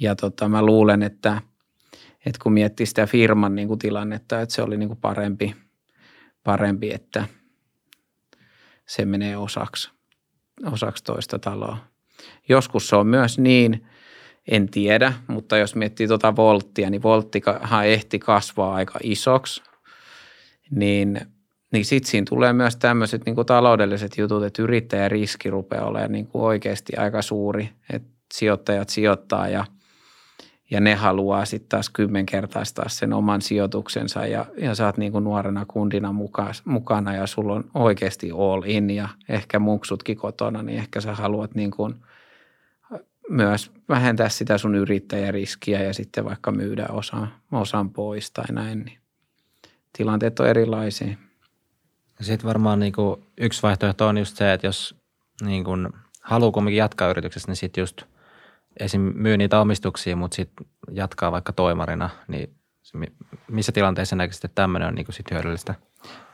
ja 0.01 0.17
tota, 0.17 0.49
mä 0.49 0.63
luulen, 0.63 1.03
että, 1.03 1.43
että 2.27 2.39
kun 2.43 2.53
miettii 2.53 2.87
sitä 2.87 3.07
firman 3.07 3.55
niin 3.55 3.69
kuin 3.69 3.79
tilannetta, 3.79 4.41
että 4.41 4.55
se 4.55 4.63
oli 4.63 4.77
niin 4.77 4.89
kuin 4.89 5.01
parempi, 5.01 5.57
parempi, 6.45 6.93
että 6.93 7.27
se 8.87 9.05
menee 9.05 9.37
osaksi, 9.37 9.91
osaksi 10.73 11.05
toista 11.05 11.39
taloa. 11.39 11.79
Joskus 12.49 12.89
se 12.89 12.97
on 12.97 13.07
myös 13.07 13.39
niin, 13.39 13.87
en 14.49 14.69
tiedä, 14.69 15.13
mutta 15.27 15.57
jos 15.57 15.75
miettii 15.75 16.09
tuota 16.09 16.37
volttia, 16.37 16.91
niin 16.91 17.03
volttihan 17.03 17.87
ehti 17.87 18.19
kasvaa 18.19 18.75
aika 18.75 18.99
isoksi, 19.03 19.63
niin, 20.71 21.21
niin 21.73 21.85
sitten 21.85 22.11
siinä 22.11 22.25
tulee 22.29 22.53
myös 22.53 22.77
tämmöiset 22.77 23.27
niin 23.27 23.35
kuin 23.35 23.47
taloudelliset 23.47 24.19
jutut, 24.19 24.45
että 24.45 24.63
yrittäjäriski 24.63 25.51
rupeaa 25.51 25.87
olemaan 25.87 26.13
niin 26.13 26.27
kuin 26.27 26.43
oikeasti 26.43 26.97
aika 26.97 27.23
suuri, 27.23 27.71
että 27.93 28.09
sijoittajat 28.35 28.89
sijoittaa 28.89 29.49
ja, 29.49 29.65
ja 30.71 30.81
ne 30.81 30.95
haluaa 30.95 31.45
sitten 31.45 31.69
taas 31.69 31.91
kymmenkertaistaa 31.91 32.89
sen 32.89 33.13
oman 33.13 33.43
sijoituksensa 33.43 34.27
ja, 34.27 34.47
ja 34.59 34.75
sä 34.75 34.87
oot 34.87 34.97
niin 34.97 35.13
kuin 35.13 35.25
nuorena 35.25 35.67
kundina 35.69 36.13
muka, 36.13 36.53
mukana 36.65 37.15
ja 37.15 37.27
sulla 37.27 37.55
on 37.55 37.65
oikeasti 37.75 38.31
all 38.31 38.63
in 38.67 38.91
ja 38.91 39.09
ehkä 39.29 39.59
muksutkin 39.59 40.17
kotona, 40.17 40.63
niin 40.63 40.79
ehkä 40.79 41.01
sä 41.01 41.15
haluat 41.15 41.55
niin 41.55 41.71
kuin– 41.71 41.95
myös 43.29 43.73
vähentää 43.89 44.29
sitä 44.29 44.59
sun 44.59 44.75
yrittäjäriskiä 44.75 45.83
ja 45.83 45.95
sitten 45.95 46.25
vaikka 46.25 46.53
myydä 46.53 46.87
osa, 46.91 47.27
osan 47.53 47.91
pois 47.91 48.31
tai 48.31 48.45
näin, 48.53 48.85
niin 48.85 48.99
tilanteet 49.97 50.41
on 50.41 50.49
erilaisia. 50.49 51.17
Sitten 52.21 52.49
varmaan 52.49 52.79
niin 52.79 52.93
kuin 52.93 53.23
yksi 53.41 53.63
vaihtoehto 53.63 54.07
on 54.07 54.19
just 54.19 54.37
se, 54.37 54.53
että 54.53 54.67
jos 54.67 54.95
niin 55.43 55.65
kuin 55.65 55.89
haluaa 56.23 56.53
kumminkin 56.53 56.79
jatkaa 56.79 57.11
yrityksessä, 57.11 57.49
niin 57.49 57.57
sitten 57.57 57.83
just 57.83 58.03
esim. 58.81 59.01
myy 59.15 59.37
niitä 59.37 59.61
omistuksia, 59.61 60.17
mutta 60.17 60.35
sitten 60.35 60.67
jatkaa 60.91 61.33
vaikka 61.33 61.53
toimarina, 61.53 62.11
niin 62.29 62.55
missä 63.49 63.73
tilanteessa 63.73 64.17
näkisit, 64.17 64.45
että 64.45 64.63
tämmöinen 64.63 64.89
on 64.89 64.95
niin 64.95 65.05
kuin 65.05 65.15
sit 65.15 65.31
hyödyllistä? 65.31 65.75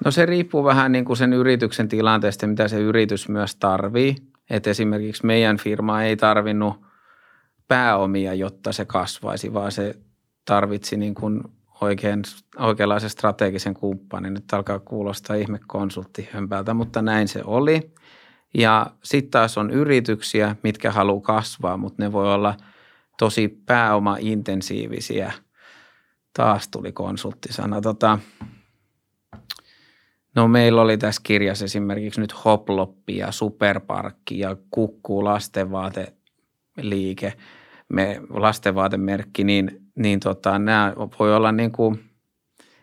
No 0.05 0.11
se 0.11 0.27
riippuu 0.27 0.65
vähän 0.65 0.93
niin 0.93 1.05
kuin 1.05 1.17
sen 1.17 1.33
yrityksen 1.33 1.89
tilanteesta, 1.89 2.47
mitä 2.47 2.69
se 2.69 2.81
yritys 2.81 3.29
myös 3.29 3.57
tarvii. 3.57 4.17
Että 4.51 4.71
esimerkiksi 4.71 5.27
meidän 5.27 5.57
firma 5.57 6.03
ei 6.03 6.17
tarvinnut 6.17 6.81
pääomia, 7.69 8.35
jotta 8.35 8.73
se 8.73 8.85
kasvaisi, 8.85 9.55
vaan 9.55 9.73
se 9.73 9.95
tarvitsi 10.45 10.97
niin 10.97 11.15
kuin 11.15 11.43
oikein, 11.83 12.23
oikeanlaisen 12.59 13.11
strategisen 13.11 13.75
kumppanin. 13.75 14.35
Nyt 14.35 14.53
alkaa 14.53 14.79
kuulostaa 14.79 15.37
ihme 15.37 15.61
konsulttihömpältä, 15.67 16.75
mutta 16.75 17.03
näin 17.03 17.29
se 17.29 17.41
oli. 17.45 17.93
Ja 18.55 18.87
sitten 19.03 19.31
taas 19.31 19.59
on 19.59 19.71
yrityksiä, 19.71 20.57
mitkä 20.63 20.91
haluaa 20.91 21.21
kasvaa, 21.21 21.77
mutta 21.77 22.03
ne 22.03 22.13
voi 22.13 22.35
olla 22.35 22.55
tosi 23.19 23.63
pääoma-intensiivisiä. 23.67 25.33
Taas 26.37 26.69
tuli 26.69 26.93
konsulttisana. 26.93 27.81
Tota, 27.81 28.19
no 30.35 30.49
meillä 30.49 30.83
oli 30.83 30.99
tässä 30.99 31.21
kirjassa 31.25 31.65
esimerkiksi 31.65 32.21
nyt 32.21 32.45
Hoploppi 32.45 33.17
ja 33.17 33.33
Superparkki 33.33 34.39
ja 34.39 34.57
Kukku 34.71 35.25
lastenvaateliike– 35.25 37.33
me 37.93 38.21
lastenvaatemerkki, 38.31 39.45
niin, 39.45 39.82
niin 39.95 40.21
tota, 40.21 40.59
nämä 40.59 40.93
voi 41.19 41.37
olla 41.37 41.53
niin 41.53 41.73
kuin, 41.73 42.13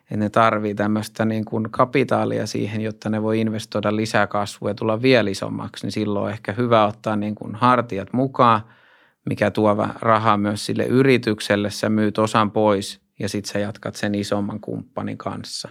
että 0.01 0.17
ne 0.17 0.29
tarvii 0.29 0.75
tämmöistä 0.75 1.25
niin 1.25 1.45
kuin 1.45 1.67
kapitaalia 1.71 2.47
siihen, 2.47 2.81
jotta 2.81 3.09
ne 3.09 3.21
voi 3.21 3.39
investoida 3.39 3.95
lisää 3.95 4.27
kasvua 4.27 4.69
ja 4.69 4.73
tulla 4.73 5.01
vielä 5.01 5.29
isommaksi, 5.29 5.85
niin 5.85 5.91
silloin 5.91 6.25
on 6.25 6.31
ehkä 6.31 6.53
hyvä 6.53 6.85
ottaa 6.85 7.15
niin 7.15 7.35
kuin 7.35 7.55
hartiat 7.55 8.13
mukaan, 8.13 8.61
mikä 9.25 9.51
tuova 9.51 9.89
rahaa 10.01 10.37
myös 10.37 10.65
sille 10.65 10.85
yritykselle, 10.85 11.69
sä 11.69 11.89
myyt 11.89 12.17
osan 12.17 12.51
pois 12.51 13.01
ja 13.19 13.29
sitten 13.29 13.51
sä 13.51 13.59
jatkat 13.59 13.95
sen 13.95 14.15
isomman 14.15 14.59
kumppanin 14.59 15.17
kanssa. 15.17 15.69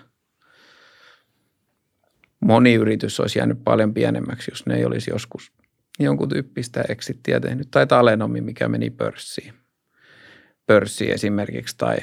Moni 2.41 2.75
yritys 2.75 3.21
olisi 3.21 3.39
jäänyt 3.39 3.65
paljon 3.65 3.95
pienemmäksi, 3.95 4.51
jos 4.51 4.67
ne 4.67 4.77
ei 4.77 4.85
olisi 4.85 5.11
joskus 5.11 5.53
jonkun 5.99 6.29
tyyppistä 6.29 6.85
exittiä 6.89 7.41
tehnyt, 7.41 7.71
tai 7.71 7.87
Talenomi, 7.87 8.41
mikä 8.41 8.69
meni 8.69 8.91
pörssiin. 8.91 9.55
Pörssiin 10.69 11.13
esimerkiksi, 11.13 11.75
tai, 11.79 11.97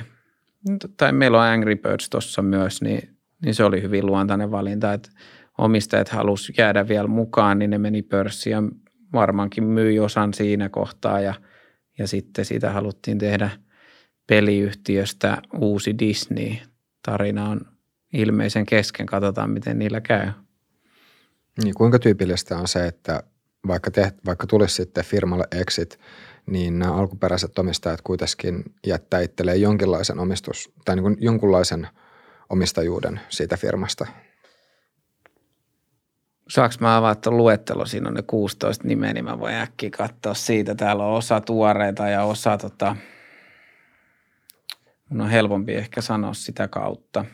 tai 0.98 1.12
meillä 1.12 1.38
on 1.38 1.48
Angry 1.48 1.76
Birds 1.76 2.10
tuossa 2.10 2.42
myös, 2.42 2.82
niin, 2.82 3.10
niin 3.42 3.56
se 3.56 3.64
oli 3.64 3.82
hyvin 3.82 4.06
luontainen 4.06 4.52
valinta, 4.52 4.94
että 4.94 5.10
omistajat 5.58 6.10
halusivat 6.10 6.58
jäädä 6.58 6.88
vielä 6.88 7.08
mukaan, 7.08 7.60
niin 7.60 7.70
ne 7.70 7.78
meni 7.78 8.02
pörssiin 8.02 8.52
ja 8.52 8.64
varmaankin 9.14 9.64
myi 9.64 10.00
osan 10.00 10.34
siinä 10.34 10.70
kohtaa 10.70 11.20
ja, 11.22 11.34
ja 11.98 12.08
sitten 12.08 12.46
siitä 12.46 12.72
haluttiin 12.72 13.18
tehdä 13.18 13.50
peliyhtiöstä 14.28 15.42
uusi 15.54 16.00
Disney. 16.00 16.56
Tarina 17.06 17.50
on 17.50 17.62
ilmeisen 18.14 18.66
kesken, 18.66 19.06
katsotaan 19.06 19.50
miten 19.50 19.80
niillä 19.80 20.02
käy. 20.02 20.28
Niin, 21.64 21.74
kuinka 21.74 22.00
tyypillistä 22.00 22.58
on 22.58 22.68
se, 22.68 22.88
että 22.88 23.24
vaikka, 23.68 23.92
teht, 23.92 24.16
vaikka 24.26 24.48
tulisi 24.48 24.76
sitten 24.76 25.06
firmalle 25.06 25.48
exit, 25.52 26.00
niin 26.48 26.80
nämä 26.80 26.94
alkuperäiset 26.94 27.60
omistajat 27.60 28.02
kuitenkin 28.02 28.64
jättää 28.88 29.20
itselleen 29.20 29.62
jonkinlaisen 29.62 30.20
omistus 30.20 30.74
tai 30.86 30.96
niin 30.96 31.04
kuin 31.04 31.18
jonkunlaisen 31.20 31.88
omistajuuden 32.50 33.20
siitä 33.30 33.58
firmasta. 33.58 34.08
Saanko 36.50 36.76
mä 36.80 36.98
avata 36.98 37.32
luettelo? 37.32 37.86
Siinä 37.86 38.10
on 38.10 38.16
ne 38.16 38.22
16 38.22 38.88
nimeä, 38.88 39.14
niin 39.14 39.26
mä 39.26 39.40
voin 39.40 39.56
äkkiä 39.56 39.90
katsoa 39.90 40.34
siitä. 40.34 40.76
Täällä 40.76 41.06
on 41.06 41.18
osa 41.18 41.42
tuoreita 41.42 42.08
ja 42.08 42.24
osa 42.24 42.58
tota, 42.58 42.96
mun 45.10 45.22
on 45.22 45.30
helpompi 45.30 45.74
ehkä 45.74 46.02
sanoa 46.02 46.34
sitä 46.34 46.68
kautta. 46.68 47.26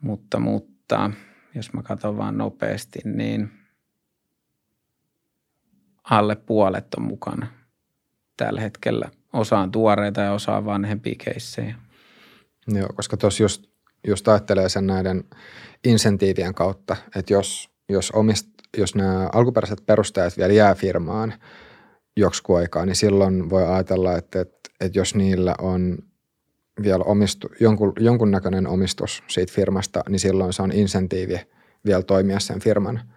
Mutta, 0.00 0.38
mutta 0.38 1.10
jos 1.54 1.72
mä 1.72 1.82
katson 1.82 2.16
vaan 2.16 2.38
nopeasti, 2.38 2.98
niin– 3.04 3.50
alle 6.04 6.36
puolet 6.36 6.94
on 6.94 7.02
mukana 7.02 7.46
tällä 8.36 8.60
hetkellä. 8.60 9.08
Osa 9.32 9.58
on 9.58 9.70
tuoreita 9.70 10.20
ja 10.20 10.32
osa 10.32 10.56
on 10.56 10.64
vanhempia 10.64 11.14
keissejä. 11.24 11.74
Joo, 12.68 12.88
koska 12.94 13.16
tuossa 13.16 13.42
just, 13.42 13.64
just 14.06 14.28
ajattelee 14.28 14.68
sen 14.68 14.86
näiden 14.86 15.24
insentiivien 15.84 16.54
kautta, 16.54 16.96
että 17.16 17.32
jos, 17.32 17.70
jos, 17.88 18.10
omist, 18.10 18.48
jos 18.76 18.94
nämä 18.94 19.28
alkuperäiset 19.32 19.86
perustajat 19.86 20.36
vielä 20.36 20.52
jää 20.52 20.74
firmaan 20.74 21.34
joksikin 22.16 22.56
aikaa, 22.56 22.86
niin 22.86 22.96
silloin 22.96 23.50
voi 23.50 23.66
ajatella, 23.66 24.16
että, 24.16 24.40
että, 24.40 24.70
että 24.80 24.98
jos 24.98 25.14
niillä 25.14 25.54
on 25.58 25.98
vielä 26.82 27.04
omistu, 27.04 27.48
jonkun, 27.60 27.92
jonkunnäköinen 27.98 28.66
omistus 28.66 29.22
siitä 29.26 29.52
firmasta, 29.52 30.04
niin 30.08 30.20
silloin 30.20 30.52
se 30.52 30.62
on 30.62 30.72
insentiivi 30.72 31.40
vielä 31.84 32.02
toimia 32.02 32.40
sen 32.40 32.60
firman– 32.60 33.00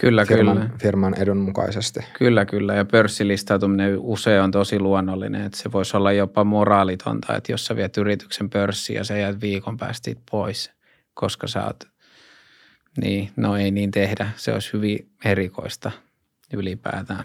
Kyllä, 0.00 0.24
firman, 0.24 0.56
kyllä. 0.56 0.70
firman 0.78 1.14
edun 1.18 1.36
mukaisesti. 1.36 2.00
Kyllä, 2.18 2.44
kyllä. 2.44 2.74
Ja 2.74 2.84
pörssilistautuminen 2.84 3.98
usein 3.98 4.42
on 4.42 4.50
tosi 4.50 4.78
luonnollinen, 4.78 5.42
että 5.42 5.58
se 5.58 5.72
voisi 5.72 5.96
olla 5.96 6.12
jopa 6.12 6.44
moraalitonta, 6.44 7.36
että 7.36 7.52
jos 7.52 7.66
sä 7.66 7.76
viet 7.76 7.96
yrityksen 7.96 8.50
pörssiin 8.50 8.96
ja 8.96 9.04
sä 9.04 9.16
jäät 9.16 9.40
viikon 9.40 9.76
päästä 9.76 10.10
pois, 10.30 10.70
koska 11.14 11.46
sä 11.46 11.66
oot, 11.66 11.84
niin, 13.00 13.30
no 13.36 13.56
ei 13.56 13.70
niin 13.70 13.90
tehdä. 13.90 14.30
Se 14.36 14.52
olisi 14.52 14.72
hyvin 14.72 15.08
erikoista 15.24 15.90
ylipäätään. 16.52 17.24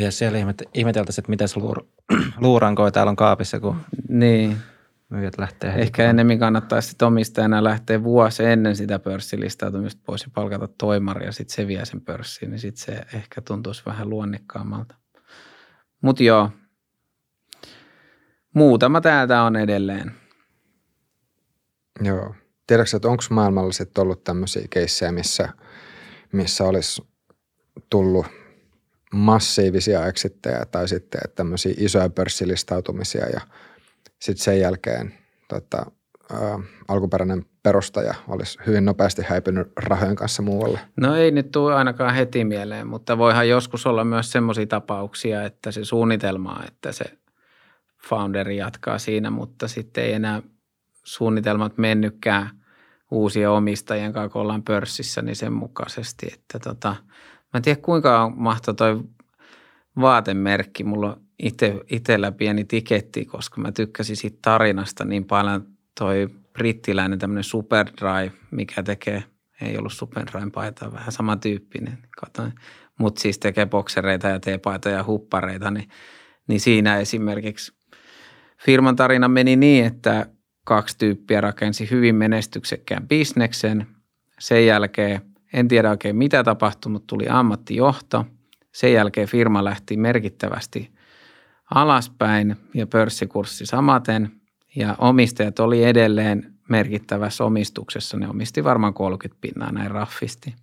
Ja 0.00 0.12
siellä 0.12 0.38
ihmeteltäisiin, 0.74 1.22
että 1.22 1.30
mitä 1.30 1.44
luur, 1.56 1.84
luurankoi 2.36 2.92
täällä 2.92 3.10
on 3.10 3.16
kaapissa, 3.16 3.60
kun 3.60 3.76
niin 4.08 4.56
myyjät 5.12 5.38
lähtee 5.38 5.70
heti. 5.70 5.82
Ehkä 5.82 6.10
enemmän 6.10 6.38
kannattaisi 6.38 6.88
sitten 6.88 7.08
omistajana 7.08 7.64
lähteä 7.64 8.02
vuosi 8.02 8.44
ennen 8.44 8.76
sitä 8.76 8.98
pörssilistautumista 8.98 10.02
pois 10.04 10.22
ja 10.22 10.28
palkata 10.34 10.68
toimari 10.78 11.26
ja 11.26 11.32
sitten 11.32 11.54
se 11.54 11.66
vie 11.66 11.84
sen 11.84 12.00
pörssiin, 12.00 12.50
niin 12.50 12.58
sitten 12.58 12.84
se 12.84 13.16
ehkä 13.16 13.40
tuntuisi 13.40 13.82
vähän 13.86 14.10
luonnikkaammalta. 14.10 14.94
Mutta 16.02 16.22
joo, 16.22 16.50
muutama 18.54 19.00
täältä 19.00 19.42
on 19.42 19.56
edelleen. 19.56 20.12
Joo. 22.00 22.34
Tiedätkö, 22.66 22.96
että 22.96 23.08
onko 23.08 23.22
maailmalla 23.30 23.72
sitten 23.72 24.02
ollut 24.02 24.24
tämmöisiä 24.24 24.66
keissejä, 24.70 25.12
missä, 25.12 25.48
missä 26.32 26.64
olisi 26.64 27.02
tullut 27.90 28.26
massiivisia 29.12 30.06
eksittejä 30.06 30.66
tai 30.70 30.88
sitten 30.88 31.20
tämmöisiä 31.34 31.74
isoja 31.76 32.10
pörssilistautumisia 32.10 33.28
ja– 33.28 33.40
sitten 34.22 34.44
sen 34.44 34.60
jälkeen 34.60 35.14
tota, 35.48 35.86
ä, 36.32 36.36
alkuperäinen 36.88 37.44
perustaja 37.62 38.14
olisi 38.28 38.58
hyvin 38.66 38.84
nopeasti 38.84 39.22
häipynyt 39.22 39.72
rahojen 39.76 40.16
kanssa 40.16 40.42
muualle? 40.42 40.80
No 40.96 41.16
ei 41.16 41.30
nyt 41.30 41.50
tule 41.50 41.74
ainakaan 41.74 42.14
heti 42.14 42.44
mieleen, 42.44 42.86
mutta 42.86 43.18
voihan 43.18 43.48
joskus 43.48 43.86
olla 43.86 44.04
myös 44.04 44.32
semmoisia 44.32 44.66
tapauksia, 44.66 45.44
että 45.44 45.70
se 45.70 45.84
suunnitelma, 45.84 46.64
että 46.68 46.92
se 46.92 47.04
founderi 48.08 48.56
jatkaa 48.56 48.98
siinä, 48.98 49.30
mutta 49.30 49.68
sitten 49.68 50.04
ei 50.04 50.12
enää 50.12 50.42
suunnitelmat 51.04 51.78
mennytkään 51.78 52.50
uusien 53.10 53.50
omistajien 53.50 54.12
kanssa, 54.12 54.28
kun 54.28 54.42
ollaan 54.42 54.62
pörssissä, 54.62 55.22
niin 55.22 55.36
sen 55.36 55.52
mukaisesti. 55.52 56.26
Että 56.34 56.58
tota, 56.58 56.88
mä 57.22 57.58
en 57.58 57.62
tiedä 57.62 57.80
kuinka 57.82 58.32
mahtoi 58.36 58.74
toi 58.74 59.00
vaatemerkki. 60.00 60.84
Mulla 60.84 61.18
on 61.42 61.48
itse, 61.48 61.80
itsellä 61.90 62.32
pieni 62.32 62.64
tiketti, 62.64 63.24
koska 63.24 63.60
mä 63.60 63.72
tykkäsin 63.72 64.16
siitä 64.16 64.38
tarinasta 64.42 65.04
niin 65.04 65.24
paljon. 65.24 65.66
Toi 65.98 66.28
brittiläinen 66.52 67.18
tämmöinen 67.18 67.44
Superdry, 67.44 68.30
mikä 68.50 68.82
tekee, 68.82 69.24
ei 69.60 69.78
ollut 69.78 69.92
Superdryn 69.92 70.52
paita, 70.52 70.92
vähän 70.92 71.12
samantyyppinen. 71.12 71.98
Mutta 72.98 73.20
siis 73.20 73.38
tekee 73.38 73.66
boksereita 73.66 74.28
ja 74.28 74.40
teepaitoja 74.40 74.96
ja 74.96 75.04
huppareita, 75.04 75.70
niin, 75.70 75.88
niin 76.48 76.60
siinä 76.60 76.98
esimerkiksi 76.98 77.72
firman 78.64 78.96
tarina 78.96 79.28
meni 79.28 79.56
niin, 79.56 79.84
että 79.84 80.26
kaksi 80.64 80.98
tyyppiä 80.98 81.40
rakensi 81.40 81.90
hyvin 81.90 82.14
menestyksekkään 82.14 83.08
bisneksen. 83.08 83.86
Sen 84.38 84.66
jälkeen, 84.66 85.20
en 85.52 85.68
tiedä 85.68 85.90
oikein 85.90 86.16
mitä 86.16 86.44
tapahtui, 86.44 86.92
mutta 86.92 87.06
tuli 87.06 87.28
ammattijohto. 87.28 88.26
Sen 88.72 88.92
jälkeen 88.92 89.28
firma 89.28 89.64
lähti 89.64 89.96
merkittävästi 89.96 90.92
alaspäin 91.74 92.56
ja 92.74 92.86
pörssikurssi 92.86 93.66
samaten. 93.66 94.30
Ja 94.76 94.94
omistajat 94.98 95.58
oli 95.58 95.84
edelleen 95.84 96.54
merkittävässä 96.68 97.44
omistuksessa. 97.44 98.16
Ne 98.16 98.28
omisti 98.28 98.64
varmaan 98.64 98.94
30 98.94 99.40
pinnaa 99.40 99.72
näin 99.72 99.90
raffisti. 99.90 100.54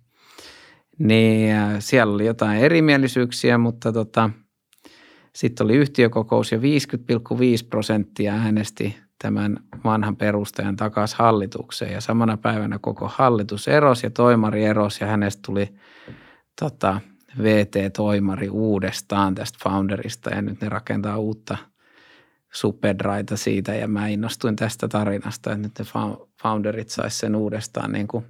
Niin 0.98 1.56
siellä 1.78 2.14
oli 2.14 2.26
jotain 2.26 2.60
erimielisyyksiä, 2.60 3.58
mutta 3.58 3.92
tota, 3.92 4.30
sitten 5.34 5.64
oli 5.64 5.76
yhtiökokous 5.76 6.52
ja 6.52 6.58
50,5 6.58 6.64
prosenttia 7.70 8.34
äänesti 8.34 8.96
tämän 9.22 9.56
vanhan 9.84 10.16
perustajan 10.16 10.76
takaisin 10.76 11.18
hallitukseen. 11.18 11.92
Ja 11.92 12.00
samana 12.00 12.36
päivänä 12.36 12.78
koko 12.78 13.10
hallitus 13.14 13.68
erosi 13.68 14.06
ja 14.06 14.10
toimari 14.10 14.64
erosi 14.64 15.04
ja 15.04 15.10
hänestä 15.10 15.42
tuli 15.46 15.74
tota, 16.60 17.00
VT-toimari 17.42 18.48
uudestaan 18.48 19.34
tästä 19.34 19.58
founderista 19.62 20.30
ja 20.30 20.42
nyt 20.42 20.60
ne 20.60 20.68
rakentaa 20.68 21.18
uutta 21.18 21.56
superdraita 22.52 23.36
siitä 23.36 23.74
ja 23.74 23.88
mä 23.88 24.08
innostuin 24.08 24.56
tästä 24.56 24.88
tarinasta, 24.88 25.52
että 25.52 25.62
nyt 25.62 25.78
ne 25.78 25.84
founderit 26.42 26.88
sais 26.88 27.18
sen 27.18 27.36
uudestaan 27.36 27.92
niin 27.92 28.08
kuin 28.08 28.24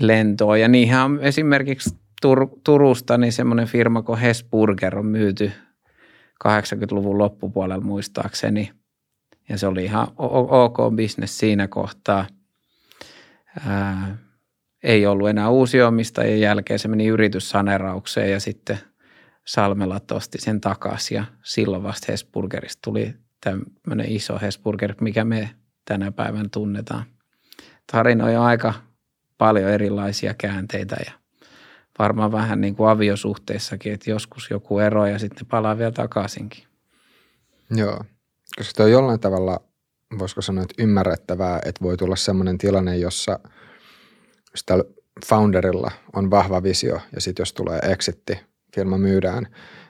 lentoon. 0.00 0.60
Ja 0.60 0.68
niinhän 0.68 1.04
on 1.04 1.18
esimerkiksi 1.20 1.96
Tur- 2.26 2.60
Turusta 2.64 3.18
niin 3.18 3.32
semmoinen 3.32 3.66
firma 3.66 4.02
kuin 4.02 4.18
Hesburger 4.18 4.98
on 4.98 5.06
myyty 5.06 5.52
80-luvun 6.48 7.18
loppupuolella 7.18 7.84
muistaakseni– 7.84 8.70
ja 9.48 9.58
se 9.58 9.66
oli 9.66 9.84
ihan 9.84 10.08
ok 10.16 10.76
bisnes 10.94 11.38
siinä 11.38 11.68
kohtaa. 11.68 12.26
Ää, 13.66 14.16
ei 14.82 15.06
ollut 15.06 15.28
enää 15.28 15.48
uusi 15.48 15.82
omistajien 15.82 16.40
jälkeen, 16.40 16.78
se 16.78 16.88
meni 16.88 17.06
yrityssaneraukseen 17.06 18.30
ja 18.30 18.40
sitten 18.40 18.78
Salmela 19.46 20.00
osti 20.10 20.38
sen 20.40 20.60
takaisin 20.60 21.14
ja 21.14 21.24
silloin 21.44 21.82
vasta 21.82 22.12
Hesburgerista 22.12 22.80
tuli 22.84 23.14
tämmöinen 23.44 24.12
iso 24.12 24.38
Hesburger, 24.42 24.94
mikä 25.00 25.24
me 25.24 25.50
tänä 25.84 26.12
päivänä 26.12 26.48
tunnetaan. 26.52 27.04
Tarinoja 27.92 28.40
on 28.40 28.46
aika 28.46 28.74
paljon 29.38 29.70
erilaisia 29.70 30.34
käänteitä 30.34 30.96
ja 31.06 31.12
varmaan 31.98 32.32
vähän 32.32 32.60
niin 32.60 32.74
kuin 32.74 32.90
aviosuhteissakin, 32.90 33.92
että 33.92 34.10
joskus 34.10 34.50
joku 34.50 34.78
ero 34.78 35.06
ja 35.06 35.18
sitten 35.18 35.46
palaa 35.46 35.78
vielä 35.78 35.92
takaisinkin. 35.92 36.64
Joo. 37.70 38.04
Koska 38.56 38.82
on 38.82 38.90
jollain 38.90 39.20
tavalla, 39.20 39.60
voisiko 40.18 40.42
sanoa, 40.42 40.62
että 40.62 40.82
ymmärrettävää, 40.82 41.60
että 41.64 41.84
voi 41.84 41.96
tulla 41.96 42.16
sellainen 42.16 42.58
tilanne, 42.58 42.96
jossa 42.96 43.40
sitä 44.54 44.74
founderilla 45.26 45.90
on 46.12 46.30
vahva 46.30 46.62
visio 46.62 47.00
ja 47.14 47.20
sitten 47.20 47.42
jos 47.42 47.52
tulee 47.52 47.78
exitti, 47.78 48.38
firma 48.74 48.98
myydään, 48.98 49.46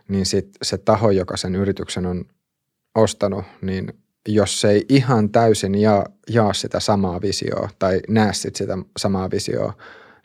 niin 0.08 0.26
sit 0.26 0.48
se 0.62 0.78
taho, 0.78 1.10
joka 1.10 1.36
sen 1.36 1.54
yrityksen 1.54 2.06
on 2.06 2.24
ostanut, 2.94 3.44
niin 3.62 3.92
jos 4.28 4.60
se 4.60 4.70
ei 4.70 4.84
ihan 4.88 5.30
täysin 5.30 5.74
jaa, 5.74 6.06
jaa 6.28 6.52
sitä 6.52 6.80
samaa 6.80 7.20
visioa 7.20 7.68
tai 7.78 8.00
näe 8.08 8.32
sit 8.32 8.56
sitä 8.56 8.78
samaa 8.96 9.30
visioa, 9.30 9.72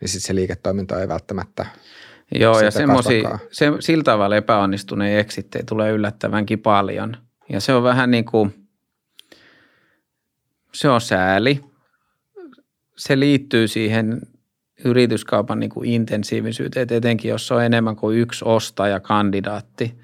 niin 0.01 0.09
sitten 0.09 0.27
se 0.27 0.35
liiketoiminta 0.35 1.01
ei 1.01 1.07
välttämättä 1.07 1.65
Joo, 2.39 2.59
ja 2.59 2.71
semmoisia, 2.71 3.39
se, 3.51 3.71
sillä 3.79 4.03
tavalla 4.03 4.35
epäonnistuneen 4.35 5.19
eksittejä 5.19 5.63
tulee 5.67 5.91
yllättävänkin 5.91 6.59
paljon– 6.59 7.17
ja 7.49 7.59
se 7.59 7.73
on 7.73 7.83
vähän 7.83 8.11
niin 8.11 8.25
kuin, 8.25 8.67
se 10.73 10.89
on 10.89 11.01
sääli. 11.01 11.63
Se 12.97 13.19
liittyy 13.19 13.67
siihen 13.67 14.21
yrityskaupan 14.85 15.59
niin 15.59 15.69
kuin 15.69 15.89
intensiivisyyteen, 15.89 16.87
etenkin 16.91 17.29
jos 17.29 17.51
on 17.51 17.63
enemmän 17.63 17.95
kuin 17.95 18.17
yksi 18.17 18.45
ostajakandidaatti, 18.47 19.99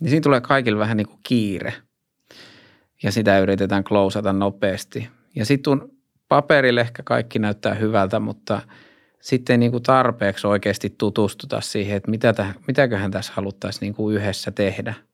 niin 0.00 0.10
siinä 0.10 0.22
tulee 0.22 0.40
kaikille 0.40 0.78
vähän 0.78 0.96
niin 0.96 1.08
kuin 1.08 1.20
kiire. 1.22 1.74
Ja 3.02 3.12
sitä 3.12 3.38
yritetään 3.38 3.84
klousata 3.84 4.32
nopeasti. 4.32 5.08
Ja 5.34 5.44
sitten 5.44 5.80
paperille 6.28 6.80
ehkä 6.80 7.02
kaikki 7.02 7.38
näyttää 7.38 7.74
hyvältä, 7.74 8.20
mutta 8.20 8.60
sitten 9.20 9.54
ei 9.54 9.58
niin 9.58 9.70
kuin 9.70 9.82
tarpeeksi 9.82 10.46
oikeasti 10.46 10.94
tutustuta 10.98 11.60
siihen, 11.60 11.96
että 11.96 12.10
mitä 12.10 12.32
täh, 12.32 12.54
mitäköhän 12.66 13.10
tässä 13.10 13.32
haluttaisiin 13.36 13.80
niin 13.80 13.94
kuin 13.94 14.16
yhdessä 14.16 14.50
tehdä– 14.50 14.94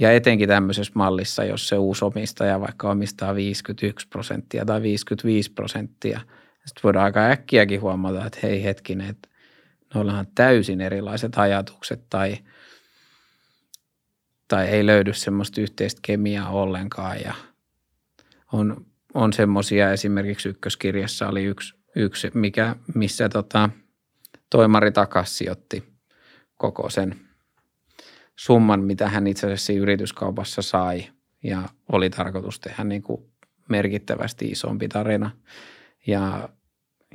ja 0.00 0.12
etenkin 0.12 0.48
tämmöisessä 0.48 0.92
mallissa, 0.94 1.44
jos 1.44 1.68
se 1.68 1.76
uusi 1.76 2.04
omistaja 2.04 2.60
vaikka 2.60 2.90
omistaa 2.90 3.34
51 3.34 4.08
prosenttia 4.08 4.64
tai 4.64 4.82
55 4.82 5.52
prosenttia, 5.52 6.20
sitten 6.64 6.82
voidaan 6.82 7.04
aika 7.04 7.26
äkkiäkin 7.26 7.80
huomata, 7.80 8.26
että 8.26 8.38
hei 8.42 8.64
hetkinen, 8.64 9.08
että 9.10 9.28
noillahan 9.94 10.26
täysin 10.34 10.80
erilaiset 10.80 11.38
ajatukset 11.38 12.00
tai, 12.10 12.38
tai 14.48 14.66
ei 14.68 14.86
löydy 14.86 15.12
semmoista 15.12 15.60
yhteistä 15.60 16.00
kemiaa 16.02 16.50
ollenkaan. 16.50 17.20
Ja 17.20 17.34
on, 18.52 18.86
on 19.14 19.32
semmoisia 19.32 19.92
esimerkiksi 19.92 20.48
ykköskirjassa 20.48 21.28
oli 21.28 21.44
yksi, 21.44 21.74
yksi 21.96 22.30
mikä, 22.34 22.76
missä 22.94 23.28
tota, 23.28 23.70
toimari 24.50 24.92
takas 24.92 25.38
sijoitti 25.38 25.84
koko 26.56 26.90
sen– 26.90 27.16
summan, 28.40 28.84
mitä 28.84 29.08
hän 29.08 29.26
itse 29.26 29.46
asiassa 29.46 29.72
yrityskaupassa 29.72 30.62
sai. 30.62 31.04
Ja 31.42 31.68
oli 31.92 32.10
tarkoitus 32.10 32.60
tehdä 32.60 32.84
niin 32.84 33.02
kuin 33.02 33.22
merkittävästi 33.68 34.48
isompi 34.48 34.88
tarina. 34.88 35.30
Ja, 36.06 36.48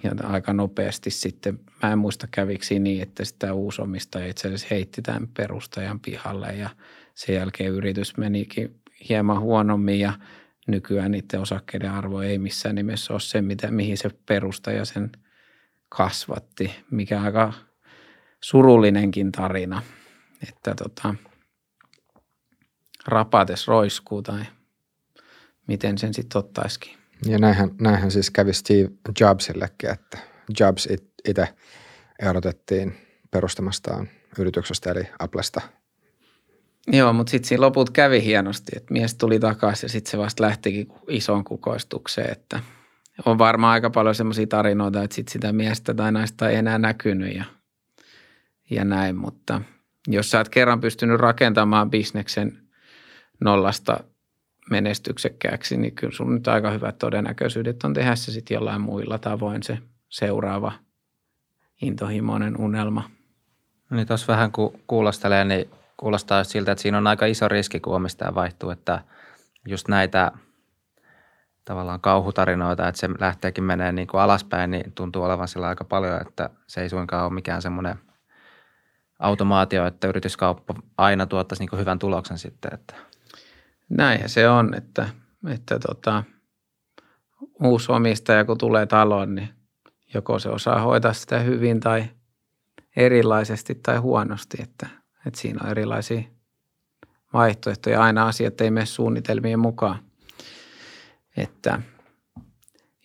ja 0.03 0.11
aika 0.23 0.53
nopeasti 0.53 1.11
sitten, 1.11 1.59
mä 1.83 1.91
en 1.91 1.99
muista 1.99 2.27
käviksi 2.31 2.79
niin, 2.79 3.01
että 3.01 3.25
sitä 3.25 3.53
uusomistaja 3.53 4.27
itse 4.27 4.47
asiassa 4.47 4.67
heitti 4.71 5.01
tämän 5.01 5.27
perustajan 5.27 5.99
pihalle. 5.99 6.47
Ja 6.47 6.69
sen 7.15 7.35
jälkeen 7.35 7.71
yritys 7.71 8.17
menikin 8.17 8.75
hieman 9.09 9.39
huonommin 9.39 9.99
ja 9.99 10.13
nykyään 10.67 11.11
niiden 11.11 11.41
osakkeiden 11.41 11.91
arvo 11.91 12.21
ei 12.21 12.37
missään 12.37 12.75
nimessä 12.75 13.13
ole 13.13 13.19
se, 13.19 13.41
mitä, 13.41 13.71
mihin 13.71 13.97
se 13.97 14.09
perustaja 14.25 14.85
sen 14.85 15.11
kasvatti, 15.89 16.75
mikä 16.91 17.21
aika 17.21 17.53
surullinenkin 18.41 19.31
tarina– 19.31 19.81
että 20.49 20.75
tota, 20.75 21.15
rapates 23.07 23.67
roiskuu 23.67 24.21
tai 24.21 24.45
miten 25.67 25.97
sen 25.97 26.13
sitten 26.13 26.39
ottaisikin. 26.39 26.97
Ja 27.25 27.39
näinhän, 27.39 27.71
näinhän 27.81 28.11
siis 28.11 28.29
kävi 28.29 28.53
Steve 28.53 28.89
Jobsillekin, 29.19 29.89
että 29.89 30.17
Jobs 30.59 30.87
itse 31.27 31.47
erotettiin 32.19 32.97
perustamastaan 33.31 34.09
yrityksestä 34.39 34.91
eli 34.91 35.07
Applesta. 35.19 35.61
Joo, 36.87 37.13
mutta 37.13 37.31
sitten 37.31 37.47
siinä 37.47 37.61
loput 37.61 37.89
kävi 37.89 38.23
hienosti, 38.23 38.71
että 38.75 38.93
mies 38.93 39.15
tuli 39.15 39.39
takaisin 39.39 39.87
ja 39.87 39.91
sitten 39.91 40.11
se 40.11 40.17
vasta 40.17 40.43
lähtikin 40.43 40.87
isoon 41.07 41.43
kukoistukseen, 41.43 42.31
että 42.31 42.59
on 43.25 43.37
varmaan 43.37 43.73
aika 43.73 43.89
paljon 43.89 44.15
semmoisia 44.15 44.47
tarinoita, 44.47 45.03
että 45.03 45.15
sit 45.15 45.27
sitä 45.27 45.53
miestä 45.53 45.93
tai 45.93 46.11
naista 46.11 46.49
ei 46.49 46.55
enää 46.55 46.77
näkynyt 46.77 47.35
ja, 47.35 47.45
ja 48.69 48.85
näin, 48.85 49.15
mutta– 49.15 49.61
jos 50.07 50.31
sä 50.31 50.37
oot 50.37 50.49
kerran 50.49 50.81
pystynyt 50.81 51.19
rakentamaan 51.19 51.89
bisneksen 51.89 52.57
nollasta 53.39 54.03
menestyksekkääksi, 54.69 55.77
niin 55.77 55.95
kyllä 55.95 56.13
sun 56.13 56.33
nyt 56.33 56.47
aika 56.47 56.71
hyvät 56.71 56.97
todennäköisyydet 56.97 57.83
on 57.83 57.93
tehdä 57.93 58.15
se 58.15 58.31
sitten 58.31 58.55
jollain 58.55 58.81
muilla 58.81 59.17
tavoin 59.17 59.63
se 59.63 59.77
seuraava 60.09 60.71
intohimoinen 61.81 62.61
unelma. 62.61 63.09
Niin 63.89 64.07
tuossa 64.07 64.33
vähän 64.33 64.51
kun 64.51 64.79
kuulostelee, 64.87 65.45
niin 65.45 65.69
kuulostaa 65.97 66.43
siltä, 66.43 66.71
että 66.71 66.81
siinä 66.81 66.97
on 66.97 67.07
aika 67.07 67.25
iso 67.25 67.47
riski, 67.47 67.79
kun 67.79 67.95
omistaja 67.95 68.35
vaihtuu, 68.35 68.69
että 68.69 69.01
just 69.67 69.87
näitä 69.87 70.31
tavallaan 71.65 72.01
kauhutarinoita, 72.01 72.87
että 72.87 72.99
se 72.99 73.09
lähteekin 73.19 73.63
menee 73.63 73.91
niin 73.91 74.07
kuin 74.07 74.21
alaspäin, 74.21 74.71
niin 74.71 74.91
tuntuu 74.91 75.23
olevan 75.23 75.47
sillä 75.47 75.67
aika 75.67 75.83
paljon, 75.83 76.21
että 76.21 76.49
se 76.67 76.81
ei 76.81 76.89
suinkaan 76.89 77.25
ole 77.25 77.33
mikään 77.33 77.61
semmoinen 77.61 77.95
automaatio, 79.19 79.85
että 79.85 80.07
yrityskauppa 80.07 80.75
aina 80.97 81.25
tuottaisi 81.25 81.65
niin 81.65 81.79
hyvän 81.79 81.99
tuloksen 81.99 82.37
sitten. 82.37 82.73
Että. 82.73 82.95
Näinhän 83.89 84.29
se 84.29 84.49
on, 84.49 84.73
että, 84.73 85.09
että 85.49 85.79
tota, 85.79 86.23
uusi 87.63 87.91
omistaja 87.91 88.45
kun 88.45 88.57
tulee 88.57 88.85
taloon, 88.85 89.35
niin 89.35 89.49
joko 90.13 90.39
se 90.39 90.49
osaa 90.49 90.81
hoitaa 90.81 91.13
sitä 91.13 91.39
hyvin 91.39 91.79
tai 91.79 92.05
erilaisesti 92.95 93.75
tai 93.75 93.97
huonosti, 93.97 94.57
että, 94.61 94.87
että 95.25 95.39
siinä 95.39 95.59
on 95.63 95.69
erilaisia 95.69 96.21
vaihtoehtoja. 97.33 98.03
Aina 98.03 98.27
asiat 98.27 98.61
ei 98.61 98.71
mene 98.71 98.85
suunnitelmien 98.85 99.59
mukaan. 99.59 99.99
Että 101.37 101.81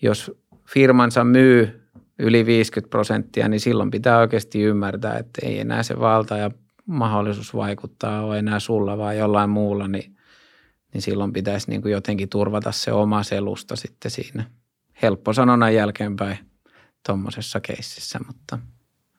jos 0.03 0.33
firmansa 0.67 1.25
myy 1.25 1.80
yli 2.21 2.47
50 2.47 2.91
prosenttia, 2.91 3.49
niin 3.49 3.61
silloin 3.61 3.91
pitää 3.91 4.19
oikeasti 4.19 4.63
ymmärtää, 4.63 5.19
että 5.19 5.47
ei 5.47 5.61
enää 5.61 5.83
se 5.83 6.01
valta 6.01 6.37
ja 6.37 6.51
mahdollisuus 6.87 7.55
vaikuttaa 7.55 8.25
ole 8.25 8.39
enää 8.39 8.61
sulla 8.61 8.99
vai 8.99 9.19
jollain 9.19 9.51
muulla, 9.51 9.89
niin, 9.89 10.17
niin 10.93 11.03
silloin 11.03 11.33
pitäisi 11.33 11.71
niin 11.71 11.83
kuin 11.83 11.93
jotenkin 11.93 12.29
turvata 12.29 12.73
se 12.73 12.93
oma 12.93 13.23
selusta 13.23 13.77
sitten 13.77 14.11
siinä. 14.11 14.45
Helppo 15.03 15.33
sanona 15.33 15.71
jälkeenpäin 15.71 16.39
tuommoisessa 17.07 17.61
keississä, 17.61 18.19
mutta. 18.27 18.59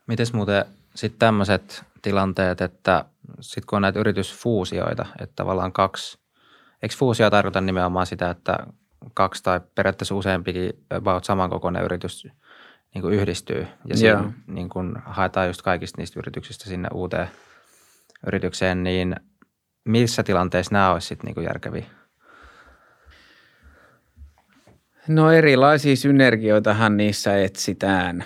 Mites 0.07 0.33
muuten 0.33 0.65
sitten 0.95 1.19
tämmöiset 1.19 1.83
tilanteet, 2.01 2.61
että 2.61 3.05
sitten 3.41 3.67
kun 3.67 3.75
on 3.75 3.81
näitä 3.81 3.99
yritysfuusioita, 3.99 5.05
että 5.19 5.35
tavallaan 5.35 5.71
kaksi, 5.71 6.19
eikö 6.81 6.95
fuusio 6.97 7.29
tarkoita 7.29 7.61
nimenomaan 7.61 8.05
sitä, 8.05 8.29
että 8.29 8.57
kaksi 9.13 9.43
tai 9.43 9.61
periaatteessa 9.75 10.15
useampikin 10.15 10.73
about 10.89 11.23
samankokoinen 11.23 11.83
yritys 11.83 12.27
niin 12.93 13.01
kuin 13.01 13.13
yhdistyy 13.13 13.67
ja 13.85 13.97
siinä 13.97 14.33
niin 14.47 14.69
kuin 14.69 14.93
haetaan 15.05 15.47
just 15.47 15.61
kaikista 15.61 16.01
niistä 16.01 16.19
yrityksistä 16.19 16.65
sinne 16.65 16.89
uuteen 16.93 17.27
yritykseen, 18.27 18.83
niin 18.83 19.15
missä 19.83 20.23
tilanteissa 20.23 20.73
nämä 20.73 20.93
olisi 20.93 21.07
sitten 21.07 21.25
niin 21.25 21.35
kuin 21.35 21.45
järkeviä? 21.45 21.85
No 25.07 25.31
erilaisia 25.31 25.95
synergioitahan 25.95 26.97
niissä 26.97 27.43
etsitään. 27.43 28.23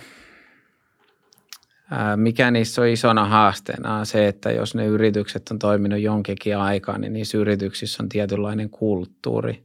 Mikä 2.15 2.51
niissä 2.51 2.81
on 2.81 2.87
isona 2.87 3.25
haasteena 3.25 3.95
on 3.95 4.05
se, 4.05 4.27
että 4.27 4.51
jos 4.51 4.75
ne 4.75 4.85
yritykset 4.85 5.51
on 5.51 5.59
toiminut 5.59 5.99
jonkinkin 5.99 6.57
aikaa, 6.57 6.97
niin 6.97 7.13
niissä 7.13 7.37
yrityksissä 7.37 8.03
on 8.03 8.09
tietynlainen 8.09 8.69
kulttuuri 8.69 9.63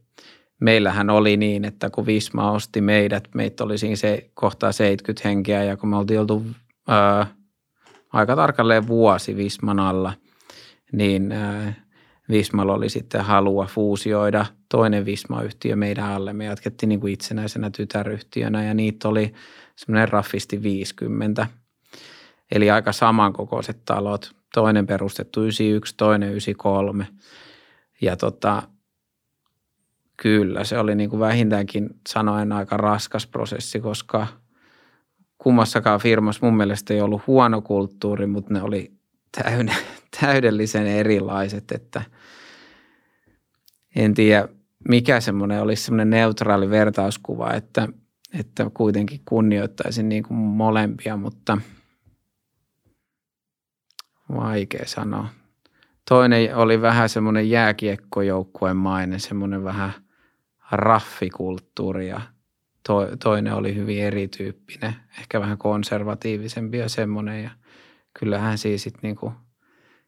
meillähän 0.61 1.09
oli 1.09 1.37
niin, 1.37 1.65
että 1.65 1.89
kun 1.89 2.05
Visma 2.05 2.51
osti 2.51 2.81
meidät, 2.81 3.27
meitä 3.35 3.63
oli 3.63 3.77
siinä 3.77 3.95
se 3.95 4.29
kohtaa 4.33 4.71
70 4.71 5.29
henkeä 5.29 5.63
ja 5.63 5.77
kun 5.77 5.89
me 5.89 5.97
oltiin 5.97 6.19
oltu 6.19 6.45
ää, 6.87 7.27
aika 8.13 8.35
tarkalleen 8.35 8.87
vuosi 8.87 9.35
Visman 9.35 9.79
alla, 9.79 10.13
niin 10.91 11.31
ää, 11.31 11.73
Vismalla 12.29 12.73
oli 12.73 12.89
sitten 12.89 13.21
halua 13.21 13.65
fuusioida 13.65 14.45
toinen 14.69 15.05
Visma-yhtiö 15.05 15.75
meidän 15.75 16.05
alle. 16.05 16.33
Me 16.33 16.45
jatkettiin 16.45 16.89
niin 16.89 16.99
kuin 16.99 17.13
itsenäisenä 17.13 17.69
tytäryhtiönä 17.69 18.63
ja 18.63 18.73
niitä 18.73 19.07
oli 19.07 19.33
semmoinen 19.75 20.09
raffisti 20.09 20.63
50. 20.63 21.47
Eli 22.51 22.71
aika 22.71 22.91
samankokoiset 22.91 23.77
talot. 23.85 24.35
Toinen 24.53 24.87
perustettu 24.87 25.41
91, 25.41 25.93
toinen 25.97 26.29
93. 26.29 27.07
Ja 28.01 28.15
tota, 28.17 28.63
Kyllä, 30.21 30.63
se 30.63 30.79
oli 30.79 30.95
niin 30.95 31.09
kuin 31.09 31.19
vähintäänkin 31.19 31.89
sanoen 32.09 32.51
aika 32.51 32.77
raskas 32.77 33.27
prosessi, 33.27 33.79
koska 33.79 34.27
kummassakaan 35.37 35.99
firmassa 35.99 36.45
mun 36.45 36.57
mielestä 36.57 36.93
ei 36.93 37.01
ollut 37.01 37.27
huono 37.27 37.61
kulttuuri, 37.61 38.25
mutta 38.25 38.53
ne 38.53 38.61
oli 38.61 38.91
täydellisen 40.21 40.87
erilaiset, 40.87 41.71
että 41.71 42.01
en 43.95 44.13
tiedä 44.13 44.47
mikä 44.89 45.19
semmoinen 45.19 45.61
olisi 45.61 45.83
semmoinen 45.83 46.09
neutraali 46.09 46.69
vertauskuva, 46.69 47.53
että, 47.53 47.87
että 48.39 48.71
kuitenkin 48.73 49.21
kunnioittaisin 49.25 50.09
niin 50.09 50.23
kuin 50.23 50.37
molempia, 50.37 51.17
mutta 51.17 51.57
vaikea 54.35 54.85
sanoa. 54.85 55.27
Toinen 56.09 56.55
oli 56.55 56.81
vähän 56.81 57.09
semmoinen 57.09 57.49
jääkiekkojoukkueen 57.49 58.77
mainen, 58.77 59.19
semmoinen 59.19 59.63
vähän– 59.63 59.91
raffikulttuuri 60.71 62.07
ja 62.07 62.21
to, 62.87 63.07
toinen 63.23 63.53
oli 63.53 63.75
hyvin 63.75 64.03
erityyppinen, 64.03 64.95
ehkä 65.19 65.39
vähän 65.39 65.57
konservatiivisempi 65.57 66.77
ja 66.77 66.89
semmoinen. 66.89 67.43
Ja 67.43 67.49
kyllähän 68.19 68.57
siis 68.57 68.83
sit 68.83 68.95
niinku, 69.01 69.33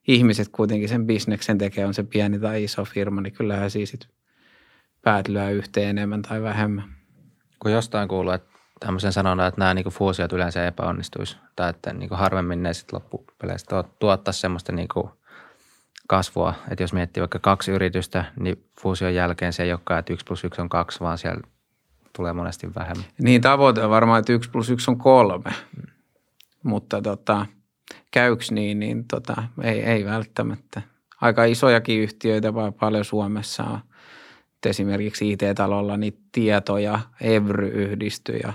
ihmiset 0.07 0.47
kuitenkin 0.51 0.89
sen 0.89 1.07
bisneksen 1.07 1.57
tekee, 1.57 1.86
on 1.86 1.93
se 1.93 2.03
pieni 2.03 2.39
tai 2.39 2.64
iso 2.64 2.86
firma, 2.86 3.22
niin 3.22 3.34
kyllähän 3.34 3.72
siis 3.72 3.89
sit 3.89 4.07
päät 5.01 5.28
lyö 5.28 5.49
yhteen 5.49 5.89
enemmän 5.89 6.22
tai 6.22 6.41
vähemmän. 6.41 6.95
Kun 7.59 7.72
jostain 7.72 8.07
kuuluu, 8.07 8.32
että 8.32 8.53
tämmöisen 8.80 9.14
sanonnan, 9.14 9.47
että 9.47 9.61
nämä 9.61 9.74
niinku 9.74 9.89
fuusiot 9.89 10.34
yleensä 10.34 10.68
epäonnistuisi 10.68 11.38
tai 11.55 11.70
että 11.70 11.93
niinku 11.93 12.16
harvemmin 12.16 12.64
ne 12.64 12.74
sitten 12.74 12.95
loppupeleissä 12.95 13.84
tuottaa 13.99 14.32
semmoista 14.32 14.72
niinku– 14.72 15.09
kasvua. 16.14 16.53
Että 16.72 16.84
jos 16.84 16.93
miettii 16.93 17.22
vaikka 17.22 17.39
kaksi 17.39 17.72
yritystä, 17.72 18.26
niin 18.39 18.66
fuusion 18.82 19.16
jälkeen 19.16 19.53
se 19.53 19.64
ei 19.64 19.72
olekaan, 19.72 19.99
että 19.99 20.14
1 20.14 20.26
plus 20.26 20.43
1 20.43 20.61
on 20.61 20.70
2, 20.70 20.99
vaan 20.99 21.18
siellä 21.18 21.41
tulee 22.16 22.34
monesti 22.34 22.76
vähemmän. 22.76 23.05
Niin 23.22 23.41
tavoite 23.41 23.84
on 23.84 23.89
varmaan, 23.89 24.20
että 24.20 24.34
1 24.34 24.49
plus 24.49 24.70
1 24.70 24.91
on 24.91 24.97
3, 24.97 25.43
mm. 25.49 25.84
mutta 26.64 27.01
tota, 27.01 27.45
käyks 28.11 28.51
niin, 28.51 28.80
niin 28.80 29.07
tota, 29.07 29.43
ei, 29.61 29.82
ei 29.84 30.05
välttämättä. 30.05 30.82
Aika 31.22 31.43
isojakin 31.43 32.01
yhtiöitä 32.01 32.53
vaan 32.53 32.74
paljon 32.74 33.05
Suomessa 33.05 33.64
on. 33.64 33.80
Et 34.57 34.66
esimerkiksi 34.66 35.32
IT-talolla 35.32 35.97
niin 35.97 36.18
tietoja, 36.32 36.99
Evry 37.22 37.68
yhdistyi 37.68 38.39
ja 38.43 38.53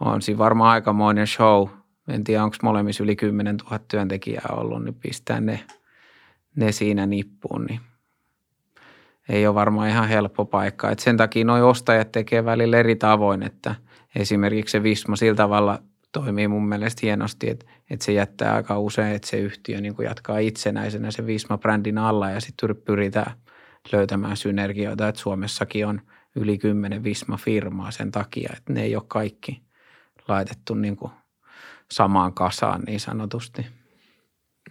on 0.00 0.22
siinä 0.22 0.38
varmaan 0.38 0.70
aikamoinen 0.70 1.26
show. 1.26 1.68
En 2.08 2.24
tiedä, 2.24 2.44
onko 2.44 2.56
molemmissa 2.62 3.04
yli 3.04 3.16
10 3.16 3.56
000 3.56 3.78
työntekijää 3.78 4.48
ollut, 4.50 4.84
niin 4.84 4.94
pistää 4.94 5.40
ne– 5.40 5.64
ne 6.56 6.72
siinä 6.72 7.06
nippuun, 7.06 7.64
niin 7.64 7.80
ei 9.28 9.46
ole 9.46 9.54
varmaan 9.54 9.88
ihan 9.88 10.08
helppo 10.08 10.44
paikka. 10.44 10.90
Et 10.90 10.98
sen 10.98 11.16
takia 11.16 11.44
nuo 11.44 11.68
ostajat 11.68 12.12
tekee 12.12 12.44
välillä 12.44 12.76
eri 12.76 12.96
tavoin, 12.96 13.42
että 13.42 13.74
esimerkiksi 14.14 14.72
se 14.72 14.82
Visma 14.82 15.16
sillä 15.16 15.36
tavalla 15.36 15.82
toimii 16.12 16.48
mun 16.48 16.68
mielestä 16.68 17.00
hienosti, 17.02 17.50
että, 17.50 17.66
että 17.90 18.04
se 18.04 18.12
jättää 18.12 18.54
aika 18.54 18.78
usein, 18.78 19.14
että 19.14 19.28
se 19.28 19.38
yhtiö 19.38 19.80
niin 19.80 19.94
kuin 19.94 20.06
jatkaa 20.06 20.38
itsenäisenä 20.38 21.10
se 21.10 21.26
Visma-brändin 21.26 21.98
alla 21.98 22.30
ja 22.30 22.40
sitten 22.40 22.76
pyritään 22.76 23.32
löytämään 23.92 24.36
synergioita, 24.36 25.08
että 25.08 25.20
Suomessakin 25.20 25.86
on 25.86 26.00
yli 26.36 26.58
kymmenen 26.58 27.04
Visma-firmaa 27.04 27.90
sen 27.90 28.10
takia, 28.10 28.52
että 28.56 28.72
ne 28.72 28.82
ei 28.82 28.96
ole 28.96 29.04
kaikki 29.08 29.62
laitettu 30.28 30.74
niin 30.74 30.96
kuin 30.96 31.12
samaan 31.92 32.32
kasaan 32.32 32.82
niin 32.86 33.00
sanotusti. 33.00 33.66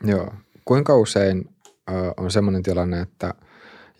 Joo. 0.04 0.34
Kuinka 0.66 0.98
usein 0.98 1.51
on 2.18 2.32
sellainen 2.32 2.64
tilanne, 2.64 3.02
että 3.02 3.34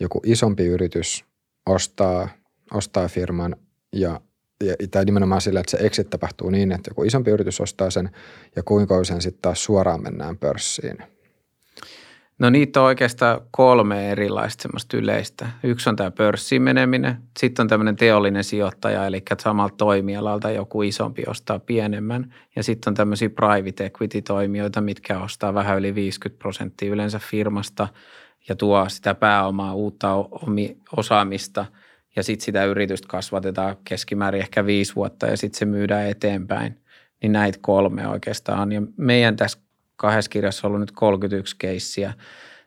joku 0.00 0.20
isompi 0.24 0.66
yritys 0.66 1.24
ostaa, 1.66 2.28
ostaa 2.74 3.08
firman 3.08 3.56
ja, 3.92 4.20
ja 4.64 4.74
tai 4.90 5.04
nimenomaan 5.04 5.40
sillä, 5.40 5.60
että 5.60 5.70
se 5.70 5.76
exit 5.76 6.10
tapahtuu 6.10 6.50
niin, 6.50 6.72
että 6.72 6.90
joku 6.90 7.02
isompi 7.02 7.30
yritys 7.30 7.60
ostaa 7.60 7.90
sen 7.90 8.10
ja 8.56 8.62
kuinka 8.62 8.98
usein 8.98 9.22
sitten 9.22 9.42
taas 9.42 9.64
suoraan 9.64 10.02
mennään 10.02 10.38
pörssiin– 10.38 10.98
No 12.42 12.50
niitä 12.50 12.80
on 12.80 12.86
oikeastaan 12.86 13.40
kolme 13.50 14.10
erilaista 14.10 14.62
semmoista 14.62 14.96
yleistä. 14.96 15.48
Yksi 15.62 15.88
on 15.88 15.96
tämä 15.96 16.10
pörssiin 16.10 16.62
meneminen, 16.62 17.16
sitten 17.38 17.62
on 17.62 17.68
tämmöinen 17.68 17.96
teollinen 17.96 18.44
sijoittaja, 18.44 19.06
eli 19.06 19.22
samalta 19.40 19.74
toimialalta 19.76 20.50
joku 20.50 20.82
isompi 20.82 21.22
ostaa 21.26 21.58
pienemmän. 21.58 22.34
Ja 22.56 22.62
sitten 22.62 22.90
on 22.90 22.94
tämmöisiä 22.94 23.30
private 23.30 23.84
equity-toimijoita, 23.84 24.80
mitkä 24.80 25.18
ostaa 25.18 25.54
vähän 25.54 25.78
yli 25.78 25.94
50 25.94 26.38
prosenttia 26.38 26.92
yleensä 26.92 27.18
firmasta 27.18 27.88
ja 28.48 28.56
tuo 28.56 28.88
sitä 28.88 29.14
pääomaa, 29.14 29.74
uutta 29.74 30.08
osaamista 30.96 31.66
ja 32.16 32.22
sitten 32.22 32.44
sitä 32.44 32.64
yritystä 32.64 33.08
kasvatetaan 33.08 33.76
keskimäärin 33.84 34.40
ehkä 34.40 34.66
viisi 34.66 34.94
vuotta 34.94 35.26
ja 35.26 35.36
sitten 35.36 35.58
se 35.58 35.64
myydään 35.64 36.08
eteenpäin. 36.08 36.78
Niin 37.22 37.32
näitä 37.32 37.58
kolme 37.60 38.08
oikeastaan. 38.08 38.72
Ja 38.72 38.82
meidän 38.96 39.36
tässä 39.36 39.58
kahdessa 40.02 40.28
kirjassa 40.28 40.66
ollut 40.66 40.80
nyt 40.80 40.92
31 40.92 41.56
keissiä, 41.58 42.14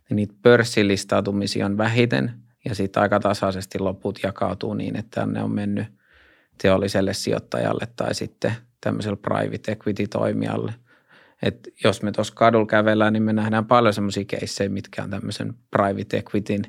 niin 0.09 0.15
niitä 0.15 0.33
pörssilistautumisia 0.41 1.65
on 1.65 1.77
vähiten 1.77 2.31
ja 2.65 2.75
sitten 2.75 3.03
aika 3.03 3.19
tasaisesti 3.19 3.79
loput 3.79 4.19
jakautuu 4.23 4.73
niin, 4.73 4.95
että 4.95 5.25
ne 5.25 5.43
on 5.43 5.51
mennyt 5.51 5.87
teolliselle 6.61 7.13
sijoittajalle 7.13 7.87
tai 7.95 8.15
sitten 8.15 8.51
tämmöiselle 8.81 9.17
private 9.17 9.71
equity-toimijalle. 9.71 10.73
Et 11.41 11.67
jos 11.83 12.01
me 12.01 12.11
tuossa 12.11 12.33
kadulla 12.35 12.65
kävellään, 12.65 13.13
niin 13.13 13.23
me 13.23 13.33
nähdään 13.33 13.65
paljon 13.65 13.93
semmoisia 13.93 14.25
keissejä, 14.25 14.69
mitkä 14.69 15.03
on 15.03 15.09
tämmöisen 15.09 15.53
private 15.71 16.17
equityn 16.17 16.61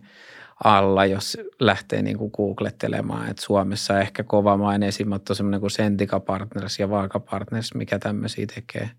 alla, 0.64 1.06
jos 1.06 1.38
lähtee 1.60 2.02
niin 2.02 2.18
googlettelemaan, 2.36 3.30
että 3.30 3.42
Suomessa 3.42 4.00
ehkä 4.00 4.22
kova 4.22 4.56
mainesimmat 4.56 5.30
on 5.30 5.36
semmoinen 5.36 5.60
kuin 5.60 5.70
Sentika 5.70 6.20
Partners 6.20 6.78
ja 6.78 6.90
Vaaka 6.90 7.20
Partners, 7.20 7.74
mikä 7.74 7.98
tämmöisiä 7.98 8.46
tekee. 8.54 8.90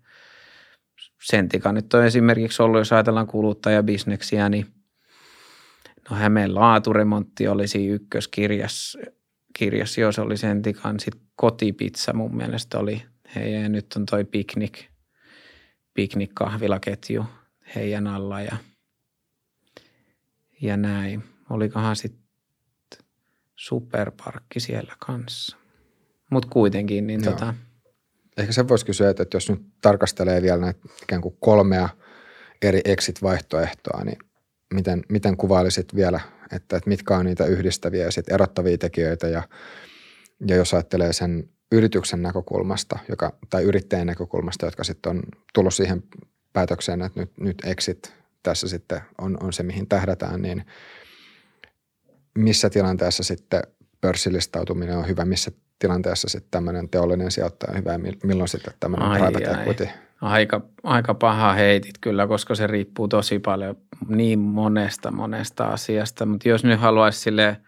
Sentika 1.30 1.72
nyt 1.72 1.94
on 1.94 2.04
esimerkiksi 2.04 2.62
ollut, 2.62 2.78
jos 2.78 2.92
ajatellaan 2.92 3.26
kuluttajabisneksiä, 3.26 4.48
niin 4.48 4.66
no 6.10 6.16
Hämeen 6.16 6.54
laaturemontti 6.54 7.48
oli 7.48 7.68
siinä 7.68 7.94
ykköskirjassa, 7.94 8.98
kirjassa, 9.52 10.00
jos 10.00 10.18
oli 10.18 10.36
Sentikan. 10.36 11.00
Sitten 11.00 11.22
kotipizza 11.36 12.12
mun 12.12 12.36
mielestä 12.36 12.78
oli 12.78 13.02
heidän 13.34 13.62
ja 13.62 13.68
nyt 13.68 13.86
on 13.96 14.06
toi 14.06 14.24
Picnic, 14.24 14.84
Picnic 15.94 16.30
kahvilaketju 16.34 17.24
heidän 17.74 18.06
alla 18.06 18.40
ja, 18.40 18.56
ja 20.60 20.76
näin. 20.76 21.24
Olikohan 21.50 21.96
sitten 21.96 22.22
superparkki 23.56 24.60
siellä 24.60 24.94
kanssa. 24.98 25.56
Mutta 26.30 26.48
kuitenkin, 26.48 27.06
niin 27.06 27.24
Joo. 27.24 27.32
tota. 27.32 27.54
Ehkä 28.38 28.52
se 28.52 28.68
voisi 28.68 28.86
kysyä, 28.86 29.10
että 29.10 29.26
jos 29.34 29.50
nyt 29.50 29.60
tarkastelee 29.80 30.42
vielä 30.42 30.60
näitä 30.60 30.80
ikään 31.02 31.22
kuin 31.22 31.36
kolmea 31.40 31.88
eri 32.62 32.80
exit-vaihtoehtoa, 32.84 34.04
niin 34.04 34.18
miten, 34.74 35.02
miten 35.08 35.36
kuvailisit 35.36 35.94
vielä, 35.94 36.20
että, 36.52 36.76
että 36.76 36.88
mitkä 36.88 37.16
on 37.16 37.26
niitä 37.26 37.44
yhdistäviä 37.44 38.04
ja 38.04 38.10
sitten 38.10 38.34
erottavia 38.34 38.78
tekijöitä? 38.78 39.28
Ja, 39.28 39.42
ja 40.48 40.56
jos 40.56 40.74
ajattelee 40.74 41.12
sen 41.12 41.48
yrityksen 41.72 42.22
näkökulmasta, 42.22 42.98
joka, 43.08 43.38
tai 43.50 43.62
yrittäjän 43.62 44.06
näkökulmasta, 44.06 44.66
jotka 44.66 44.84
sitten 44.84 45.10
on 45.10 45.22
tullut 45.54 45.74
siihen 45.74 46.02
päätökseen, 46.52 47.02
että 47.02 47.20
nyt, 47.20 47.38
nyt 47.38 47.64
exit 47.64 48.14
tässä 48.42 48.68
sitten 48.68 49.00
on, 49.18 49.36
on 49.42 49.52
se, 49.52 49.62
mihin 49.62 49.88
tähdätään, 49.88 50.42
niin 50.42 50.64
missä 52.38 52.70
tilanteessa 52.70 53.22
sitten 53.22 53.62
pörssilistautuminen 54.00 54.98
on 54.98 55.08
hyvä, 55.08 55.24
missä 55.24 55.50
tilanteessa 55.78 56.28
sitten 56.28 56.50
tämmöinen 56.50 56.88
teollinen 56.88 57.30
sijoittaja 57.30 57.72
on 57.72 57.78
hyvä, 57.78 57.98
milloin 58.24 58.48
sitten 58.48 58.74
tämmöinen 58.80 59.08
ai, 59.08 59.18
private 59.18 59.46
ai. 59.46 59.62
equity? 59.62 59.88
Aika, 60.20 60.60
aika 60.82 61.14
paha 61.14 61.52
heitit 61.52 61.98
kyllä, 62.00 62.26
koska 62.26 62.54
se 62.54 62.66
riippuu 62.66 63.08
tosi 63.08 63.38
paljon 63.38 63.76
niin 64.08 64.38
monesta 64.38 65.10
monesta 65.10 65.64
asiasta, 65.64 66.26
mutta 66.26 66.48
jos 66.48 66.64
nyt 66.64 66.80
haluaisi 66.80 67.20
sille 67.20 67.60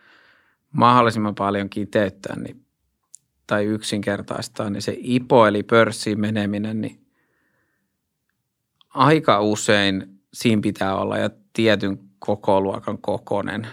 mahdollisimman 0.72 1.34
paljon 1.34 1.70
kiteyttää 1.70 2.36
niin, 2.36 2.64
tai 3.46 3.64
yksinkertaistaa, 3.64 4.70
niin 4.70 4.82
se 4.82 4.96
IPO 4.98 5.46
eli 5.46 5.62
pörssiin 5.62 6.20
meneminen, 6.20 6.80
niin 6.80 7.06
aika 8.94 9.40
usein 9.40 10.20
siinä 10.34 10.62
pitää 10.62 10.96
olla 10.96 11.18
ja 11.18 11.30
tietyn 11.52 11.98
koko 12.18 12.60
luokan 12.60 12.98
kokonen. 12.98 13.66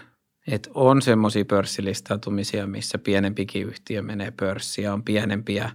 Et 0.47 0.69
on 0.73 1.01
semmoisia 1.01 1.45
pörssilistautumisia, 1.45 2.67
missä 2.67 2.97
pienempikin 2.97 3.67
yhtiö 3.67 4.01
menee 4.01 4.31
pörssiin 4.31 4.91
on 4.91 5.03
pienempiä 5.03 5.71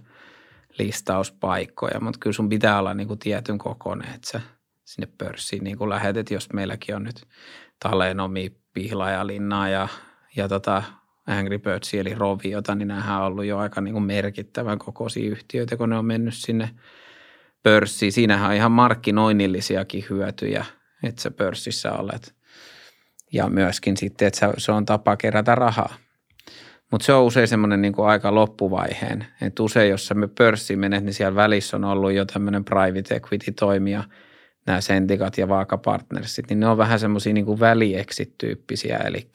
listauspaikkoja, 0.79 1.99
mutta 1.99 2.19
kyllä 2.19 2.33
sun 2.33 2.49
pitää 2.49 2.79
olla 2.79 2.93
niinku 2.93 3.15
tietyn 3.15 3.57
kokonen, 3.57 4.13
että 4.15 4.29
sä 4.29 4.41
sinne 4.85 5.07
pörssiin 5.17 5.63
niin 5.63 5.89
lähetet, 5.89 6.31
jos 6.31 6.53
meilläkin 6.53 6.95
on 6.95 7.03
nyt 7.03 7.27
Talenomi, 7.79 8.51
Pihla 8.73 9.09
ja 9.09 9.27
Linnaa 9.27 9.69
ja, 9.69 9.87
ja 10.35 10.47
tota 10.47 10.83
Angry 11.27 11.59
Birds 11.59 11.93
eli 11.93 12.15
Roviota, 12.15 12.75
niin 12.75 12.87
nämähän 12.87 13.21
on 13.21 13.27
ollut 13.27 13.45
jo 13.45 13.57
aika 13.57 13.81
niin 13.81 13.93
kuin 13.93 14.03
merkittävän 14.03 14.79
kokoisia 14.79 15.31
yhtiöitä, 15.31 15.77
kun 15.77 15.89
ne 15.89 15.97
on 15.97 16.05
mennyt 16.05 16.33
sinne– 16.33 16.69
pörssiin. 17.63 18.11
Siinähän 18.11 18.49
on 18.49 18.55
ihan 18.55 18.71
markkinoinnillisiakin 18.71 20.05
hyötyjä, 20.09 20.65
että 21.03 21.21
sä 21.21 21.31
pörssissä 21.31 21.91
olet. 21.91 22.35
Ja 23.33 23.49
myöskin 23.49 23.97
sitten, 23.97 24.27
että 24.27 24.53
se 24.57 24.71
on 24.71 24.85
tapa 24.85 25.17
kerätä 25.17 25.55
rahaa. 25.55 25.95
Mutta 26.91 27.05
se 27.05 27.13
on 27.13 27.23
usein 27.23 27.47
semmoinen 27.47 27.81
niin 27.81 27.93
kuin 27.93 28.07
aika 28.07 28.35
loppuvaiheen. 28.35 29.25
Että 29.41 29.63
usein, 29.63 29.89
jos 29.89 30.13
me 30.13 30.27
pörssiin 30.27 30.79
menet, 30.79 31.03
niin 31.03 31.13
siellä 31.13 31.35
välissä 31.35 31.77
on 31.77 31.83
ollut 31.83 32.13
jo 32.13 32.25
tämmöinen 32.25 32.65
private 32.65 33.15
equity-toimija, 33.15 34.03
nämä 34.65 34.81
Sentikat 34.81 35.37
ja 35.37 35.47
Vaaka-partnersit, 35.47 36.49
niin 36.49 36.59
ne 36.59 36.67
on 36.67 36.77
vähän 36.77 36.99
semmoisia 36.99 37.33
niin 37.33 37.59
väliexit-tyyppisiä. 37.59 38.97
Eli 38.97 39.27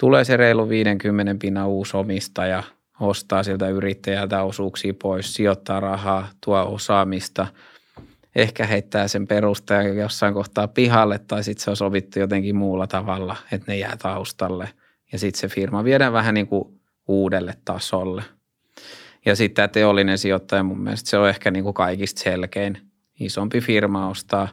tulee 0.00 0.24
se 0.24 0.36
reilu 0.36 0.68
50 0.68 1.36
pinnan 1.40 1.68
uusi 1.68 1.96
omistaja– 1.96 2.62
ostaa 3.00 3.42
siltä 3.42 3.68
yrittäjältä 3.68 4.42
osuuksia 4.42 4.94
pois, 5.02 5.34
sijoittaa 5.34 5.80
rahaa, 5.80 6.28
tuo 6.44 6.62
osaamista, 6.62 7.46
ehkä 8.36 8.66
heittää 8.66 9.08
sen 9.08 9.26
perustajan 9.26 9.96
jossain 9.96 10.34
kohtaa 10.34 10.68
pihalle 10.68 11.18
tai 11.18 11.44
sitten 11.44 11.64
se 11.64 11.70
on 11.70 11.76
sovittu 11.76 12.18
jotenkin 12.18 12.56
muulla 12.56 12.86
tavalla, 12.86 13.36
että 13.52 13.72
ne 13.72 13.78
jää 13.78 13.96
taustalle 13.96 14.68
ja 15.12 15.18
sitten 15.18 15.40
se 15.40 15.48
firma 15.48 15.84
viedään 15.84 16.12
vähän 16.12 16.34
niin 16.34 16.46
kuin 16.46 16.80
uudelle 17.08 17.54
tasolle. 17.64 18.22
Ja 19.24 19.36
sitten 19.36 19.54
tämä 19.54 19.68
teollinen 19.68 20.18
sijoittaja 20.18 20.62
mun 20.62 20.80
mielestä 20.80 21.10
se 21.10 21.18
on 21.18 21.28
ehkä 21.28 21.50
niin 21.50 21.64
kuin 21.64 21.74
kaikista 21.74 22.22
selkein. 22.22 22.78
Isompi 23.20 23.60
firma 23.60 24.08
ostaa 24.08 24.48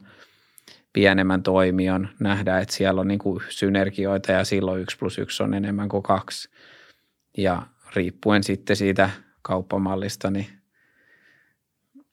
pienemmän 0.94 1.44
toimijan, 1.44 2.10
nähdään, 2.20 2.62
että 2.62 2.74
siellä 2.74 3.02
on 3.02 3.08
niin 3.08 3.20
kuin 3.20 3.44
synergioita 3.50 4.32
ja 4.32 4.46
silloin 4.46 4.82
yksi 4.82 4.98
plus 4.98 5.18
yksi 5.18 5.44
on 5.44 5.54
enemmän 5.54 5.90
kuin 5.90 6.04
kaksi. 6.04 6.50
Ja 7.38 7.62
riippuen 7.96 8.44
sitten 8.44 8.76
siitä 8.76 9.10
kauppamallista, 9.42 10.32
niin 10.32 10.48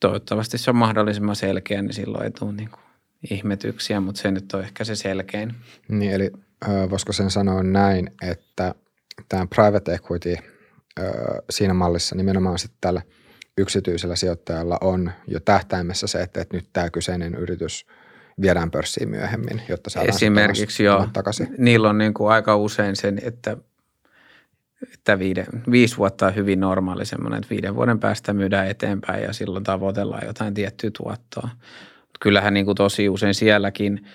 toivottavasti 0.01 0.59
se 0.59 0.71
on 0.71 0.77
mahdollisimman 0.77 1.37
selkeä, 1.37 1.83
niin 1.83 1.93
silloin 1.93 2.25
ei 2.25 2.31
tule 2.31 2.53
niin 2.53 2.71
ihmetyksiä, 3.31 4.01
mutta 4.01 4.21
se 4.21 4.31
nyt 4.31 4.53
on 4.53 4.61
ehkä 4.61 4.85
se 4.85 4.97
selkein. 4.97 5.55
Niin, 5.89 6.13
eli 6.13 6.31
voisiko 6.91 7.13
sen 7.13 7.31
sanoa 7.31 7.63
näin, 7.63 8.11
että 8.23 8.75
tämä 9.29 9.47
private 9.47 9.95
equity 9.95 10.37
siinä 11.51 11.75
mallissa 11.75 12.17
nimenomaan 12.17 12.59
sitten 12.59 12.79
tällä 12.81 13.03
yksityisellä 13.59 14.17
sijoittajalla 14.17 14.79
on 14.81 15.13
jo 15.27 15.41
tähtäimessä 15.41 16.07
se, 16.07 16.23
että, 16.23 16.41
että 16.41 16.57
nyt 16.57 16.69
tämä 16.73 16.91
kyseinen 16.91 17.35
yritys 17.35 17.87
viedään 18.41 18.71
pörssiin 18.71 19.09
myöhemmin, 19.09 19.63
jotta 19.69 19.91
saadaan 19.91 20.15
Esimerkiksi 20.17 20.85
joo, 20.85 21.09
takaisin. 21.13 21.55
niillä 21.59 21.89
on 21.89 21.99
niin 21.99 22.15
kuin 22.15 22.33
aika 22.33 22.57
usein 22.57 22.97
sen, 22.97 23.19
että 23.23 23.57
että 24.95 25.19
viide, 25.19 25.47
viisi 25.71 25.97
vuotta 25.97 26.27
on 26.27 26.35
hyvin 26.35 26.61
normaali 26.61 27.07
semmoinen, 27.07 27.39
että 27.39 27.51
viiden 27.51 27.75
vuoden 27.75 27.99
päästä 27.99 28.33
myydään 28.33 28.69
eteenpäin 28.69 29.23
ja 29.23 29.33
silloin 29.33 29.65
tavoitellaan 29.65 30.27
jotain 30.27 30.55
tiettyä 30.55 30.91
tuottoa. 30.99 31.49
Kyllähän 32.21 32.55
niin 32.55 32.67
kuin 32.67 32.77
tosi 32.77 33.09
usein 33.09 33.35
sielläkin 33.35 34.07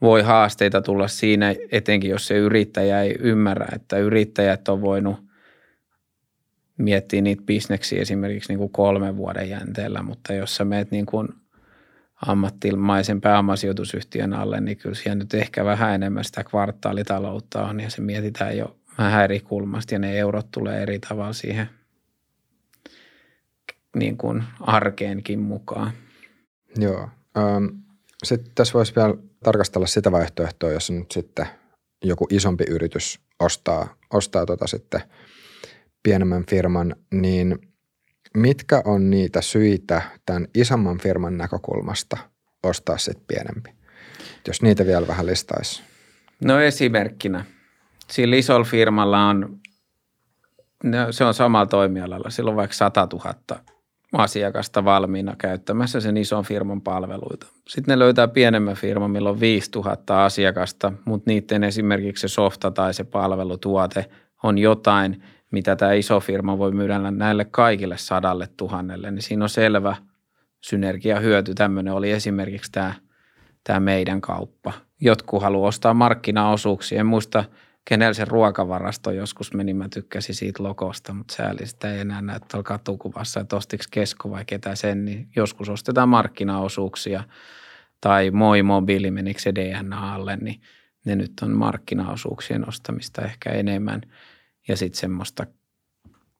voi 0.00 0.22
haasteita 0.22 0.82
tulla 0.82 1.08
siinä, 1.08 1.54
etenkin 1.72 2.10
jos 2.10 2.26
se 2.26 2.38
yrittäjä 2.38 3.02
ei 3.02 3.16
ymmärrä, 3.20 3.66
että 3.72 3.98
yrittäjät 3.98 4.68
on 4.68 4.80
voinut 4.80 5.16
miettiä 6.78 7.22
niitä 7.22 7.42
bisneksiä 7.46 8.02
esimerkiksi 8.02 8.48
niin 8.48 8.58
kuin 8.58 8.70
kolmen 8.70 9.16
vuoden 9.16 9.50
jänteellä, 9.50 10.02
mutta 10.02 10.32
jos 10.32 10.56
sä 10.56 10.64
meet 10.64 10.90
niin 10.90 11.06
kuin 11.06 11.28
ammattimaisen 12.26 13.20
pääomasijoitusyhtiön 13.20 14.32
alle, 14.32 14.60
niin 14.60 14.76
kyllä 14.76 14.94
siellä 14.94 15.14
nyt 15.14 15.34
ehkä 15.34 15.64
vähän 15.64 15.94
enemmän 15.94 16.24
sitä 16.24 16.44
kvartaalitaloutta 16.44 17.66
on 17.66 17.80
ja 17.80 17.90
se 17.90 18.00
mietitään 18.00 18.58
jo 18.58 18.76
vähän 18.98 19.24
eri 19.24 19.40
kulmasta 19.40 19.94
ja 19.94 19.98
ne 19.98 20.18
eurot 20.18 20.50
tulee 20.50 20.82
eri 20.82 20.98
tavalla 20.98 21.32
siihen 21.32 21.68
niin 23.96 24.16
kuin 24.16 24.44
arkeenkin 24.60 25.38
mukaan. 25.38 25.92
Joo. 26.76 27.08
Ähm, 27.38 27.66
sitten 28.24 28.52
tässä 28.54 28.74
voisi 28.74 28.96
vielä 28.96 29.14
tarkastella 29.44 29.86
sitä 29.86 30.12
vaihtoehtoa, 30.12 30.70
jos 30.70 30.90
nyt 30.90 31.12
sitten 31.12 31.46
joku 32.04 32.26
isompi 32.30 32.64
yritys 32.68 33.20
ostaa, 33.40 33.94
ostaa 34.12 34.46
tota 34.46 34.66
sitten 34.66 35.00
pienemmän 36.02 36.44
firman, 36.50 36.96
niin 37.10 37.58
mitkä 38.36 38.82
on 38.84 39.10
niitä 39.10 39.40
syitä 39.40 40.02
tämän 40.26 40.48
isomman 40.54 40.98
firman 40.98 41.38
näkökulmasta 41.38 42.16
ostaa 42.62 42.98
sitten 42.98 43.24
pienempi? 43.26 43.70
Jos 44.46 44.62
niitä 44.62 44.86
vielä 44.86 45.06
vähän 45.06 45.26
listaisi. 45.26 45.82
No 46.44 46.60
esimerkkinä 46.60 47.44
sillä 48.10 48.36
isolla 48.36 48.64
firmalla 48.64 49.26
on, 49.26 49.58
se 51.10 51.24
on 51.24 51.34
samalla 51.34 51.66
toimialalla, 51.66 52.30
sillä 52.30 52.50
on 52.50 52.56
vaikka 52.56 52.74
100 52.74 53.08
000 53.12 53.34
asiakasta 54.12 54.84
valmiina 54.84 55.36
käyttämässä 55.38 56.00
sen 56.00 56.16
ison 56.16 56.44
firman 56.44 56.80
palveluita. 56.80 57.46
Sitten 57.68 57.92
ne 57.92 57.98
löytää 57.98 58.28
pienemmän 58.28 58.76
firman, 58.76 59.10
millä 59.10 59.30
on 59.30 59.40
5000 59.40 60.24
asiakasta, 60.24 60.92
mutta 61.04 61.30
niiden 61.30 61.64
esimerkiksi 61.64 62.20
se 62.20 62.28
softa 62.28 62.70
tai 62.70 62.94
se 62.94 63.04
palvelutuote 63.04 64.10
on 64.42 64.58
jotain, 64.58 65.22
mitä 65.50 65.76
tämä 65.76 65.92
iso 65.92 66.20
firma 66.20 66.58
voi 66.58 66.72
myydä 66.72 66.98
näille 66.98 67.44
kaikille 67.44 67.96
sadalle 67.96 68.48
tuhannelle, 68.56 69.10
niin 69.10 69.22
siinä 69.22 69.44
on 69.44 69.48
selvä 69.48 69.96
synergiahyöty. 70.60 71.54
Tämmöinen 71.54 71.94
oli 71.94 72.10
esimerkiksi 72.10 72.72
tämä, 72.72 72.94
tämä 73.64 73.80
meidän 73.80 74.20
kauppa. 74.20 74.72
Jotkut 75.00 75.42
haluaa 75.42 75.68
ostaa 75.68 75.94
markkinaosuuksia. 75.94 77.00
En 77.00 77.06
muista– 77.06 77.44
kenellä 77.84 78.12
se 78.12 78.24
ruokavarasto 78.24 79.10
joskus 79.10 79.54
meni, 79.54 79.74
mä 79.74 79.88
tykkäsin 79.88 80.34
siitä 80.34 80.62
lokosta, 80.62 81.12
mutta 81.14 81.34
sääli 81.34 81.66
sitä 81.66 81.94
ei 81.94 82.00
enää 82.00 82.22
näy 82.22 82.40
tuolla 82.50 82.62
katukuvassa, 82.62 83.40
että 83.40 83.56
ostiko 83.56 83.84
Kesko 83.90 84.30
vai 84.30 84.44
ketä 84.44 84.74
sen, 84.74 85.04
niin 85.04 85.28
joskus 85.36 85.68
ostetaan 85.68 86.08
markkinaosuuksia 86.08 87.24
tai 88.00 88.30
Moi 88.30 88.62
Mobiili, 88.62 89.10
menikö 89.10 89.40
se 89.40 89.54
DNA 89.54 90.14
alle, 90.14 90.36
niin 90.36 90.60
ne 91.04 91.16
nyt 91.16 91.32
on 91.42 91.50
markkinaosuuksien 91.50 92.68
ostamista 92.68 93.22
ehkä 93.22 93.50
enemmän 93.50 94.00
ja 94.68 94.76
sitten 94.76 95.00
semmoista 95.00 95.46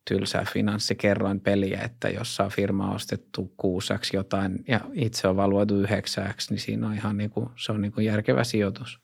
tylsää 0.08 0.44
finanssikerroin 0.52 1.40
peliä, 1.40 1.80
että 1.80 2.08
jos 2.08 2.36
saa 2.36 2.48
firma 2.48 2.94
ostettu 2.94 3.54
kuusaksi 3.56 4.16
jotain 4.16 4.64
ja 4.68 4.80
itse 4.92 5.28
on 5.28 5.36
valuoitu 5.36 5.76
yhdeksäksi, 5.80 6.54
niin 6.54 6.60
siinä 6.60 6.86
on 6.86 6.94
ihan 6.94 7.16
niin 7.16 7.30
kuin, 7.30 7.50
se 7.56 7.72
on 7.72 7.80
niin 7.80 7.92
kuin 7.92 8.06
järkevä 8.06 8.44
sijoitus. 8.44 9.03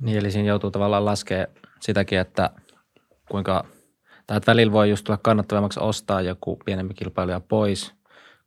Niin, 0.00 0.18
eli 0.18 0.30
siinä 0.30 0.48
joutuu 0.48 0.70
tavallaan 0.70 1.04
laskemaan 1.04 1.48
sitäkin, 1.80 2.18
että 2.18 2.50
kuinka, 3.30 3.64
tai 4.26 4.36
että 4.36 4.50
välillä 4.50 4.72
voi 4.72 4.90
just 4.90 5.04
tulla 5.04 5.18
kannattavammaksi 5.22 5.80
ostaa 5.80 6.20
joku 6.20 6.56
pienempi 6.64 6.94
kilpailija 6.94 7.40
pois, 7.40 7.94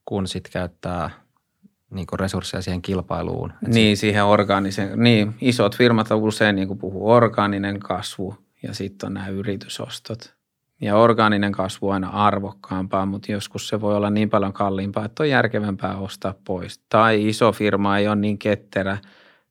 kun 0.05 0.27
sitten 0.27 0.51
käyttää 0.51 1.09
niin 1.89 2.07
kuin 2.07 2.19
resursseja 2.19 2.61
siihen 2.61 2.81
kilpailuun. 2.81 3.53
niin, 3.67 3.97
siihen 3.97 4.25
orgaanisen, 4.25 5.03
niin 5.03 5.35
isot 5.41 5.77
firmat 5.77 6.07
usein 6.11 6.55
niin 6.55 6.67
kuin 6.67 6.79
puhuu 6.79 7.11
orgaaninen 7.11 7.79
kasvu 7.79 8.37
ja 8.63 8.73
sitten 8.73 9.07
on 9.07 9.13
nämä 9.13 9.27
yritysostot. 9.27 10.33
Ja 10.81 10.97
orgaaninen 10.97 11.51
kasvu 11.51 11.87
on 11.87 11.93
aina 11.93 12.09
arvokkaampaa, 12.09 13.05
mutta 13.05 13.31
joskus 13.31 13.67
se 13.67 13.81
voi 13.81 13.95
olla 13.95 14.09
niin 14.09 14.29
paljon 14.29 14.53
kalliimpaa, 14.53 15.05
että 15.05 15.23
on 15.23 15.29
järkevämpää 15.29 15.97
ostaa 15.97 16.33
pois. 16.43 16.81
Tai 16.89 17.27
iso 17.27 17.51
firma 17.51 17.97
ei 17.97 18.07
ole 18.07 18.15
niin 18.15 18.37
ketterä 18.37 18.97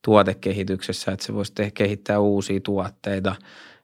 tuotekehityksessä, 0.05 1.12
että 1.12 1.26
se 1.26 1.34
voisi 1.34 1.53
kehittää 1.74 2.18
uusia 2.18 2.61
tuotteita. 2.61 3.34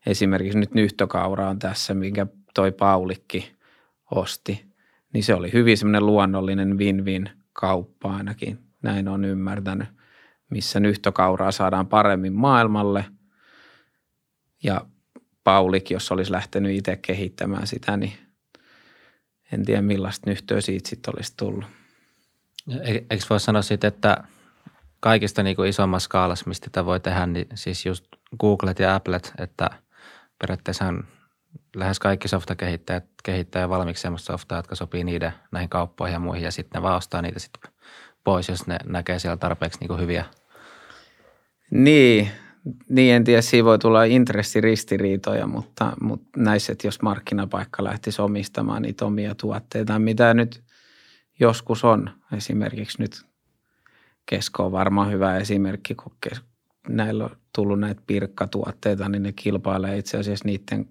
Esimerkiksi 0.07 0.59
nyt 0.59 0.75
nyhtökaura 0.75 1.49
on 1.49 1.59
tässä, 1.59 1.95
minkä 1.95 2.27
toi 2.55 2.73
Paulikki 2.73 3.53
osti. 4.11 4.65
Niin 5.13 5.25
se 5.25 5.35
oli 5.35 5.53
hyvin 5.53 5.79
semmoinen 5.79 6.07
luonnollinen 6.07 6.79
win-win 6.79 7.31
kauppa 7.53 8.17
ainakin. 8.17 8.59
Näin 8.83 9.09
on 9.09 9.25
ymmärtänyt, 9.25 9.89
missä 10.51 10.81
nyhtökauraa 10.81 11.53
saadaan 11.53 11.87
paremmin 11.87 12.33
maailmalle. 12.33 13.05
Ja 14.63 14.87
Paulik, 15.45 15.91
jos 15.91 16.13
olisi 16.13 16.33
lähtenyt 16.33 16.77
itse 16.77 16.97
kehittämään 16.97 17.67
sitä, 17.67 17.97
niin 17.97 18.13
en 19.53 19.65
tiedä 19.65 19.83
millaista 19.83 20.31
nyhtöä 20.31 20.61
siitä 20.61 20.89
sitten 20.89 21.15
olisi 21.17 21.33
tullut. 21.37 21.65
Eikö 23.11 23.25
voi 23.31 23.41
sanoa 23.41 23.63
sitten, 23.63 23.89
että 23.89 24.25
kaikista 25.01 25.43
niin 25.43 25.67
isommassa 25.69 26.05
skaalassa, 26.05 26.49
mistä 26.49 26.65
tätä 26.65 26.87
voi 26.87 27.01
tehdä, 27.01 27.27
niin 27.27 27.47
siis 27.55 27.87
just 27.87 28.05
Googlet 28.41 28.79
ja 28.79 28.95
Applet, 28.95 29.33
että 29.39 29.71
periaatteessa 30.39 30.95
lähes 31.77 31.99
kaikki 31.99 32.29
softakehittäjät 32.29 33.05
kehittää 33.25 33.69
valmiiksi 33.69 34.03
sellaista 34.03 34.33
softaa, 34.33 34.59
jotka 34.59 34.75
sopii 34.75 35.05
niiden 35.05 35.33
näihin 35.53 35.69
kauppoihin 35.69 36.13
ja 36.13 36.19
muihin, 36.19 36.45
ja 36.45 36.51
sitten 36.51 36.79
ne 36.79 36.83
vaan 36.83 36.97
ostaa 36.97 37.23
niitä 37.23 37.39
sitten 37.39 37.73
pois, 38.25 38.49
jos 38.49 38.67
ne 38.67 38.77
näkee 38.85 39.19
siellä 39.19 39.37
tarpeeksi 39.37 39.79
niin 39.81 40.01
hyviä. 40.01 40.25
Niin, 41.71 42.31
niin, 42.89 43.15
en 43.15 43.25
tiedä, 43.25 43.43
siinä 43.43 43.65
voi 43.65 43.79
tulla 43.79 44.05
intressiristiriitoja, 44.05 45.47
mutta, 45.47 45.93
mutta 46.01 46.29
näissä, 46.37 46.73
että 46.73 46.87
jos 46.87 47.03
markkinapaikka 47.03 47.85
lähtisi 47.85 48.23
omistamaan 48.23 48.83
niitä 48.83 49.05
omia 49.05 49.35
tuotteita, 49.35 49.99
mitä 49.99 50.35
nyt 50.35 50.63
joskus 51.41 51.85
on, 51.85 52.11
esimerkiksi 52.37 53.03
nyt 53.03 53.28
Kesko 54.31 54.67
on 54.67 54.73
varmaan 54.73 55.13
hyvä 55.13 55.37
esimerkki, 55.37 55.95
kun 55.95 56.13
näillä 56.89 57.25
on 57.25 57.37
tullut 57.55 57.81
näitä 57.81 58.03
pirkkatuotteita, 58.07 59.09
niin 59.09 59.23
ne 59.23 59.33
kilpailee 59.33 59.99
itse 59.99 60.19
asiassa 60.19 60.45
niiden 60.45 60.89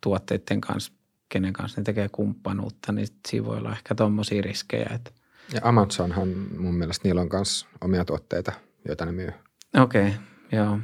tuotteiden 0.00 0.60
kanssa, 0.60 0.92
kenen 1.28 1.52
kanssa 1.52 1.80
ne 1.80 1.84
tekee 1.84 2.08
kumppanuutta, 2.08 2.92
niin 2.92 3.08
siinä 3.28 3.46
voi 3.46 3.56
olla 3.56 3.72
ehkä 3.72 3.94
tuommoisia 3.94 4.42
riskejä. 4.42 4.90
Että. 4.94 5.10
Ja 5.54 5.60
Amazonhan 5.62 6.28
mun 6.58 6.74
mielestä 6.74 7.08
niillä 7.08 7.20
on 7.20 7.28
myös 7.32 7.66
omia 7.80 8.04
tuotteita, 8.04 8.52
joita 8.88 9.06
ne 9.06 9.12
myy. 9.12 9.32
Okei, 9.80 10.06
okay, 10.06 10.12
joo. 10.52 10.78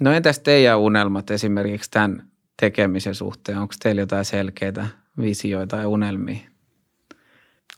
No 0.00 0.12
entäs 0.12 0.38
teidän 0.38 0.78
unelmat 0.78 1.30
esimerkiksi 1.30 1.90
tämän 1.90 2.28
tekemisen 2.60 3.14
suhteen? 3.14 3.58
Onko 3.58 3.74
teillä 3.82 4.02
jotain 4.02 4.24
selkeitä 4.24 4.86
visioita 5.20 5.76
ja 5.76 5.88
unelmia? 5.88 6.40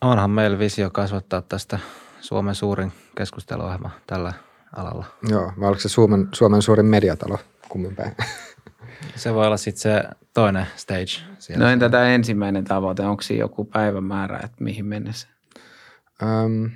Onhan 0.00 0.30
meillä 0.30 0.58
visio 0.58 0.90
kasvattaa 0.90 1.42
tästä 1.42 1.78
Suomen 2.26 2.54
suurin 2.54 2.92
keskusteluohjelma 3.16 3.90
tällä 4.06 4.32
alalla. 4.76 5.04
Joo, 5.28 5.52
vai 5.60 5.68
oliko 5.68 5.80
se 5.80 5.88
Suomen, 5.88 6.28
Suomen 6.32 6.62
suurin 6.62 6.86
mediatalo 6.86 7.38
kummin 7.68 7.96
päin? 7.96 8.12
Se 9.16 9.34
voi 9.34 9.46
olla 9.46 9.56
sitten 9.56 9.80
se 9.82 10.02
toinen 10.34 10.66
stage. 10.76 11.06
Siellä 11.38 11.64
no 11.64 11.70
entä 11.70 11.88
tämä 11.88 12.08
ensimmäinen 12.08 12.64
tavoite? 12.64 13.02
Onko 13.02 13.22
siinä 13.22 13.40
joku 13.40 13.64
päivämäärä, 13.64 14.40
että 14.44 14.64
mihin 14.64 14.86
mennessä? 14.86 15.28
Öm, 16.22 16.70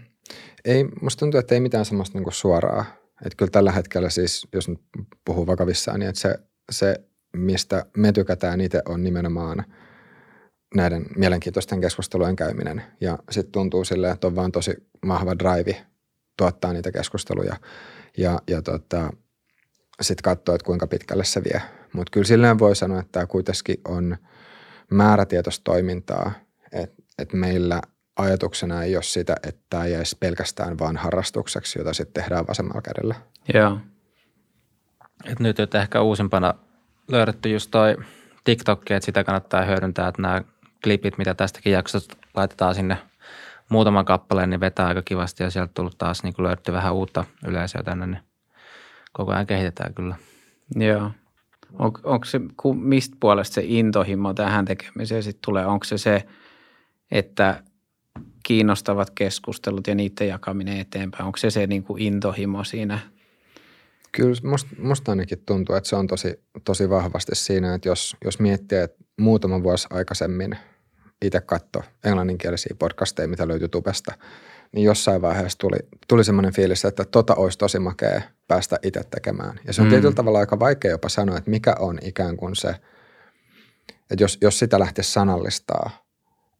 ei, 0.64 0.84
musta 1.00 1.20
tuntuu, 1.20 1.40
että 1.40 1.54
ei 1.54 1.60
mitään 1.60 1.84
semmoista 1.84 2.18
niinku 2.18 2.30
suoraa 2.30 2.84
että 3.26 3.36
kyllä 3.36 3.50
tällä 3.50 3.72
hetkellä 3.72 4.10
siis, 4.10 4.48
jos 4.52 4.68
nyt 4.68 4.80
puhuu 5.24 5.46
vakavissaan, 5.46 6.00
niin 6.00 6.08
että 6.08 6.20
se, 6.20 6.38
se 6.70 7.00
mistä 7.36 7.86
me 7.96 8.12
tykätään 8.12 8.60
itse 8.60 8.82
on 8.88 9.04
nimenomaan 9.04 9.64
näiden 10.74 11.06
mielenkiintoisten 11.16 11.80
keskustelujen 11.80 12.36
käyminen. 12.36 12.82
Ja 13.00 13.18
sitten 13.30 13.52
tuntuu 13.52 13.84
silleen, 13.84 14.12
että 14.12 14.26
on 14.26 14.36
vaan 14.36 14.52
tosi 14.52 14.74
vahva 15.08 15.38
drive 15.38 15.86
tuottaa 16.36 16.72
niitä 16.72 16.92
keskusteluja 16.92 17.56
ja, 18.16 18.38
ja 18.50 18.62
tota, 18.62 19.10
sitten 20.00 20.22
katsoa, 20.22 20.54
että 20.54 20.64
kuinka 20.64 20.86
pitkälle 20.86 21.24
se 21.24 21.44
vie. 21.44 21.62
Mutta 21.92 22.10
kyllä 22.10 22.26
silleen 22.26 22.58
voi 22.58 22.76
sanoa, 22.76 23.00
että 23.00 23.12
tämä 23.12 23.26
kuitenkin 23.26 23.80
on 23.88 24.16
määrätietoista 24.90 25.64
toimintaa, 25.64 26.32
että 26.72 27.02
et 27.18 27.32
meillä 27.32 27.80
ajatuksena 28.16 28.82
ei 28.82 28.96
ole 28.96 29.02
sitä, 29.02 29.36
että 29.42 29.62
tämä 29.70 29.86
jäisi 29.86 30.16
pelkästään 30.20 30.78
vain 30.78 30.96
harrastukseksi, 30.96 31.78
jota 31.78 31.92
sitten 31.92 32.22
tehdään 32.22 32.46
vasemmalla 32.48 32.82
kädellä. 32.82 33.14
Joo. 33.54 33.78
Et 35.24 35.40
nyt 35.40 35.60
että 35.60 35.82
ehkä 35.82 36.00
uusimpana 36.00 36.54
löydetty 37.08 37.48
just 37.48 37.70
toi 37.70 37.96
TikTok, 38.44 38.90
että 38.90 39.06
sitä 39.06 39.24
kannattaa 39.24 39.64
hyödyntää, 39.64 40.08
että 40.08 40.22
nämä 40.22 40.42
klipit, 40.84 41.18
mitä 41.18 41.34
tästäkin 41.34 41.72
jaksosta 41.72 42.16
laitetaan 42.34 42.74
sinne 42.74 42.96
muutaman 43.68 44.04
kappaleen, 44.04 44.50
niin 44.50 44.60
vetää 44.60 44.86
aika 44.86 45.02
kivasti 45.02 45.42
ja 45.42 45.50
sieltä 45.50 45.72
tullut 45.74 45.98
taas 45.98 46.22
niin 46.22 46.34
löydetty 46.38 46.72
vähän 46.72 46.94
uutta 46.94 47.24
yleisöä 47.46 47.82
tänne, 47.82 48.06
niin 48.06 48.22
koko 49.12 49.32
ajan 49.32 49.46
kehitetään 49.46 49.94
kyllä. 49.94 50.16
Joo. 50.76 51.10
On, 51.78 51.92
onko 52.02 52.24
se, 52.24 52.40
mistä 52.74 53.16
puolesta 53.20 53.54
se 53.54 53.62
intohimo 53.64 54.34
tähän 54.34 54.64
tekemiseen 54.64 55.22
sitten 55.22 55.42
tulee? 55.44 55.66
Onko 55.66 55.84
se 55.84 55.98
se, 55.98 56.26
että 57.10 57.62
kiinnostavat 58.46 59.10
keskustelut 59.10 59.86
ja 59.86 59.94
niiden 59.94 60.28
jakaminen 60.28 60.80
eteenpäin? 60.80 61.24
Onko 61.24 61.38
se 61.38 61.50
se 61.50 61.66
niin 61.66 61.82
kuin 61.82 62.02
intohimo 62.02 62.64
siinä? 62.64 62.98
Kyllä 64.12 64.34
musta, 64.44 64.70
musta 64.78 65.12
ainakin 65.12 65.42
tuntuu, 65.46 65.74
että 65.76 65.88
se 65.88 65.96
on 65.96 66.06
tosi, 66.06 66.44
tosi 66.64 66.90
vahvasti 66.90 67.34
siinä, 67.34 67.74
että 67.74 67.88
jos, 67.88 68.16
jos 68.24 68.38
miettii, 68.38 68.78
että 68.78 69.04
muutama 69.20 69.62
vuosi 69.62 69.86
aikaisemmin 69.90 70.56
itse 71.22 71.40
katto 71.40 71.82
englanninkielisiä 72.04 72.76
podcasteja, 72.78 73.28
mitä 73.28 73.48
löytyy 73.48 73.68
tubesta, 73.68 74.14
niin 74.72 74.84
jossain 74.84 75.22
vaiheessa 75.22 75.58
tuli, 75.58 75.78
tuli 76.08 76.24
semmoinen 76.24 76.54
fiilis, 76.54 76.84
että 76.84 77.04
tota 77.04 77.34
olisi 77.34 77.58
tosi 77.58 77.78
makea 77.78 78.22
päästä 78.48 78.78
itse 78.82 79.00
tekemään. 79.10 79.60
Ja 79.66 79.72
se 79.72 79.82
on 79.82 79.86
mm. 79.86 79.90
tietyllä 79.90 80.14
tavalla 80.14 80.38
aika 80.38 80.58
vaikea 80.58 80.90
jopa 80.90 81.08
sanoa, 81.08 81.38
että 81.38 81.50
mikä 81.50 81.76
on 81.78 81.98
ikään 82.02 82.36
kuin 82.36 82.56
se, 82.56 82.68
että 84.10 84.24
jos, 84.24 84.38
jos 84.40 84.58
sitä 84.58 84.78
lähtisi 84.78 85.12
sanallistaa, 85.12 86.04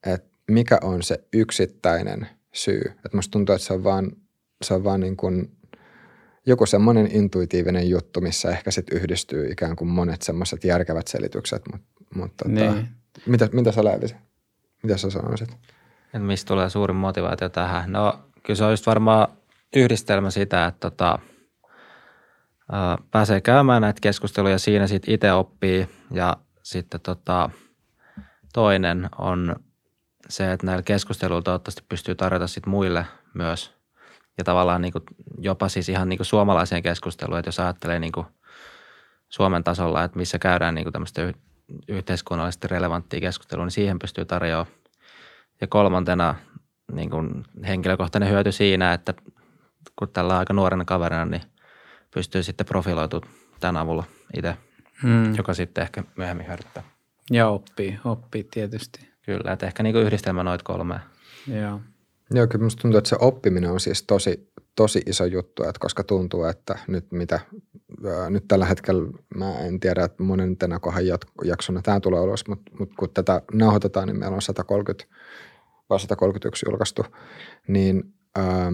että 0.07 0.31
mikä 0.51 0.79
on 0.83 1.03
se 1.03 1.25
yksittäinen 1.33 2.29
syy. 2.53 2.83
Että 2.87 3.17
musta 3.17 3.31
tuntuu, 3.31 3.55
että 3.55 3.67
se 3.67 3.73
on 3.73 3.85
vaan, 3.85 4.13
se 4.63 4.75
on 4.75 4.85
vaan 4.85 5.01
niin 5.01 5.17
kuin 5.17 5.57
joku 6.47 6.67
semmoinen 6.67 7.09
intuitiivinen 7.13 7.89
juttu, 7.89 8.21
missä 8.21 8.51
ehkä 8.51 8.71
sitten 8.71 8.99
yhdistyy 8.99 9.51
ikään 9.51 9.77
kuin 9.77 9.89
monet 9.89 10.23
semmoiset 10.23 10.65
järkevät 10.65 11.09
selitykset. 11.09 11.63
Mutta 11.73 11.89
mut 12.15 12.37
tota, 12.37 12.51
niin. 12.51 12.89
mitä, 13.27 13.49
mitä 13.53 13.73
sä 13.73 13.85
Läävisi? 13.85 14.15
Mitä 14.83 14.97
sä 14.97 15.11
sanoisit? 15.11 15.57
Et 16.15 16.23
mistä 16.23 16.49
tulee 16.49 16.71
suurin 16.71 16.97
motivaatio 16.97 17.49
tähän? 17.49 17.93
No 17.93 18.21
kyllä 18.43 18.57
se 18.57 18.65
on 18.65 18.71
just 18.71 18.87
varmaan 18.87 19.29
yhdistelmä 19.77 20.31
sitä, 20.31 20.67
että 20.67 20.91
tota, 20.91 21.19
ää, 22.73 22.99
pääsee 23.11 23.41
käymään 23.41 23.83
näitä 23.83 24.01
keskusteluja 24.01 24.59
siinä 24.59 24.87
sitten 24.87 25.15
itse 25.15 25.33
oppii 25.33 25.89
ja 26.11 26.37
sitten 26.63 27.01
tota, 27.01 27.51
toinen 28.53 29.09
on 29.19 29.57
se, 30.29 30.53
että 30.53 30.67
näillä 30.67 30.83
keskusteluilla 30.83 31.43
toivottavasti 31.43 31.83
pystyy 31.89 32.15
tarjota 32.15 32.47
sit 32.47 32.67
muille 32.67 33.07
myös 33.35 33.81
ja 34.39 34.45
tavallaan 34.45 34.83
niin 34.83 34.93
kuin 34.93 35.05
jopa 35.39 35.69
siis 35.69 35.89
ihan 35.89 36.09
niin 36.09 36.19
kuin 36.19 36.27
suomalaiseen 36.27 36.83
keskusteluun, 36.83 37.39
että 37.39 37.49
jos 37.49 37.61
ajattelee 37.61 37.99
niin 37.99 38.13
kuin 38.13 38.27
Suomen 39.29 39.65
tasolla, 39.65 40.05
että 40.05 40.19
missä 40.19 40.39
käydään 40.39 40.75
niin 40.75 40.85
kuin 40.85 40.93
tämmöistä 40.93 41.33
yhteiskunnallisesti 41.89 42.69
relevanttia 42.69 43.21
keskustelua, 43.21 43.65
niin 43.65 43.71
siihen 43.71 43.99
pystyy 43.99 44.25
tarjoamaan. 44.25 44.75
Ja 45.61 45.67
kolmantena 45.67 46.35
niin 46.93 47.11
kuin 47.11 47.45
henkilökohtainen 47.67 48.31
hyöty 48.31 48.53
siinä, 48.53 48.93
että 48.93 49.15
kun 49.97 50.09
tällä 50.09 50.39
aika 50.39 50.53
nuorena 50.53 50.85
kaverina, 50.85 51.25
niin 51.25 51.43
pystyy 52.15 52.43
sitten 52.43 52.67
profiloitumaan 52.67 53.33
tämän 53.61 53.77
avulla 53.77 54.05
itse, 54.37 54.57
hmm. 55.03 55.35
joka 55.35 55.55
sitten 55.55 55.83
ehkä 55.83 56.05
myöhemmin 56.17 56.47
hyödyttää. 56.47 56.83
Ja 57.31 57.49
oppii, 57.49 57.99
oppii 58.05 58.45
tietysti. 58.45 59.11
Kyllä, 59.23 59.53
että 59.53 59.67
ehkä 59.67 59.83
niin 59.83 59.93
kuin 59.93 60.07
yhdistelmä 60.07 60.43
noita 60.43 60.65
kolmea. 60.65 61.01
Joo. 61.47 61.81
Joo, 62.35 62.47
kyllä 62.47 62.63
minusta 62.63 62.83
tuntuu, 62.83 62.99
että 62.99 63.11
se 63.11 63.17
oppiminen 63.21 63.71
on 63.71 63.81
siis 63.81 64.03
tosi, 64.03 64.53
tosi 64.77 65.03
iso 65.07 65.25
juttu, 65.25 65.63
että 65.63 65.81
koska 65.81 66.05
tuntuu, 66.05 66.45
että 66.45 66.79
nyt 66.89 67.13
mitä 67.13 67.41
nyt 68.29 68.45
tällä 68.49 68.67
hetkellä 68.67 69.13
mä 69.37 69.59
en 69.59 69.81
tiedä, 69.81 70.05
että 70.05 70.23
monen 70.23 70.57
kohan 70.81 71.05
jaksona 71.45 71.83
tämä 71.83 72.01
tulee 72.01 72.21
ulos, 72.21 72.49
mutta, 72.49 72.73
mutta 72.79 72.95
kun 72.99 73.11
tätä 73.15 73.43
nauhoitetaan, 73.53 74.09
niin 74.09 74.19
meillä 74.19 74.35
on 74.35 74.43
130 74.43 75.05
vai 75.91 76.01
131 76.01 76.67
julkaistu, 76.69 77.07
niin, 77.69 78.15
ää, 78.37 78.73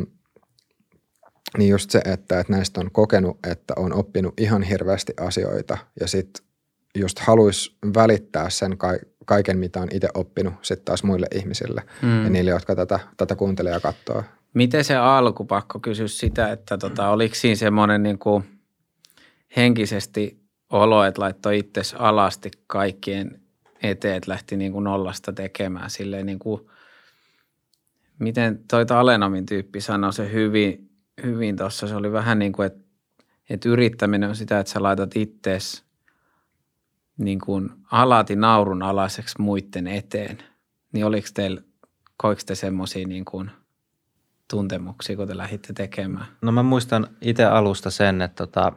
niin 1.59 1.71
just 1.71 1.91
se, 1.91 1.99
että, 1.99 2.41
että 2.41 2.53
näistä 2.53 2.81
on 2.81 2.91
kokenut, 2.93 3.47
että 3.47 3.75
on 3.77 3.93
oppinut 3.93 4.41
ihan 4.41 4.63
hirveästi 4.63 5.13
asioita 5.21 5.79
ja 6.01 6.09
sitten 6.09 6.47
just 6.95 7.19
haluaisi 7.19 7.77
välittää 7.95 8.51
sen 8.51 8.79
kaiken, 9.27 9.59
mitä 9.59 9.81
on 9.81 9.89
itse 9.93 10.09
oppinut 10.15 10.55
sitten 10.63 10.85
taas 10.85 11.03
muille 11.03 11.27
ihmisille 11.35 11.83
mm. 12.03 12.25
ja 12.25 12.31
niille, 12.31 12.51
jotka 12.51 12.77
tätä, 12.77 13.01
tätä 13.17 13.37
kuuntelee 13.37 13.73
ja 13.73 13.81
katsoo. 13.81 14.23
Miten 14.55 14.85
se 14.85 14.97
alku, 14.97 15.45
pakko 15.45 15.81
kysyä 15.81 16.09
sitä, 16.09 16.53
että 16.53 16.79
tota, 16.79 17.09
oliko 17.09 17.35
siinä 17.35 17.57
semmoinen 17.57 18.03
niin 18.03 18.19
kuin 18.19 18.45
henkisesti 19.57 20.41
olo, 20.71 21.05
että 21.05 21.23
laittoi 21.23 21.59
itse 21.59 21.83
alasti 21.99 22.51
kaikkien 22.67 23.41
eteen, 23.83 24.17
että 24.17 24.31
lähti 24.31 24.57
niin 24.57 24.73
kuin 24.73 24.85
nollasta 24.85 25.33
tekemään 25.33 25.91
silleen 25.91 26.27
niin 26.27 26.39
kuin, 26.39 26.61
miten 28.19 28.61
toi 28.71 28.87
Talenomin 28.87 29.47
tyyppi 29.47 29.81
sanoi 29.81 30.13
se 30.13 30.33
hyvin, 30.33 30.91
hyvin 31.23 31.57
tuossa, 31.57 31.89
se 31.89 31.95
oli 31.95 32.13
vähän 32.13 32.39
niin 32.39 32.53
kuin, 32.53 32.67
että, 32.67 32.81
että 33.51 33.69
yrittäminen 33.69 34.29
on 34.29 34.37
sitä, 34.37 34.61
että 34.61 34.73
sä 34.73 34.83
laitat 34.83 35.17
ittees 35.17 35.86
niin 37.19 37.41
kuin 37.41 37.71
alati 37.93 38.37
naurun 38.37 38.83
alaiseksi 38.83 39.41
muiden 39.41 39.87
eteen. 39.87 40.39
Niin 40.93 41.07
oliko 41.07 41.29
teillä, 41.35 41.63
koiko 42.17 42.41
te 42.47 42.55
semmoisia 42.55 43.07
niin 43.07 43.25
kuin– 43.25 43.51
tuntemuksia, 44.51 45.17
kun 45.17 45.27
te 45.27 45.37
lähditte 45.37 45.73
tekemään? 45.73 46.27
No 46.43 46.53
mä 46.53 46.63
muistan 46.63 47.07
itse 47.21 47.45
alusta 47.45 47.91
sen, 47.91 48.23
että 48.23 48.47
tota, 48.47 48.73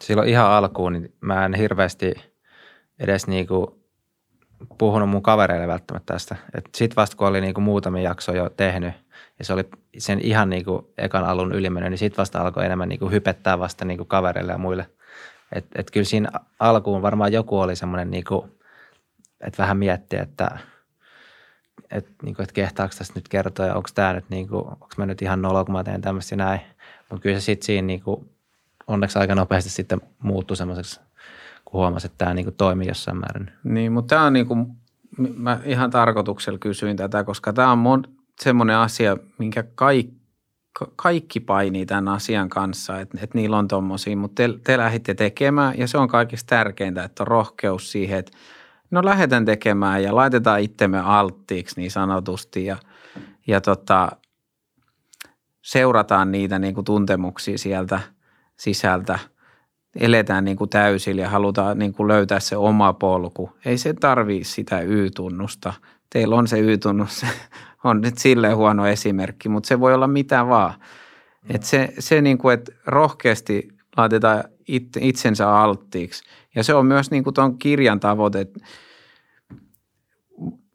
silloin 0.00 0.28
ihan 0.28 0.50
alkuun 0.50 0.92
niin 0.92 1.14
mä 1.20 1.44
en 1.44 1.54
hirveästi 1.54 2.14
edes 2.98 3.26
niinku 3.26 3.78
puhunut 4.78 5.08
mun 5.08 5.22
kavereille 5.22 5.68
välttämättä 5.68 6.12
tästä. 6.12 6.36
Sitten 6.74 6.96
vasta 6.96 7.16
kun 7.16 7.28
oli 7.28 7.40
niinku 7.40 7.60
muutamia 7.60 8.02
jaksoja 8.02 8.42
jo 8.42 8.50
tehnyt 8.50 8.94
ja 9.38 9.44
se 9.44 9.52
oli 9.52 9.64
sen 9.98 10.20
ihan 10.20 10.50
niinku 10.50 10.92
ekan 10.98 11.24
alun 11.24 11.54
ylimennyt, 11.54 11.90
niin 11.90 11.98
sitten 11.98 12.18
vasta 12.18 12.40
alkoi 12.40 12.66
enemmän 12.66 12.88
niinku 12.88 13.10
hypettää 13.10 13.58
vasta 13.58 13.84
niinku 13.84 14.04
kavereille 14.04 14.52
ja 14.52 14.58
muille. 14.58 14.90
Että 15.52 15.80
et 15.80 15.90
kyllä 15.90 16.04
siinä 16.04 16.30
alkuun 16.60 17.02
varmaan 17.02 17.32
joku 17.32 17.60
oli 17.60 17.76
semmoinen, 17.76 18.10
niinku, 18.10 18.48
että 19.40 19.62
vähän 19.62 19.76
mietti, 19.76 20.16
että– 20.16 20.50
että, 21.90 22.10
niin 22.22 22.34
kuin, 22.34 22.44
että 22.44 22.54
kehtaako 22.54 22.94
tästä 22.98 23.12
nyt 23.14 23.28
kertoa 23.28 23.66
ja 23.66 23.74
onko 23.74 23.88
tämä 23.94 24.12
nyt, 24.12 24.30
niin 24.30 24.48
kuin, 24.48 24.64
onko 24.66 24.88
mä 24.96 25.06
nyt 25.06 25.22
ihan 25.22 25.42
nolo, 25.42 25.64
kun 25.64 25.74
mä 25.74 25.84
teen 25.84 26.00
tämmöistä 26.00 26.36
näin. 26.36 26.60
Mutta 27.10 27.22
kyllä 27.22 27.40
se 27.40 27.44
sitten 27.44 27.66
siinä 27.66 27.86
niin 27.86 28.02
kuin, 28.02 28.30
onneksi 28.86 29.18
aika 29.18 29.34
nopeasti 29.34 29.70
sitten 29.70 30.00
muuttui 30.22 30.56
semmoiseksi, 30.56 31.00
kun 31.64 31.78
huomasi, 31.78 32.06
että 32.06 32.18
tämä 32.18 32.34
niin 32.34 32.46
kuin 32.46 32.56
toimii 32.56 32.88
jossain 32.88 33.16
määrin. 33.16 33.50
Niin, 33.64 33.92
mutta 33.92 34.14
tämä 34.14 34.26
on 34.26 34.32
niin 34.32 34.46
kuin, 34.46 34.66
mä 35.36 35.60
ihan 35.64 35.90
tarkoituksella 35.90 36.58
kysyin 36.58 36.96
tätä, 36.96 37.24
koska 37.24 37.52
tämä 37.52 37.72
on 37.72 37.78
mon, 37.78 38.04
semmoinen 38.40 38.76
asia, 38.76 39.16
minkä 39.38 39.64
kaikki 39.74 40.17
kaikki 40.96 41.40
painii 41.40 41.86
tämän 41.86 42.08
asian 42.08 42.48
kanssa, 42.48 43.00
että, 43.00 43.18
että 43.22 43.38
niillä 43.38 43.58
on 43.58 43.68
tommosia, 43.68 44.16
mutta 44.16 44.42
te, 44.42 44.48
te 44.64 44.78
lähditte 44.78 45.14
tekemään 45.14 45.78
ja 45.78 45.88
se 45.88 45.98
on 45.98 46.08
kaikista 46.08 46.46
tärkeintä, 46.46 47.04
että 47.04 47.22
on 47.22 47.26
rohkeus 47.26 47.92
siihen, 47.92 48.18
että 48.18 48.32
no 48.90 49.04
lähdetään 49.04 49.44
tekemään 49.44 50.02
ja 50.02 50.14
laitetaan 50.14 50.60
itsemme 50.60 51.00
alttiiksi 51.00 51.80
niin 51.80 51.90
sanotusti 51.90 52.64
ja, 52.64 52.76
ja 53.46 53.60
tota, 53.60 54.08
seurataan 55.62 56.32
niitä 56.32 56.58
niin 56.58 56.74
kuin 56.74 56.84
tuntemuksia 56.84 57.58
sieltä 57.58 58.00
sisältä. 58.56 59.18
Eletään 60.00 60.44
niin 60.44 60.56
kuin 60.56 60.70
täysillä 60.70 61.22
ja 61.22 61.28
halutaan 61.28 61.78
niin 61.78 61.94
kuin 61.94 62.08
löytää 62.08 62.40
se 62.40 62.56
oma 62.56 62.92
polku. 62.92 63.50
Ei 63.64 63.78
se 63.78 63.92
tarvii 63.92 64.44
sitä 64.44 64.80
Y-tunnusta. 64.80 65.72
Teillä 66.12 66.36
on 66.36 66.48
se 66.48 66.60
Y-tunnus, 66.60 67.26
on 67.84 68.00
nyt 68.00 68.18
silleen 68.18 68.56
huono 68.56 68.86
esimerkki, 68.86 69.48
mutta 69.48 69.66
se 69.66 69.80
voi 69.80 69.94
olla 69.94 70.06
mitä 70.06 70.46
vaan. 70.46 70.74
Et 71.50 71.62
se, 71.62 71.94
se 71.98 72.20
niin 72.20 72.38
kuin, 72.38 72.54
että 72.54 72.72
rohkeasti 72.86 73.68
laitetaan 73.96 74.44
itsensä 75.00 75.50
alttiiksi– 75.50 76.24
ja 76.58 76.64
se 76.64 76.74
on 76.74 76.86
myös 76.86 77.10
niin 77.10 77.24
kuin 77.24 77.34
tuon 77.34 77.58
kirjan 77.58 78.00
tavoite, 78.00 78.40
että 78.40 78.60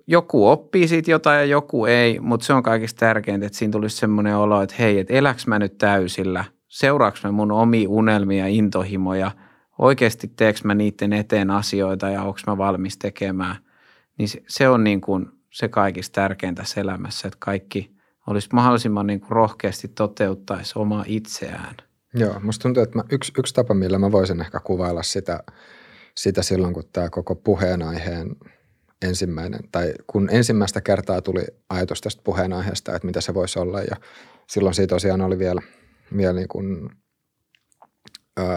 joku 0.08 0.48
oppii 0.48 0.88
siitä 0.88 1.12
jotain 1.12 1.40
ja 1.40 1.46
joku 1.46 1.86
ei, 1.86 2.20
mutta 2.20 2.46
se 2.46 2.54
on 2.54 2.64
kaikista 2.64 3.00
tärkeintä, 3.00 3.46
että 3.46 3.58
siinä 3.58 3.72
tulisi 3.72 3.98
semmoinen 3.98 4.38
olo, 4.38 4.62
että 4.62 4.76
hei, 4.80 5.00
että 5.00 5.14
eläks 5.14 5.48
mä 5.48 5.60
nyt 5.60 5.78
täysillä, 5.78 6.46
seuraaks 6.68 7.24
mä 7.24 7.32
mun 7.32 7.52
omi 7.52 7.88
unelmia, 7.88 8.48
intohimoja, 8.48 9.32
oikeasti 9.80 10.28
teeks 10.28 10.64
mä 10.64 10.76
niiden 10.76 11.14
eteen 11.14 11.50
asioita 11.50 12.10
ja 12.10 12.24
onko 12.24 12.40
mä 12.48 12.58
valmis 12.58 12.98
tekemään. 12.98 13.56
Niin 14.18 14.30
se, 14.30 14.44
se 14.48 14.70
on 14.70 14.84
niin 14.84 15.02
kuin 15.02 15.26
se 15.54 15.68
kaikista 15.68 16.22
tärkeintä 16.22 16.64
elämässä, 16.78 17.28
että 17.28 17.38
kaikki 17.40 17.96
olisi 18.28 18.50
mahdollisimman 18.54 19.08
niin 19.08 19.20
kuin 19.20 19.32
rohkeasti 19.32 19.88
toteuttaisi 19.88 20.74
omaa 20.76 21.04
itseään– 21.08 21.76
Joo, 22.14 22.40
musta 22.40 22.64
tuntuu, 22.64 22.84
että 22.84 22.98
mä, 22.98 23.04
yksi, 23.12 23.32
yksi 23.38 23.54
tapa, 23.54 23.74
millä 23.74 24.00
mä 24.00 24.12
voisin 24.12 24.42
ehkä 24.42 24.60
kuvailla 24.60 25.04
sitä, 25.04 25.44
sitä 26.18 26.44
silloin, 26.44 26.74
kun 26.74 26.84
tämä 26.94 27.10
koko 27.10 27.36
puheenaiheen 27.36 28.36
ensimmäinen, 29.02 29.60
tai 29.72 29.94
kun 30.08 30.30
ensimmäistä 30.32 30.82
kertaa 30.82 31.22
tuli 31.22 31.46
ajatus 31.70 32.02
tästä 32.02 32.22
puheenaiheesta, 32.24 32.96
että 32.96 33.06
mitä 33.06 33.22
se 33.22 33.34
voisi 33.34 33.60
olla, 33.60 33.82
ja 33.82 33.96
silloin 34.50 34.76
siitä 34.76 34.96
tosiaan 34.96 35.22
oli 35.22 35.40
vielä, 35.40 35.62
vielä 36.18 36.34
niin 36.34 36.48
kuin, 36.48 36.90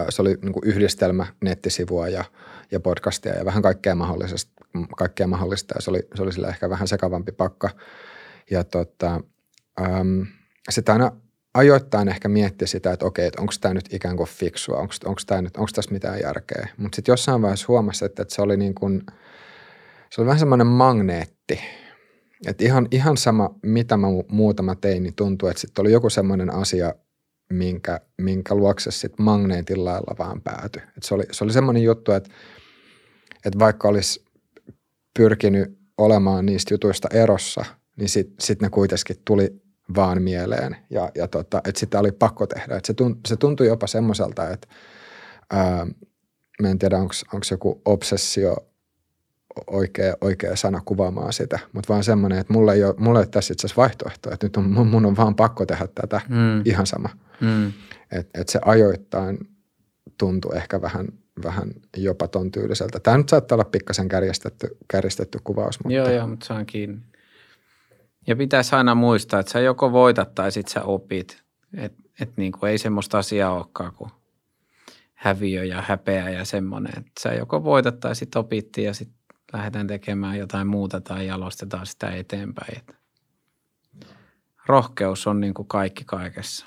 se 0.09 0.21
oli 0.21 0.37
niin 0.41 0.53
kuin 0.53 0.63
yhdistelmä 0.65 1.25
nettisivua 1.41 2.07
ja, 2.07 2.25
ja 2.71 2.79
podcastia 2.79 3.35
ja 3.35 3.45
vähän 3.45 3.63
kaikkea 3.63 3.95
mahdollista, 3.95 4.51
kaikkea 4.97 5.27
mahdollista 5.27 5.75
ja 5.77 5.81
se 5.81 5.89
oli, 5.89 5.99
se 6.15 6.23
oli 6.23 6.33
sillä 6.33 6.47
ehkä 6.47 6.69
vähän 6.69 6.87
sekavampi 6.87 7.31
pakka. 7.31 7.69
Ja 8.51 8.63
tota, 8.63 9.21
ähm, 9.81 10.21
sitten 10.69 10.93
aina 10.93 11.11
ajoittain 11.53 12.07
ehkä 12.07 12.27
miettiä 12.27 12.67
sitä, 12.67 12.91
että 12.91 13.05
okei, 13.05 13.27
että 13.27 13.41
onko 13.41 13.53
tämä 13.61 13.73
nyt 13.73 13.93
ikään 13.93 14.17
kuin 14.17 14.29
fiksua, 14.29 14.77
onko, 14.77 14.93
tässä 15.75 15.91
mitään 15.91 16.19
järkeä. 16.21 16.67
Mutta 16.77 16.95
sitten 16.95 17.11
jossain 17.11 17.41
vaiheessa 17.41 17.65
huomasi, 17.67 18.05
että, 18.05 18.21
että 18.21 18.35
se 18.35 18.41
oli 18.41 18.57
niin 18.57 18.75
kuin, 18.75 19.03
se 20.09 20.21
oli 20.21 20.25
vähän 20.25 20.39
semmoinen 20.39 20.67
magneetti. 20.67 21.59
Että 22.47 22.63
ihan, 22.63 22.87
ihan 22.91 23.17
sama, 23.17 23.49
mitä 23.63 23.97
mä 23.97 24.07
muuta 24.27 24.63
mä 24.63 24.75
tein, 24.75 25.03
niin 25.03 25.15
tuntui, 25.15 25.49
että 25.49 25.61
sitten 25.61 25.81
oli 25.81 25.91
joku 25.91 26.09
semmoinen 26.09 26.53
asia, 26.53 26.93
minkä, 27.53 27.99
minkä 28.17 28.55
luokse 28.55 28.91
sitten 28.91 29.25
magneetin 29.25 29.85
lailla 29.85 30.15
vaan 30.17 30.41
päätyi. 30.41 30.81
Et 30.97 31.03
se, 31.03 31.13
oli, 31.13 31.23
se 31.31 31.43
oli 31.43 31.53
semmoinen 31.53 31.83
juttu, 31.83 32.11
että, 32.11 32.29
että 33.45 33.59
vaikka 33.59 33.87
olisi 33.87 34.25
pyrkinyt 35.17 35.77
olemaan 35.97 36.45
niistä 36.45 36.73
jutuista 36.73 37.07
erossa, 37.13 37.65
niin 37.95 38.09
sitten 38.09 38.35
sit 38.39 38.61
ne 38.61 38.69
kuitenkin 38.69 39.15
tuli 39.25 39.61
vaan 39.95 40.21
mieleen 40.21 40.77
ja, 40.89 41.11
ja 41.15 41.27
tota, 41.27 41.61
että 41.65 41.79
sitä 41.79 41.99
oli 41.99 42.11
pakko 42.11 42.47
tehdä. 42.47 42.77
Et 42.77 42.85
se, 42.85 42.93
tuntui, 42.93 43.21
se 43.27 43.35
tuntui 43.37 43.67
jopa 43.67 43.87
semmoiselta, 43.87 44.49
että 44.49 44.67
ää, 45.51 45.87
mä 46.61 46.69
en 46.69 46.79
tiedä, 46.79 46.97
onko 46.97 47.45
joku 47.51 47.81
obsessio 47.85 48.55
oikea, 49.67 50.13
oikea 50.21 50.55
sana 50.55 50.81
kuvaamaan 50.85 51.33
sitä, 51.33 51.59
mutta 51.73 51.93
vaan 51.93 52.03
semmoinen, 52.03 52.39
että 52.39 52.53
mulla 52.53 52.73
ei 52.73 52.83
ole, 52.83 52.95
mulla 52.97 53.19
ei 53.19 53.23
ole 53.23 53.27
tässä 53.27 53.53
itse 53.53 53.67
asiassa 53.67 53.81
vaihtoehtoa, 53.81 54.33
että 54.33 54.45
nyt 54.45 54.57
on, 54.57 54.69
mun 54.87 55.05
on 55.05 55.17
vaan 55.17 55.35
pakko 55.35 55.65
tehdä 55.65 55.87
tätä 55.95 56.21
mm. 56.29 56.61
ihan 56.65 56.87
sama. 56.87 57.09
Mm. 57.41 57.73
Että 58.11 58.41
et 58.41 58.49
se 58.49 58.59
ajoittain 58.65 59.37
tuntui 60.17 60.57
ehkä 60.57 60.81
vähän, 60.81 61.07
vähän 61.43 61.71
jopa 61.97 62.27
ton 62.27 62.51
tyyliseltä. 62.51 62.99
Tämä 62.99 63.17
nyt 63.17 63.29
saattaa 63.29 63.55
olla 63.55 63.69
pikkasen 63.71 64.07
kärjestetty, 64.07 64.77
kärjestetty 64.87 65.39
kuvaus. 65.43 65.79
Mutta... 65.83 65.93
Joo, 65.93 66.09
joo, 66.09 66.27
mutta 66.27 66.45
saan 66.45 66.65
kiinni. 66.65 66.97
Ja 68.27 68.35
pitäisi 68.35 68.75
aina 68.75 68.95
muistaa, 68.95 69.39
että 69.39 69.51
sä 69.51 69.59
joko 69.59 69.91
voitat 69.91 70.35
tai 70.35 70.51
sit 70.51 70.67
sä 70.67 70.83
opit. 70.83 71.43
Että 71.77 72.03
et 72.19 72.37
niin 72.37 72.51
kuin 72.51 72.69
ei 72.69 72.77
semmoista 72.77 73.17
asiaa 73.17 73.53
olekaan 73.53 73.93
kuin 73.93 74.11
häviö 75.13 75.63
ja 75.63 75.83
häpeä 75.87 76.29
ja 76.29 76.45
semmoinen. 76.45 76.93
Että 76.97 77.11
sä 77.19 77.33
joko 77.33 77.63
voitat 77.63 77.99
tai 77.99 78.15
sit 78.15 78.35
opittiin 78.35 78.85
ja 78.85 78.93
sitten 78.93 79.16
lähdetään 79.53 79.87
tekemään 79.87 80.37
jotain 80.37 80.67
muuta 80.67 81.01
tai 81.01 81.27
jalostetaan 81.27 81.85
sitä 81.85 82.09
eteenpäin. 82.09 82.77
Et 82.77 82.95
rohkeus 84.65 85.27
on 85.27 85.39
niin 85.39 85.53
kuin 85.53 85.67
kaikki 85.67 86.03
kaikessa. 86.05 86.65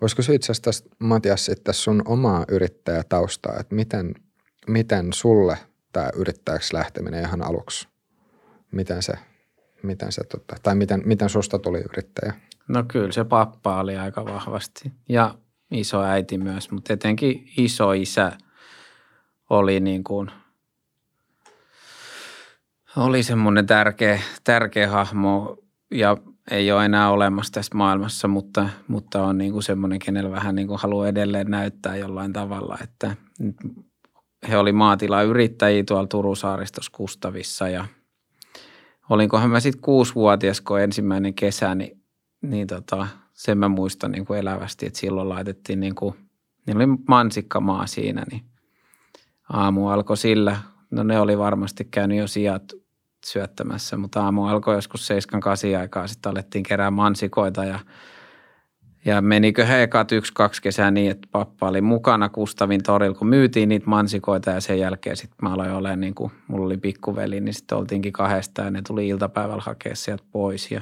Voisiko 0.00 0.22
se 0.22 0.34
itse 0.34 0.52
asiassa 0.52 0.84
Matias 0.98 1.44
sitten 1.44 1.74
sun 1.74 2.02
omaa 2.04 2.44
yrittäjätaustaa, 2.48 3.56
että 3.60 3.74
miten, 3.74 4.14
miten 4.66 5.12
sulle 5.12 5.58
tämä 5.92 6.10
yrittäjäksi 6.16 6.74
lähteminen 6.74 7.24
ihan 7.24 7.42
aluksi, 7.42 7.88
miten 8.72 9.02
se 9.02 9.14
miten 9.86 10.12
se, 10.12 10.24
tota, 10.24 10.56
tai 10.62 10.74
miten, 10.74 11.02
miten 11.04 11.28
susta 11.28 11.58
tuli 11.58 11.78
yrittäjä? 11.78 12.34
No 12.68 12.84
kyllä 12.88 13.12
se 13.12 13.24
pappa 13.24 13.80
oli 13.80 13.96
aika 13.96 14.24
vahvasti 14.24 14.92
ja 15.08 15.34
iso 15.70 16.02
äiti 16.02 16.38
myös, 16.38 16.70
mutta 16.70 16.92
etenkin 16.92 17.48
iso 17.56 17.92
isä 17.92 18.32
oli 19.50 19.80
niin 19.80 20.04
kuin, 20.04 20.30
oli 22.96 23.22
semmoinen 23.22 23.66
tärkeä, 23.66 24.20
tärkeä 24.44 24.90
hahmo 24.90 25.58
ja 25.90 26.16
ei 26.50 26.72
ole 26.72 26.84
enää 26.84 27.10
olemassa 27.10 27.52
tässä 27.52 27.76
maailmassa, 27.76 28.28
mutta, 28.28 28.68
mutta 28.88 29.22
on 29.22 29.38
niin 29.38 29.52
kuin 29.52 29.62
semmoinen, 29.62 29.98
kenellä 29.98 30.30
vähän 30.30 30.54
niin 30.54 30.68
kuin 30.68 30.80
haluaa 30.80 31.08
edelleen 31.08 31.50
näyttää 31.50 31.96
jollain 31.96 32.32
tavalla, 32.32 32.78
että 32.82 33.16
he 34.48 34.58
oli 34.58 34.72
maatilayrittäjiä 34.72 35.84
tuolla 35.84 36.06
Turun 36.06 36.36
saaristossa 36.36 36.92
Kustavissa 36.94 37.68
ja 37.68 37.84
olinkohan 39.10 39.50
mä 39.50 39.60
sitten 39.60 39.82
kuusivuotias, 39.82 40.60
kun 40.60 40.80
ensimmäinen 40.80 41.34
kesä, 41.34 41.74
niin, 41.74 42.02
niin 42.42 42.66
tota, 42.66 43.06
sen 43.32 43.58
mä 43.58 43.68
muistan 43.68 44.12
niin 44.12 44.26
kuin 44.26 44.38
elävästi, 44.38 44.86
että 44.86 44.98
silloin 44.98 45.28
laitettiin 45.28 45.80
niin 45.80 45.94
kuin, 45.94 46.14
niin 46.66 46.76
oli 46.76 46.86
mansikkamaa 47.08 47.86
siinä, 47.86 48.24
niin 48.30 48.42
aamu 49.52 49.88
alkoi 49.88 50.16
sillä, 50.16 50.56
no 50.90 51.02
ne 51.02 51.20
oli 51.20 51.38
varmasti 51.38 51.84
käynyt 51.84 52.18
jo 52.18 52.26
sijat 52.26 52.62
syöttämässä, 53.24 53.96
mutta 53.96 54.22
aamu 54.22 54.44
alkoi 54.44 54.74
joskus 54.74 55.08
7-8 55.74 55.78
aikaa, 55.78 56.06
sitten 56.06 56.30
alettiin 56.30 56.62
kerää 56.62 56.90
mansikoita 56.90 57.64
ja 57.64 57.78
ja 59.06 59.22
menikö 59.22 59.66
he 59.66 59.82
ekat 59.82 60.12
yksi, 60.12 60.32
kaksi 60.34 60.62
kesää 60.62 60.90
niin, 60.90 61.10
että 61.10 61.28
pappa 61.32 61.68
oli 61.68 61.80
mukana 61.80 62.28
Kustavin 62.28 62.82
torilla, 62.82 63.18
kun 63.18 63.28
myytiin 63.28 63.68
niitä 63.68 63.86
mansikoita 63.86 64.50
ja 64.50 64.60
sen 64.60 64.78
jälkeen 64.78 65.16
sitten 65.16 65.36
mä 65.42 65.52
aloin 65.52 65.70
olemaan 65.70 66.00
niin 66.00 66.14
kuin, 66.14 66.32
mulla 66.48 66.66
oli 66.66 66.76
pikkuveli, 66.76 67.40
niin 67.40 67.54
sitten 67.54 67.78
oltiinkin 67.78 68.12
kahdesta 68.12 68.62
ja 68.62 68.70
ne 68.70 68.82
tuli 68.86 69.08
iltapäivällä 69.08 69.62
hakea 69.66 69.96
sieltä 69.96 70.24
pois. 70.32 70.70
Ja 70.70 70.80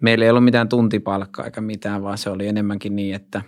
meillä 0.00 0.24
ei 0.24 0.30
ollut 0.30 0.44
mitään 0.44 0.68
tuntipalkkaa 0.68 1.44
eikä 1.44 1.60
mitään, 1.60 2.02
vaan 2.02 2.18
se 2.18 2.30
oli 2.30 2.46
enemmänkin 2.46 2.96
niin, 2.96 3.14
että, 3.14 3.42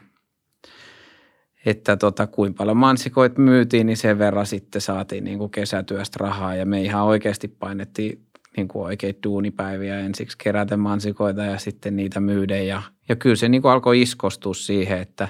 että 1.71 1.97
tota, 1.97 2.27
kuinka 2.27 2.59
paljon 2.59 2.77
mansikoit 2.77 3.39
myytiin, 3.39 3.87
niin 3.87 3.97
sen 3.97 4.19
verran 4.19 4.47
sitten 4.47 4.81
saatiin 4.81 5.25
niin 5.25 5.39
kuin 5.39 5.51
kesätyöstä 5.51 6.17
rahaa 6.21 6.55
ja 6.55 6.67
me 6.67 6.83
ihan 6.83 7.05
oikeasti 7.05 7.49
painettiin 7.49 8.29
niin 8.57 8.69
kuin 8.69 8.85
oikeita 8.85 9.19
duunipäiviä 9.25 9.99
ensiksi 9.99 10.39
kerätä 10.39 10.77
mansikoita 10.77 11.45
ja 11.45 11.59
sitten 11.59 11.97
niitä 11.97 12.21
myydä. 12.21 12.59
Ja, 12.59 12.83
ja 13.09 13.17
kyllä 13.17 13.37
se 13.37 13.49
niin 13.49 13.63
kuin 13.63 13.73
alkoi 13.73 14.03
iskostua 14.03 14.55
siihen, 14.55 14.99
että 14.99 15.29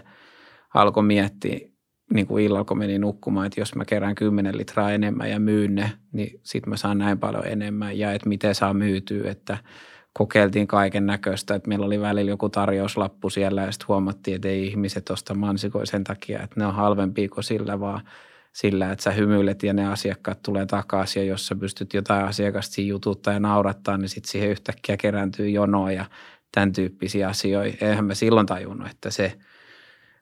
alkoi 0.75 1.03
miettiä 1.03 1.59
niin 2.15 2.27
kuin 2.27 2.45
illalla, 2.45 2.65
kun 2.65 2.79
meni 2.79 2.99
nukkumaan, 2.99 3.47
että 3.47 3.61
jos 3.61 3.75
mä 3.75 3.85
kerään 3.85 4.15
10 4.15 4.59
litraa 4.59 4.93
enemmän 4.93 5.31
ja 5.31 5.41
myyn 5.41 5.75
ne, 5.75 5.93
niin 6.13 6.41
sitten 6.43 6.71
mä 6.71 6.77
saan 6.77 6.99
näin 6.99 7.19
paljon 7.19 7.47
enemmän 7.47 7.99
ja 7.99 8.13
että 8.13 8.29
miten 8.29 8.55
saa 8.55 8.75
myytyä, 8.75 9.31
että 9.31 9.59
kokeiltiin 10.19 10.67
kaiken 10.67 11.07
näköistä, 11.07 11.55
että 11.55 11.69
meillä 11.69 11.87
oli 11.87 12.01
välillä 12.01 12.31
joku 12.31 12.49
tarjouslappu 12.49 13.31
siellä 13.31 13.63
ja 13.63 13.73
sitten 13.73 13.89
huomattiin, 13.89 14.35
että 14.35 14.49
ei 14.49 14.67
ihmiset 14.67 15.11
osta 15.11 15.35
mansikoja 15.35 15.87
sen 15.87 16.05
takia, 16.05 16.43
että 16.43 16.61
ne 16.61 16.67
on 16.67 16.75
halvempia 16.75 17.29
kuin 17.29 17.45
sillä, 17.45 17.81
vaan 17.81 18.01
sillä, 18.53 18.93
että 18.93 19.03
sä 19.03 19.11
hymyilet 19.11 19.63
ja 19.63 19.73
ne 19.73 19.89
asiakkaat 19.89 20.43
tulee 20.43 20.67
takaisin 20.67 21.23
ja 21.23 21.29
jos 21.29 21.47
sä 21.47 21.57
pystyt 21.57 21.95
jotain 21.95 22.25
asiakasta 22.25 22.75
siinä 22.75 22.89
jututtaa 22.89 23.35
ja 23.35 23.41
naurattaa, 23.41 23.97
niin 23.97 24.09
sitten 24.09 24.31
siihen 24.31 24.51
yhtäkkiä 24.51 24.97
kerääntyy 24.97 25.49
jonoa 25.49 25.93
ja 25.93 26.05
tämän 26.53 26.73
tyyppisiä 26.73 27.29
asioita. 27.29 27.87
Eihän 27.87 28.05
mä 28.05 28.15
silloin 28.15 28.47
tajunnut, 28.47 28.91
että 28.91 29.11
se 29.11 29.39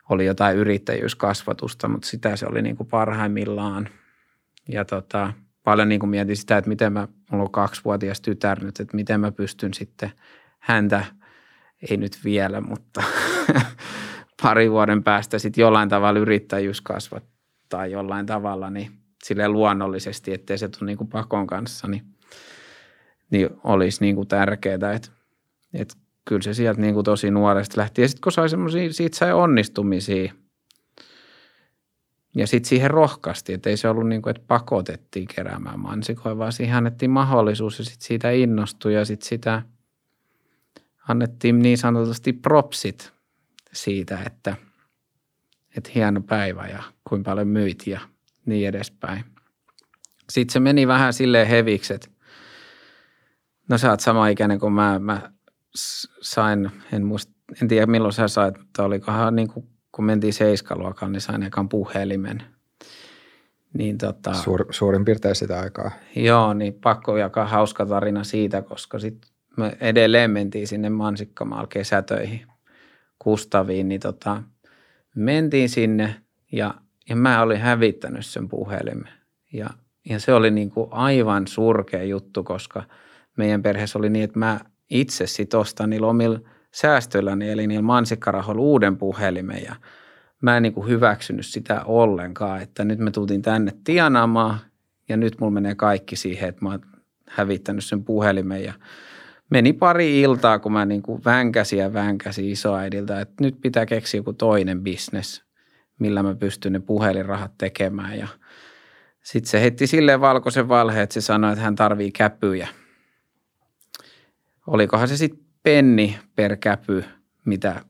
oli 0.09 0.27
jotain 0.27 0.57
yrittäjyyskasvatusta, 0.57 1.89
mutta 1.89 2.09
sitä 2.09 2.37
se 2.37 2.47
oli 2.47 2.63
niin 2.63 2.77
kuin 2.77 2.89
parhaimmillaan. 2.89 3.89
Ja 4.69 4.85
tota, 4.85 5.33
paljon 5.67 5.89
niin 5.89 6.01
kuin 6.01 6.11
mietin 6.11 6.37
sitä, 6.37 6.59
että 6.59 6.69
miten 6.69 6.93
mä, 6.93 7.09
mulla 7.31 7.45
on 7.45 7.51
kaksivuotias 7.51 8.21
tytär 8.21 8.65
nyt, 8.65 8.81
että 8.81 8.97
miten 8.97 9.21
mä 9.21 9.33
pystyn 9.33 9.75
sitten 9.75 10.13
häntä, 10.59 11.05
ei 11.91 11.97
nyt 11.97 12.19
vielä, 12.25 12.61
mutta 12.61 13.03
pari 14.43 14.71
vuoden 14.71 15.03
päästä 15.03 15.39
sitten 15.39 15.63
jollain 15.63 15.89
tavalla 15.89 16.21
yrittäjyys 16.21 16.81
kasvattaa 16.81 17.87
jollain 17.87 18.27
tavalla 18.27 18.71
niin 18.71 18.91
sille 19.25 19.49
luonnollisesti, 19.49 20.35
ettei 20.35 20.59
se 20.59 20.69
tule 20.69 20.87
niin 20.87 20.99
kuin 20.99 21.09
pakon 21.09 21.47
kanssa, 21.47 21.89
niin, 21.89 22.03
niin 23.31 23.49
olisi 23.65 24.01
niin 24.01 24.15
kuin 24.15 24.29
tärkeää, 24.29 24.75
että, 24.75 25.09
että 25.75 25.95
kyllä 26.25 26.43
se 26.43 26.55
sieltä 26.55 26.81
niin 26.81 26.95
kuin 26.95 27.05
tosi 27.05 27.31
nuoresta 27.31 27.81
lähti. 27.81 28.03
Ja 28.03 28.09
sitten 28.09 28.23
kun 28.23 28.33
sai 28.33 28.49
semmoisia, 28.49 28.93
siitä 28.93 29.19
sai 29.19 29.33
onnistumisia 29.33 30.33
ja 32.37 32.47
sitten 32.47 32.69
siihen 32.69 32.91
rohkaasti, 32.91 33.53
että 33.53 33.71
ei 33.71 33.77
se 33.77 33.89
ollut 33.89 34.09
niin 34.09 34.23
kuin, 34.23 34.31
että 34.31 34.47
pakotettiin 34.47 35.29
keräämään 35.35 35.81
mansikoja, 35.81 36.39
vaan 36.39 36.53
siihen 36.53 36.77
annettiin 36.77 37.11
mahdollisuus 37.11 37.79
ja 37.79 37.85
sitten 37.85 38.07
siitä 38.07 38.31
innostui 38.31 38.95
ja 38.95 39.05
sitten 39.05 39.29
sitä 39.29 39.63
annettiin 41.09 41.59
niin 41.59 41.79
sanotusti 41.79 42.33
propsit 42.33 43.13
siitä, 43.73 44.19
että– 44.27 44.57
että 45.77 45.91
hieno 45.95 46.21
päivä 46.21 46.67
ja 46.67 46.83
kuinka 47.09 47.31
paljon 47.31 47.49
myit 47.49 47.87
ja 47.87 48.01
niin 48.47 48.69
edespäin. 48.69 49.25
Sitten 50.31 50.53
se 50.53 50.61
meni 50.61 50.87
vähän 50.87 51.13
silleen 51.13 51.47
heviksi, 51.47 51.95
että 51.95 52.09
no 53.69 53.79
sä 53.79 53.91
oot 53.91 54.01
sama 54.01 54.29
ikäinen 54.29 54.61
kuin 54.61 54.73
mä. 54.73 54.99
Mä 54.99 55.33
sain, 56.21 56.71
en, 56.93 57.07
muista, 57.07 57.33
en 57.63 57.69
tiedä 57.69 57.87
milloin 57.87 58.13
sä 58.13 58.29
sait, 58.29 58.59
mutta 58.59 58.85
olikohan 58.85 59.37
niin 59.37 59.49
kuin, 59.49 59.69
kun 59.97 60.05
mentiin 60.05 60.33
seiskaluokaan, 60.33 61.13
niin 61.13 61.21
sain 61.21 61.43
ekan 61.43 61.69
puhelimen. 61.69 62.43
Niin 63.73 63.99
tota, 63.99 64.35
Suur, 64.35 64.67
suurin 64.71 65.05
piirtein 65.05 65.35
sitä 65.35 65.61
aikaa. 65.61 65.91
Joo, 66.17 66.55
niin 66.55 66.75
pakko 66.75 67.17
jakaa 67.17 67.47
hauska 67.47 67.87
tarina 67.87 68.25
siitä, 68.25 68.63
koska 68.63 68.99
sitten 68.99 69.31
me 69.57 69.77
edelleen 69.81 70.31
mentiin 70.31 70.69
sinne 70.69 70.91
Mansikkamaalla 70.91 71.67
kesätöihin 71.67 72.47
Kustaviin, 73.19 73.89
niin 73.89 74.01
tota, 74.01 74.43
mentiin 75.15 75.69
sinne 75.69 76.15
ja, 76.53 76.75
ja 77.09 77.17
mä 77.17 77.43
olin 77.43 77.61
hävittänyt 77.61 78.27
sen 78.27 78.49
puhelimen. 78.49 79.13
Ja, 79.53 79.71
ja 80.09 80.21
se 80.21 80.35
oli 80.35 80.51
niin 80.51 80.71
kuin 80.71 80.89
aivan 80.91 81.47
surkea 81.47 82.05
juttu, 82.05 82.45
koska 82.45 82.83
meidän 83.37 83.63
perheessä 83.63 83.99
oli 83.99 84.11
niin, 84.11 84.25
että 84.25 84.39
mä 84.39 84.61
itse 84.91 85.27
sit 85.27 85.55
ostan 85.55 85.91
niillä 85.91 86.07
omilla 86.07 86.41
säästöilläni, 86.77 87.51
eli 87.51 87.67
niillä 87.67 87.83
mansikkarahoilla 87.83 88.63
uuden 88.63 88.97
puhelimen 88.97 89.63
ja 89.63 89.77
mä 90.43 90.57
en 90.57 90.63
niin 90.63 90.73
kuin 90.73 90.89
hyväksynyt 90.89 91.47
sitä 91.47 91.83
ollenkaan, 91.85 92.63
että 92.63 92.85
nyt 92.85 92.99
me 92.99 93.11
tultiin 93.11 93.43
tänne 93.43 93.73
tienaamaan 93.85 94.59
ja 95.09 95.17
nyt 95.17 95.41
mulla 95.41 95.53
menee 95.53 95.75
kaikki 95.75 96.17
siihen, 96.17 96.49
että 96.49 96.65
mä 96.65 96.71
oon 96.71 96.81
hävittänyt 97.29 97.85
sen 97.85 98.05
puhelimen 98.05 98.65
ja 98.65 98.73
meni 99.51 99.73
pari 99.73 100.21
iltaa, 100.21 100.59
kun 100.59 100.73
mä 100.73 100.85
niin 100.85 101.03
kuin 101.03 101.25
vänkäsin 101.25 101.79
ja 101.79 101.93
vänkäsin 101.93 102.49
isoäidiltä, 102.49 103.21
että 103.21 103.35
nyt 103.41 103.61
pitää 103.61 103.87
keksiä 103.87 104.19
joku 104.19 104.33
toinen 104.33 104.83
bisnes, 104.83 105.45
millä 105.99 106.23
mä 106.23 106.35
pystyn 106.35 106.73
ne 106.73 106.81
puhelinrahat 106.81 107.53
tekemään. 107.59 108.19
Ja 108.19 108.29
sitten 109.23 109.51
se 109.51 109.61
heitti 109.61 109.87
silleen 109.87 110.21
valkoisen 110.21 110.69
valheen, 110.69 111.03
että 111.03 111.15
se 111.15 111.21
sanoi, 111.21 111.53
että 111.53 111.65
hän 111.65 111.77
tarvii 111.77 112.13
käpyjä. 112.13 112.69
Olikohan 114.67 115.09
se 115.09 115.17
sitten 115.17 115.46
penni 115.67 116.19
per 116.37 116.57
käpy, 116.57 117.05
mitä 117.45 117.85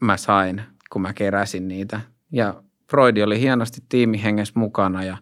mä 0.00 0.16
sain, 0.16 0.62
kun 0.90 1.02
mä 1.02 1.12
keräsin 1.12 1.68
niitä. 1.68 2.00
Ja 2.32 2.62
Freudi 2.90 3.22
oli 3.22 3.40
hienosti 3.40 3.80
tiimihengessä 3.88 4.54
mukana 4.56 5.04
ja 5.04 5.16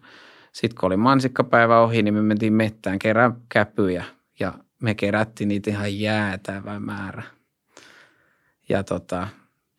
sitten 0.51 0.79
kun 0.79 0.87
oli 0.87 0.97
mansikkapäivä 0.97 1.79
ohi, 1.79 2.03
niin 2.03 2.13
me 2.13 2.21
mentiin 2.21 2.53
mettään 2.53 2.99
kerää 2.99 3.31
käpyjä 3.49 4.03
ja 4.39 4.53
me 4.81 4.95
kerättiin 4.95 5.47
niitä 5.47 5.69
ihan 5.69 5.99
jäätävä 5.99 6.79
määrä. 6.79 7.23
Ja 8.69 8.83
tota, 8.83 9.27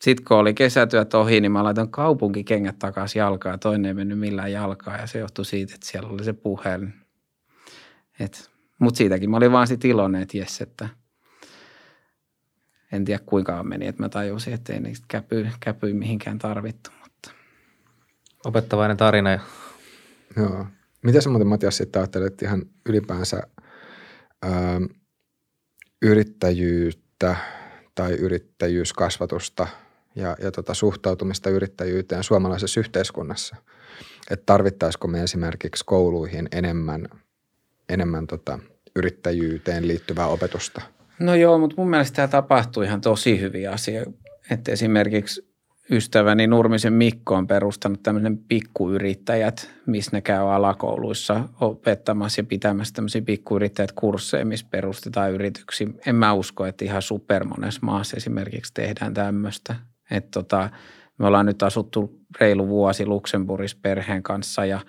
sitten 0.00 0.24
kun 0.24 0.36
oli 0.36 0.54
kesätyöt 0.54 1.14
ohi, 1.14 1.40
niin 1.40 1.52
mä 1.52 1.64
laitoin 1.64 1.90
kaupunkikengät 1.90 2.78
takaisin 2.78 3.20
jalkaan 3.20 3.54
ja 3.54 3.58
toinen 3.58 3.86
ei 3.86 3.94
mennyt 3.94 4.18
millään 4.18 4.52
jalkaa 4.52 4.96
ja 4.96 5.06
se 5.06 5.18
johtui 5.18 5.44
siitä, 5.44 5.74
että 5.74 5.86
siellä 5.86 6.08
oli 6.08 6.24
se 6.24 6.32
puhelin. 6.32 6.94
Mutta 8.78 8.98
siitäkin 8.98 9.30
mä 9.30 9.36
olin 9.36 9.52
vaan 9.52 9.66
sitten 9.66 9.90
iloinen, 9.90 10.22
että 10.22 10.38
jes, 10.38 10.60
että 10.60 10.88
en 12.96 13.04
tiedä 13.04 13.22
kuinka 13.26 13.62
meni, 13.62 13.86
että 13.86 14.02
mä 14.02 14.08
tajusin, 14.08 14.54
että 14.54 14.72
ei 14.72 14.80
niistä 14.80 15.06
käpy, 15.08 15.48
käpy 15.60 15.92
mihinkään 15.92 16.38
tarvittu. 16.38 16.90
Mutta. 17.02 17.30
Opettavainen 18.44 18.96
tarina. 18.96 19.38
Joo. 20.36 20.66
Miten 21.02 21.22
sä 21.22 21.30
muuten 21.30 21.48
Matias 21.48 21.76
sitten 21.76 22.00
ajattelet 22.00 22.42
ihan 22.42 22.62
ylipäänsä– 22.86 23.42
ö, 24.44 24.48
yrittäjyyttä 26.02 27.36
tai 27.94 28.12
yrittäjyyskasvatusta 28.12 29.66
ja, 30.16 30.36
ja 30.40 30.52
tota 30.52 30.74
suhtautumista 30.74 31.50
yrittäjyyteen 31.50 32.24
suomalaisessa 32.24 32.80
yhteiskunnassa. 32.80 33.56
Että 34.30 34.42
tarvittaisiko 34.46 35.08
me 35.08 35.22
esimerkiksi 35.22 35.84
kouluihin 35.84 36.48
enemmän, 36.52 37.08
enemmän 37.88 38.26
tota 38.26 38.58
yrittäjyyteen 38.96 39.88
liittyvää 39.88 40.26
opetusta? 40.26 40.80
No 41.18 41.34
joo, 41.34 41.58
mutta 41.58 41.74
mun 41.78 41.90
mielestä 41.90 42.16
tämä 42.16 42.28
tapahtuu 42.28 42.82
ihan 42.82 43.00
tosi 43.00 43.40
hyviä 43.40 43.72
asioita. 43.72 44.10
Että 44.50 44.72
esimerkiksi 44.72 45.54
ystäväni 45.90 46.46
Nurmisen 46.46 46.92
Mikko 46.92 47.34
on 47.34 47.46
perustanut 47.46 48.02
tämmöisen 48.02 48.38
pikkuyrittäjät, 48.38 49.70
missä 49.86 50.10
ne 50.12 50.20
käy 50.20 50.54
alakouluissa 50.54 51.48
opettamassa 51.60 52.40
ja 52.40 52.44
pitämässä 52.44 52.94
tämmöisiä 52.94 53.22
pikkuyrittäjät 53.22 53.92
kursseja, 53.92 54.44
missä 54.44 54.66
perustetaan 54.70 55.32
yrityksiä. 55.32 55.88
En 56.06 56.16
mä 56.16 56.32
usko, 56.32 56.66
että 56.66 56.84
ihan 56.84 57.02
supermonessa 57.02 57.80
maassa 57.82 58.16
esimerkiksi 58.16 58.74
tehdään 58.74 59.14
tämmöistä. 59.14 59.74
Että 60.10 60.30
tota, 60.30 60.70
me 61.18 61.26
ollaan 61.26 61.46
nyt 61.46 61.62
asuttu 61.62 62.20
reilu 62.40 62.68
vuosi 62.68 63.06
Luxemburgissa 63.06 63.78
perheen 63.82 64.22
kanssa 64.22 64.64
ja 64.64 64.80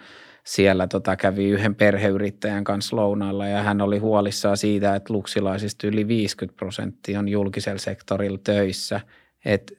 siellä 0.45 0.87
tota, 0.87 1.15
kävi 1.15 1.49
yhden 1.49 1.75
perheyrittäjän 1.75 2.63
kanssa 2.63 2.95
lounaalla 2.95 3.47
ja 3.47 3.63
hän 3.63 3.81
oli 3.81 3.97
huolissaan 3.97 4.57
siitä, 4.57 4.95
että 4.95 5.13
luksilaisista 5.13 5.87
yli 5.87 6.07
50 6.07 6.57
prosenttia 6.57 7.19
on 7.19 7.29
julkisella 7.29 7.79
sektorilla 7.79 8.39
töissä. 8.43 9.01
Että 9.45 9.73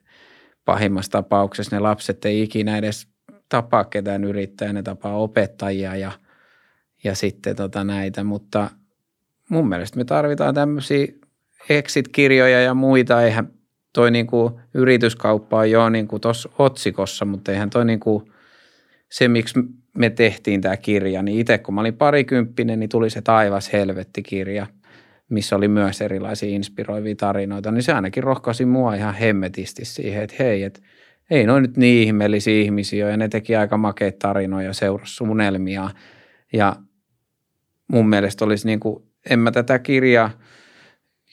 pahimmassa 0.65 1.13
tapauksessa 1.13 1.77
ne 1.77 1.81
lapset 1.81 2.25
ei 2.25 2.43
ikinä 2.43 2.79
edes 2.79 3.09
tapaa 3.49 3.85
ketään 3.85 4.25
yrittäjää, 4.25 4.73
ne 4.73 4.83
tapaa 4.83 5.17
opettajia 5.17 5.97
ja, 5.97 6.13
ja 7.05 7.15
sitten 7.15 7.57
tota 7.57 7.85
näitä, 7.85 8.25
mutta 8.25 8.71
mun 9.49 9.69
mielestä 9.69 9.99
me 9.99 10.05
tarvitaan 10.05 10.55
tämmöisiä 10.55 11.07
exit-kirjoja 11.69 12.61
ja 12.61 12.75
muita, 12.75 13.23
eihän 13.23 13.53
toi 13.93 14.11
niinku 14.11 14.61
yrityskauppa 14.75 15.59
on 15.59 15.71
jo 15.71 15.89
niinku 15.89 16.19
tuossa 16.19 16.49
otsikossa, 16.59 17.25
mutta 17.25 17.53
eihän 17.53 17.71
toi 17.71 17.85
niinku 17.85 18.29
se, 19.11 19.29
miksi 19.29 19.61
me 19.97 20.11
tehtiin 20.11 20.61
tämä 20.61 20.77
kirja, 20.77 21.23
niin 21.23 21.39
itse 21.39 21.59
kun 21.59 21.75
mä 21.75 21.81
olin 21.81 21.95
parikymppinen, 21.97 22.81
niin 22.81 22.89
tuli 22.89 23.11
se 23.11 23.23
Taivas 23.23 23.73
helvetti-kirja, 23.73 24.67
missä 25.29 25.57
oli 25.57 25.69
myös 25.69 26.01
erilaisia 26.01 26.49
inspiroivia 26.49 27.17
tarinoita, 27.17 27.71
niin 27.71 27.83
se 27.83 27.93
ainakin 27.93 28.23
rohkaisi 28.23 28.65
mua 28.65 28.95
ihan 28.95 29.15
hemmetisti 29.15 29.85
siihen, 29.85 30.23
että 30.23 30.37
hei, 30.39 30.63
että 30.63 30.81
ei 31.31 31.47
noin 31.47 31.63
nyt 31.63 31.77
niin 31.77 32.07
ihmeellisiä 32.07 32.63
ihmisiä 32.63 33.11
ja 33.11 33.17
ne 33.17 33.29
teki 33.29 33.57
aika 33.57 33.77
makeita 33.77 34.19
tarinoja, 34.19 34.73
seurasi 34.73 35.25
unelmia. 35.25 35.91
Ja 36.53 36.77
mun 37.89 38.09
mielestä 38.09 38.45
olisi 38.45 38.67
niin 38.67 38.81
kuin, 38.81 39.05
en 39.31 39.39
mä 39.39 39.51
tätä 39.51 39.79
kirjaa, 39.79 40.31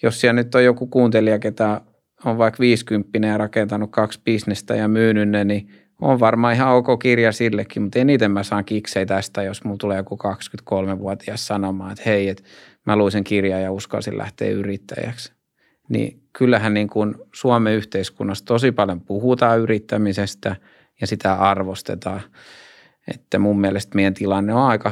jos 0.03 0.22
siellä 0.22 0.34
nyt 0.34 0.56
on 0.56 0.64
joku 0.64 0.88
kuuntelija, 0.88 1.40
ketä 1.40 1.81
on 2.26 2.38
vaikka 2.38 2.60
50 2.60 3.27
ja 3.27 3.38
rakentanut 3.38 3.91
kaksi 3.91 4.22
bisnestä 4.26 4.76
ja 4.76 4.88
myynyt 4.88 5.30
ne, 5.30 5.44
niin 5.44 5.69
on 6.04 6.20
varmaan 6.20 6.54
ihan 6.54 6.74
ok 6.74 7.00
kirja 7.02 7.32
sillekin, 7.32 7.82
mutta 7.82 8.00
eniten 8.00 8.32
mä 8.32 8.44
saan 8.44 8.66
kiksei 8.66 9.06
tästä, 9.06 9.44
jos 9.44 9.64
mulla 9.64 9.78
tulee 9.78 9.98
joku 9.98 10.20
23-vuotias 10.72 11.48
sanomaan, 11.48 11.92
että 11.92 12.04
hei, 12.06 12.30
että 12.30 12.44
mä 12.86 12.96
luin 12.96 13.24
kirjan 13.24 13.62
ja 13.62 13.72
uskalsin 13.72 14.18
lähteä 14.18 14.50
yrittäjäksi. 14.50 15.34
Niin 15.90 16.24
kyllähän 16.34 16.74
niin 16.74 16.88
kuin 16.88 17.16
Suomen 17.34 17.74
yhteiskunnassa 17.74 18.46
tosi 18.46 18.72
paljon 18.72 19.02
puhutaan 19.02 19.60
yrittämisestä 19.60 20.56
ja 21.02 21.08
sitä 21.08 21.34
arvostetaan. 21.34 22.22
Että 23.14 23.40
mun 23.40 23.62
mielestä 23.62 23.96
meidän 23.96 24.14
tilanne 24.14 24.54
on 24.54 24.62
aika 24.62 24.92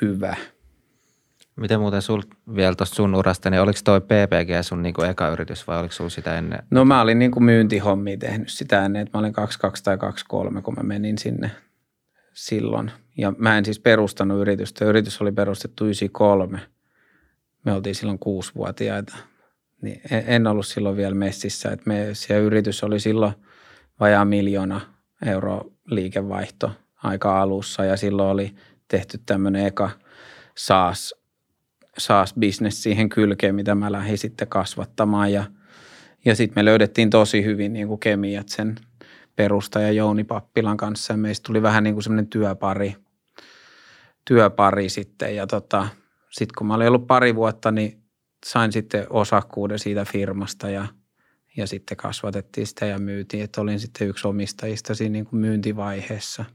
hyvä– 0.00 0.36
Miten 1.56 1.80
muuten 1.80 2.02
sul 2.02 2.22
vielä 2.56 2.74
tuosta 2.74 2.94
sun 2.94 3.14
urasta, 3.14 3.50
niin 3.50 3.60
oliko 3.60 3.78
toi 3.84 4.00
PPG 4.00 4.50
sun 4.62 4.82
niinku 4.82 5.02
eka 5.02 5.28
yritys 5.28 5.66
vai 5.66 5.80
oliko 5.80 5.94
sulla 5.94 6.10
sitä 6.10 6.38
ennen? 6.38 6.62
No 6.70 6.84
mä 6.84 7.00
olin 7.00 7.18
niinku 7.18 7.40
myyntihommia 7.40 8.16
tehnyt 8.16 8.48
sitä 8.48 8.84
ennen, 8.84 9.02
että 9.02 9.18
mä 9.18 9.20
olin 9.20 9.32
22 9.32 9.84
tai 9.84 9.98
23, 9.98 10.62
kun 10.62 10.74
mä 10.74 10.82
menin 10.82 11.18
sinne 11.18 11.50
silloin. 12.32 12.90
Ja 13.18 13.32
mä 13.38 13.58
en 13.58 13.64
siis 13.64 13.78
perustanut 13.78 14.40
yritystä. 14.40 14.84
Yritys 14.84 15.20
oli 15.20 15.32
perustettu 15.32 15.84
93. 15.84 16.60
Me 17.64 17.72
oltiin 17.72 17.94
silloin 17.94 18.18
kuusivuotiaita. 18.18 19.16
Niin 19.82 20.00
en 20.10 20.46
ollut 20.46 20.66
silloin 20.66 20.96
vielä 20.96 21.14
messissä. 21.14 21.70
Että 21.70 21.84
me, 21.86 22.08
se 22.12 22.38
yritys 22.38 22.84
oli 22.84 23.00
silloin 23.00 23.32
vajaa 24.00 24.24
miljoona 24.24 24.80
euroa 25.26 25.64
liikevaihto 25.86 26.70
aika 27.02 27.42
alussa 27.42 27.84
ja 27.84 27.96
silloin 27.96 28.28
oli 28.30 28.54
tehty 28.88 29.18
tämmöinen 29.26 29.66
eka 29.66 29.90
SaaS 30.56 31.23
SaaS-business 31.98 32.82
siihen 32.82 33.08
kylkeen, 33.08 33.54
mitä 33.54 33.74
mä 33.74 33.92
lähdin 33.92 34.18
sitten 34.18 34.48
kasvattamaan. 34.48 35.32
Ja, 35.32 35.44
ja 36.24 36.36
sitten 36.36 36.60
me 36.60 36.64
löydettiin 36.64 37.10
tosi 37.10 37.44
hyvin 37.44 37.72
niin 37.72 37.88
kuin 37.88 38.00
kemiat 38.00 38.48
sen 38.48 38.74
perustaja 39.36 39.92
Jouni 39.92 40.24
Pappilan 40.24 40.76
kanssa. 40.76 41.12
Ja 41.12 41.16
meistä 41.16 41.46
tuli 41.46 41.62
vähän 41.62 41.84
niin 41.84 41.94
kuin 41.94 42.02
semmoinen 42.02 42.26
työpari, 42.26 42.96
työpari 44.24 44.88
sitten. 44.88 45.36
Ja 45.36 45.46
tota, 45.46 45.88
sitten 46.30 46.54
kun 46.58 46.66
mä 46.66 46.74
olin 46.74 46.88
ollut 46.88 47.06
pari 47.06 47.34
vuotta, 47.34 47.70
niin 47.70 48.02
sain 48.46 48.72
sitten 48.72 49.06
osakkuuden 49.10 49.78
siitä 49.78 50.04
firmasta 50.04 50.70
ja, 50.70 50.86
ja 51.56 51.66
sitten 51.66 51.96
kasvatettiin 51.96 52.66
sitä 52.66 52.86
ja 52.86 52.98
myytiin, 52.98 53.44
että 53.44 53.60
olin 53.60 53.80
sitten 53.80 54.08
yksi 54.08 54.28
omistajista 54.28 54.94
siinä 54.94 55.12
niin 55.12 55.26
kuin 55.26 55.40
myyntivaiheessa– 55.40 56.44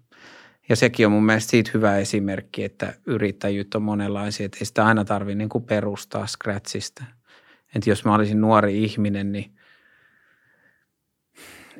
ja 0.69 0.75
sekin 0.75 1.05
on 1.05 1.11
mun 1.11 1.25
mielestä 1.25 1.51
siitä 1.51 1.71
hyvä 1.73 1.97
esimerkki, 1.97 2.63
että 2.63 2.93
yrittäjyyttä 3.05 3.77
on 3.77 3.81
monenlaisia, 3.81 4.45
että 4.45 4.57
ei 4.61 4.65
sitä 4.65 4.85
aina 4.85 5.05
tarvitse 5.05 5.35
niin 5.35 5.63
perustaa 5.67 6.27
scratchista. 6.27 7.03
Että 7.75 7.89
jos 7.89 8.05
mä 8.05 8.15
olisin 8.15 8.41
nuori 8.41 8.83
ihminen, 8.83 9.31
niin 9.31 9.51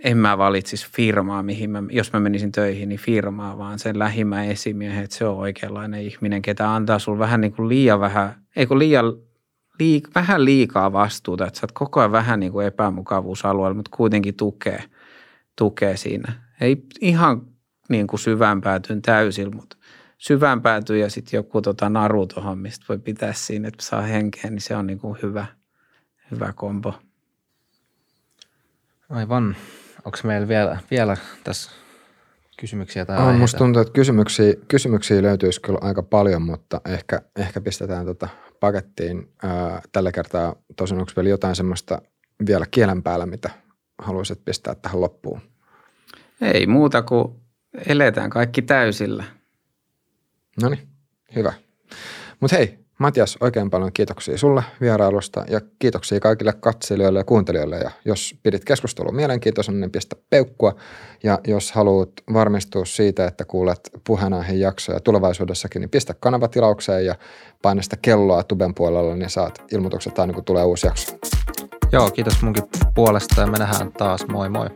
en 0.04 0.18
mä 0.18 0.38
valitsisi 0.38 0.88
firmaa, 0.92 1.44
mihin 1.44 1.70
mä, 1.70 1.84
jos 1.90 2.14
mä 2.14 2.20
menisin 2.20 2.52
töihin, 2.52 2.90
niin 2.90 3.00
firmaa, 3.00 3.58
vaan 3.58 3.80
sen 3.80 4.00
lähimmä 4.00 4.44
esimiehen, 4.44 5.04
että 5.04 5.16
se 5.16 5.26
on 5.26 5.38
oikeanlainen 5.38 6.02
ihminen, 6.02 6.42
ketä 6.42 6.74
antaa 6.74 7.00
sulle 7.00 7.20
vähän 7.20 7.42
niin 7.42 7.54
kuin 7.54 7.70
liian 7.70 8.00
vähän, 8.00 8.36
ei 8.56 8.66
kun 8.66 8.80
liian, 8.80 9.06
liik, 9.80 10.08
vähän 10.16 10.46
liikaa 10.46 10.94
vastuuta, 10.94 11.48
että 11.48 11.60
sä 11.60 11.64
oot 11.64 11.72
koko 11.72 12.00
ajan 12.00 12.12
vähän 12.12 12.40
niin 12.40 12.52
kuin 12.52 12.68
epämukavuusalueella, 12.68 13.76
mutta 13.76 13.98
kuitenkin 13.98 14.36
tukee, 14.36 14.84
tukee 15.56 15.98
siinä. 15.98 16.34
Ei 16.62 16.84
ihan 17.02 17.42
niin 17.90 18.08
kuin 18.08 18.20
syvään 18.20 18.62
päätyn 18.62 19.02
täysin, 19.02 19.56
mutta 19.56 19.78
syvään 20.18 20.62
päätyy 20.62 20.98
ja 20.98 21.10
sitten 21.10 21.38
joku 21.38 21.62
tota 21.62 21.90
naru 21.90 22.28
tuohon, 22.28 22.58
mistä 22.58 22.86
voi 22.90 23.00
pitää 23.00 23.34
siinä, 23.34 23.68
että 23.68 23.86
saa 23.86 24.02
henkeä, 24.02 24.52
niin 24.52 24.62
se 24.62 24.76
on 24.76 24.88
niin 24.88 25.00
kuin 25.00 25.18
hyvä, 25.22 25.46
hyvä 26.32 26.54
kombo. 26.56 26.94
Aivan. 29.10 29.56
Onko 30.06 30.18
meillä 30.24 30.48
vielä, 30.48 30.78
vielä 30.92 31.18
tässä 31.44 31.72
kysymyksiä 32.60 33.06
tai 33.06 33.18
on, 33.18 33.36
Musta 33.36 33.58
tuntuu, 33.58 33.82
että 33.82 33.94
kysymyksiä, 33.94 34.54
kysymyksiä 34.68 35.22
löytyisi 35.22 35.62
kyllä 35.62 35.80
aika 35.82 36.04
paljon, 36.04 36.42
mutta 36.42 36.82
ehkä, 36.86 37.22
ehkä 37.36 37.62
pistetään 37.62 38.06
tota 38.06 38.28
pakettiin 38.60 39.32
ää, 39.44 39.82
tällä 39.92 40.12
kertaa. 40.12 40.56
Tosin 40.76 41.00
onko 41.00 41.12
vielä 41.16 41.30
jotain 41.30 41.56
semmoista 41.56 42.02
vielä 42.48 42.66
kielen 42.72 43.04
päällä, 43.04 43.26
mitä 43.26 43.50
haluaisit 43.98 44.46
pistää 44.46 44.76
tähän 44.76 45.02
loppuun? 45.02 45.42
Ei 46.42 46.68
muuta 46.68 47.02
kuin 47.02 47.36
eletään 47.88 48.30
kaikki 48.30 48.62
täysillä. 48.62 49.24
No 50.62 50.70
niin, 50.70 50.88
hyvä. 51.36 51.54
Mutta 52.40 52.58
hei, 52.58 52.80
Matias, 53.00 53.38
oikein 53.42 53.70
paljon 53.70 53.94
kiitoksia 53.94 54.38
sulle 54.38 54.64
vierailusta 54.82 55.46
ja 55.50 55.62
kiitoksia 55.80 56.20
kaikille 56.20 56.54
katselijoille 56.54 57.20
ja 57.20 57.24
kuuntelijoille. 57.24 57.78
Ja 57.78 57.92
jos 58.06 58.36
pidit 58.44 58.66
keskustelua 58.66 59.12
mielenkiintoisen, 59.12 59.80
niin 59.80 59.92
pistä 59.92 60.16
peukkua. 60.30 60.76
Ja 61.24 61.40
jos 61.48 61.72
haluat 61.72 62.10
varmistua 62.34 62.86
siitä, 62.86 63.26
että 63.26 63.46
kuulet 63.46 63.90
puheenaiheen 64.04 64.60
jaksoja 64.60 65.00
tulevaisuudessakin, 65.00 65.80
niin 65.80 65.90
pistä 65.90 66.14
kanavatilaukseen 66.20 67.06
ja 67.06 67.16
paina 67.62 67.82
sitä 67.82 67.98
kelloa 68.02 68.44
tuben 68.44 68.76
puolella, 68.76 69.16
niin 69.16 69.30
saat 69.30 69.64
ilmoitukset 69.72 70.20
aina 70.20 70.34
kun 70.34 70.46
tulee 70.46 70.64
uusi 70.64 70.88
jakso. 70.88 71.18
Joo, 71.92 72.12
kiitos 72.12 72.42
munkin 72.42 72.64
puolesta 72.96 73.42
ja 73.42 73.48
me 73.48 73.58
nähdään 73.58 73.92
taas. 73.92 74.28
Moi 74.28 74.50
moi. 74.50 74.70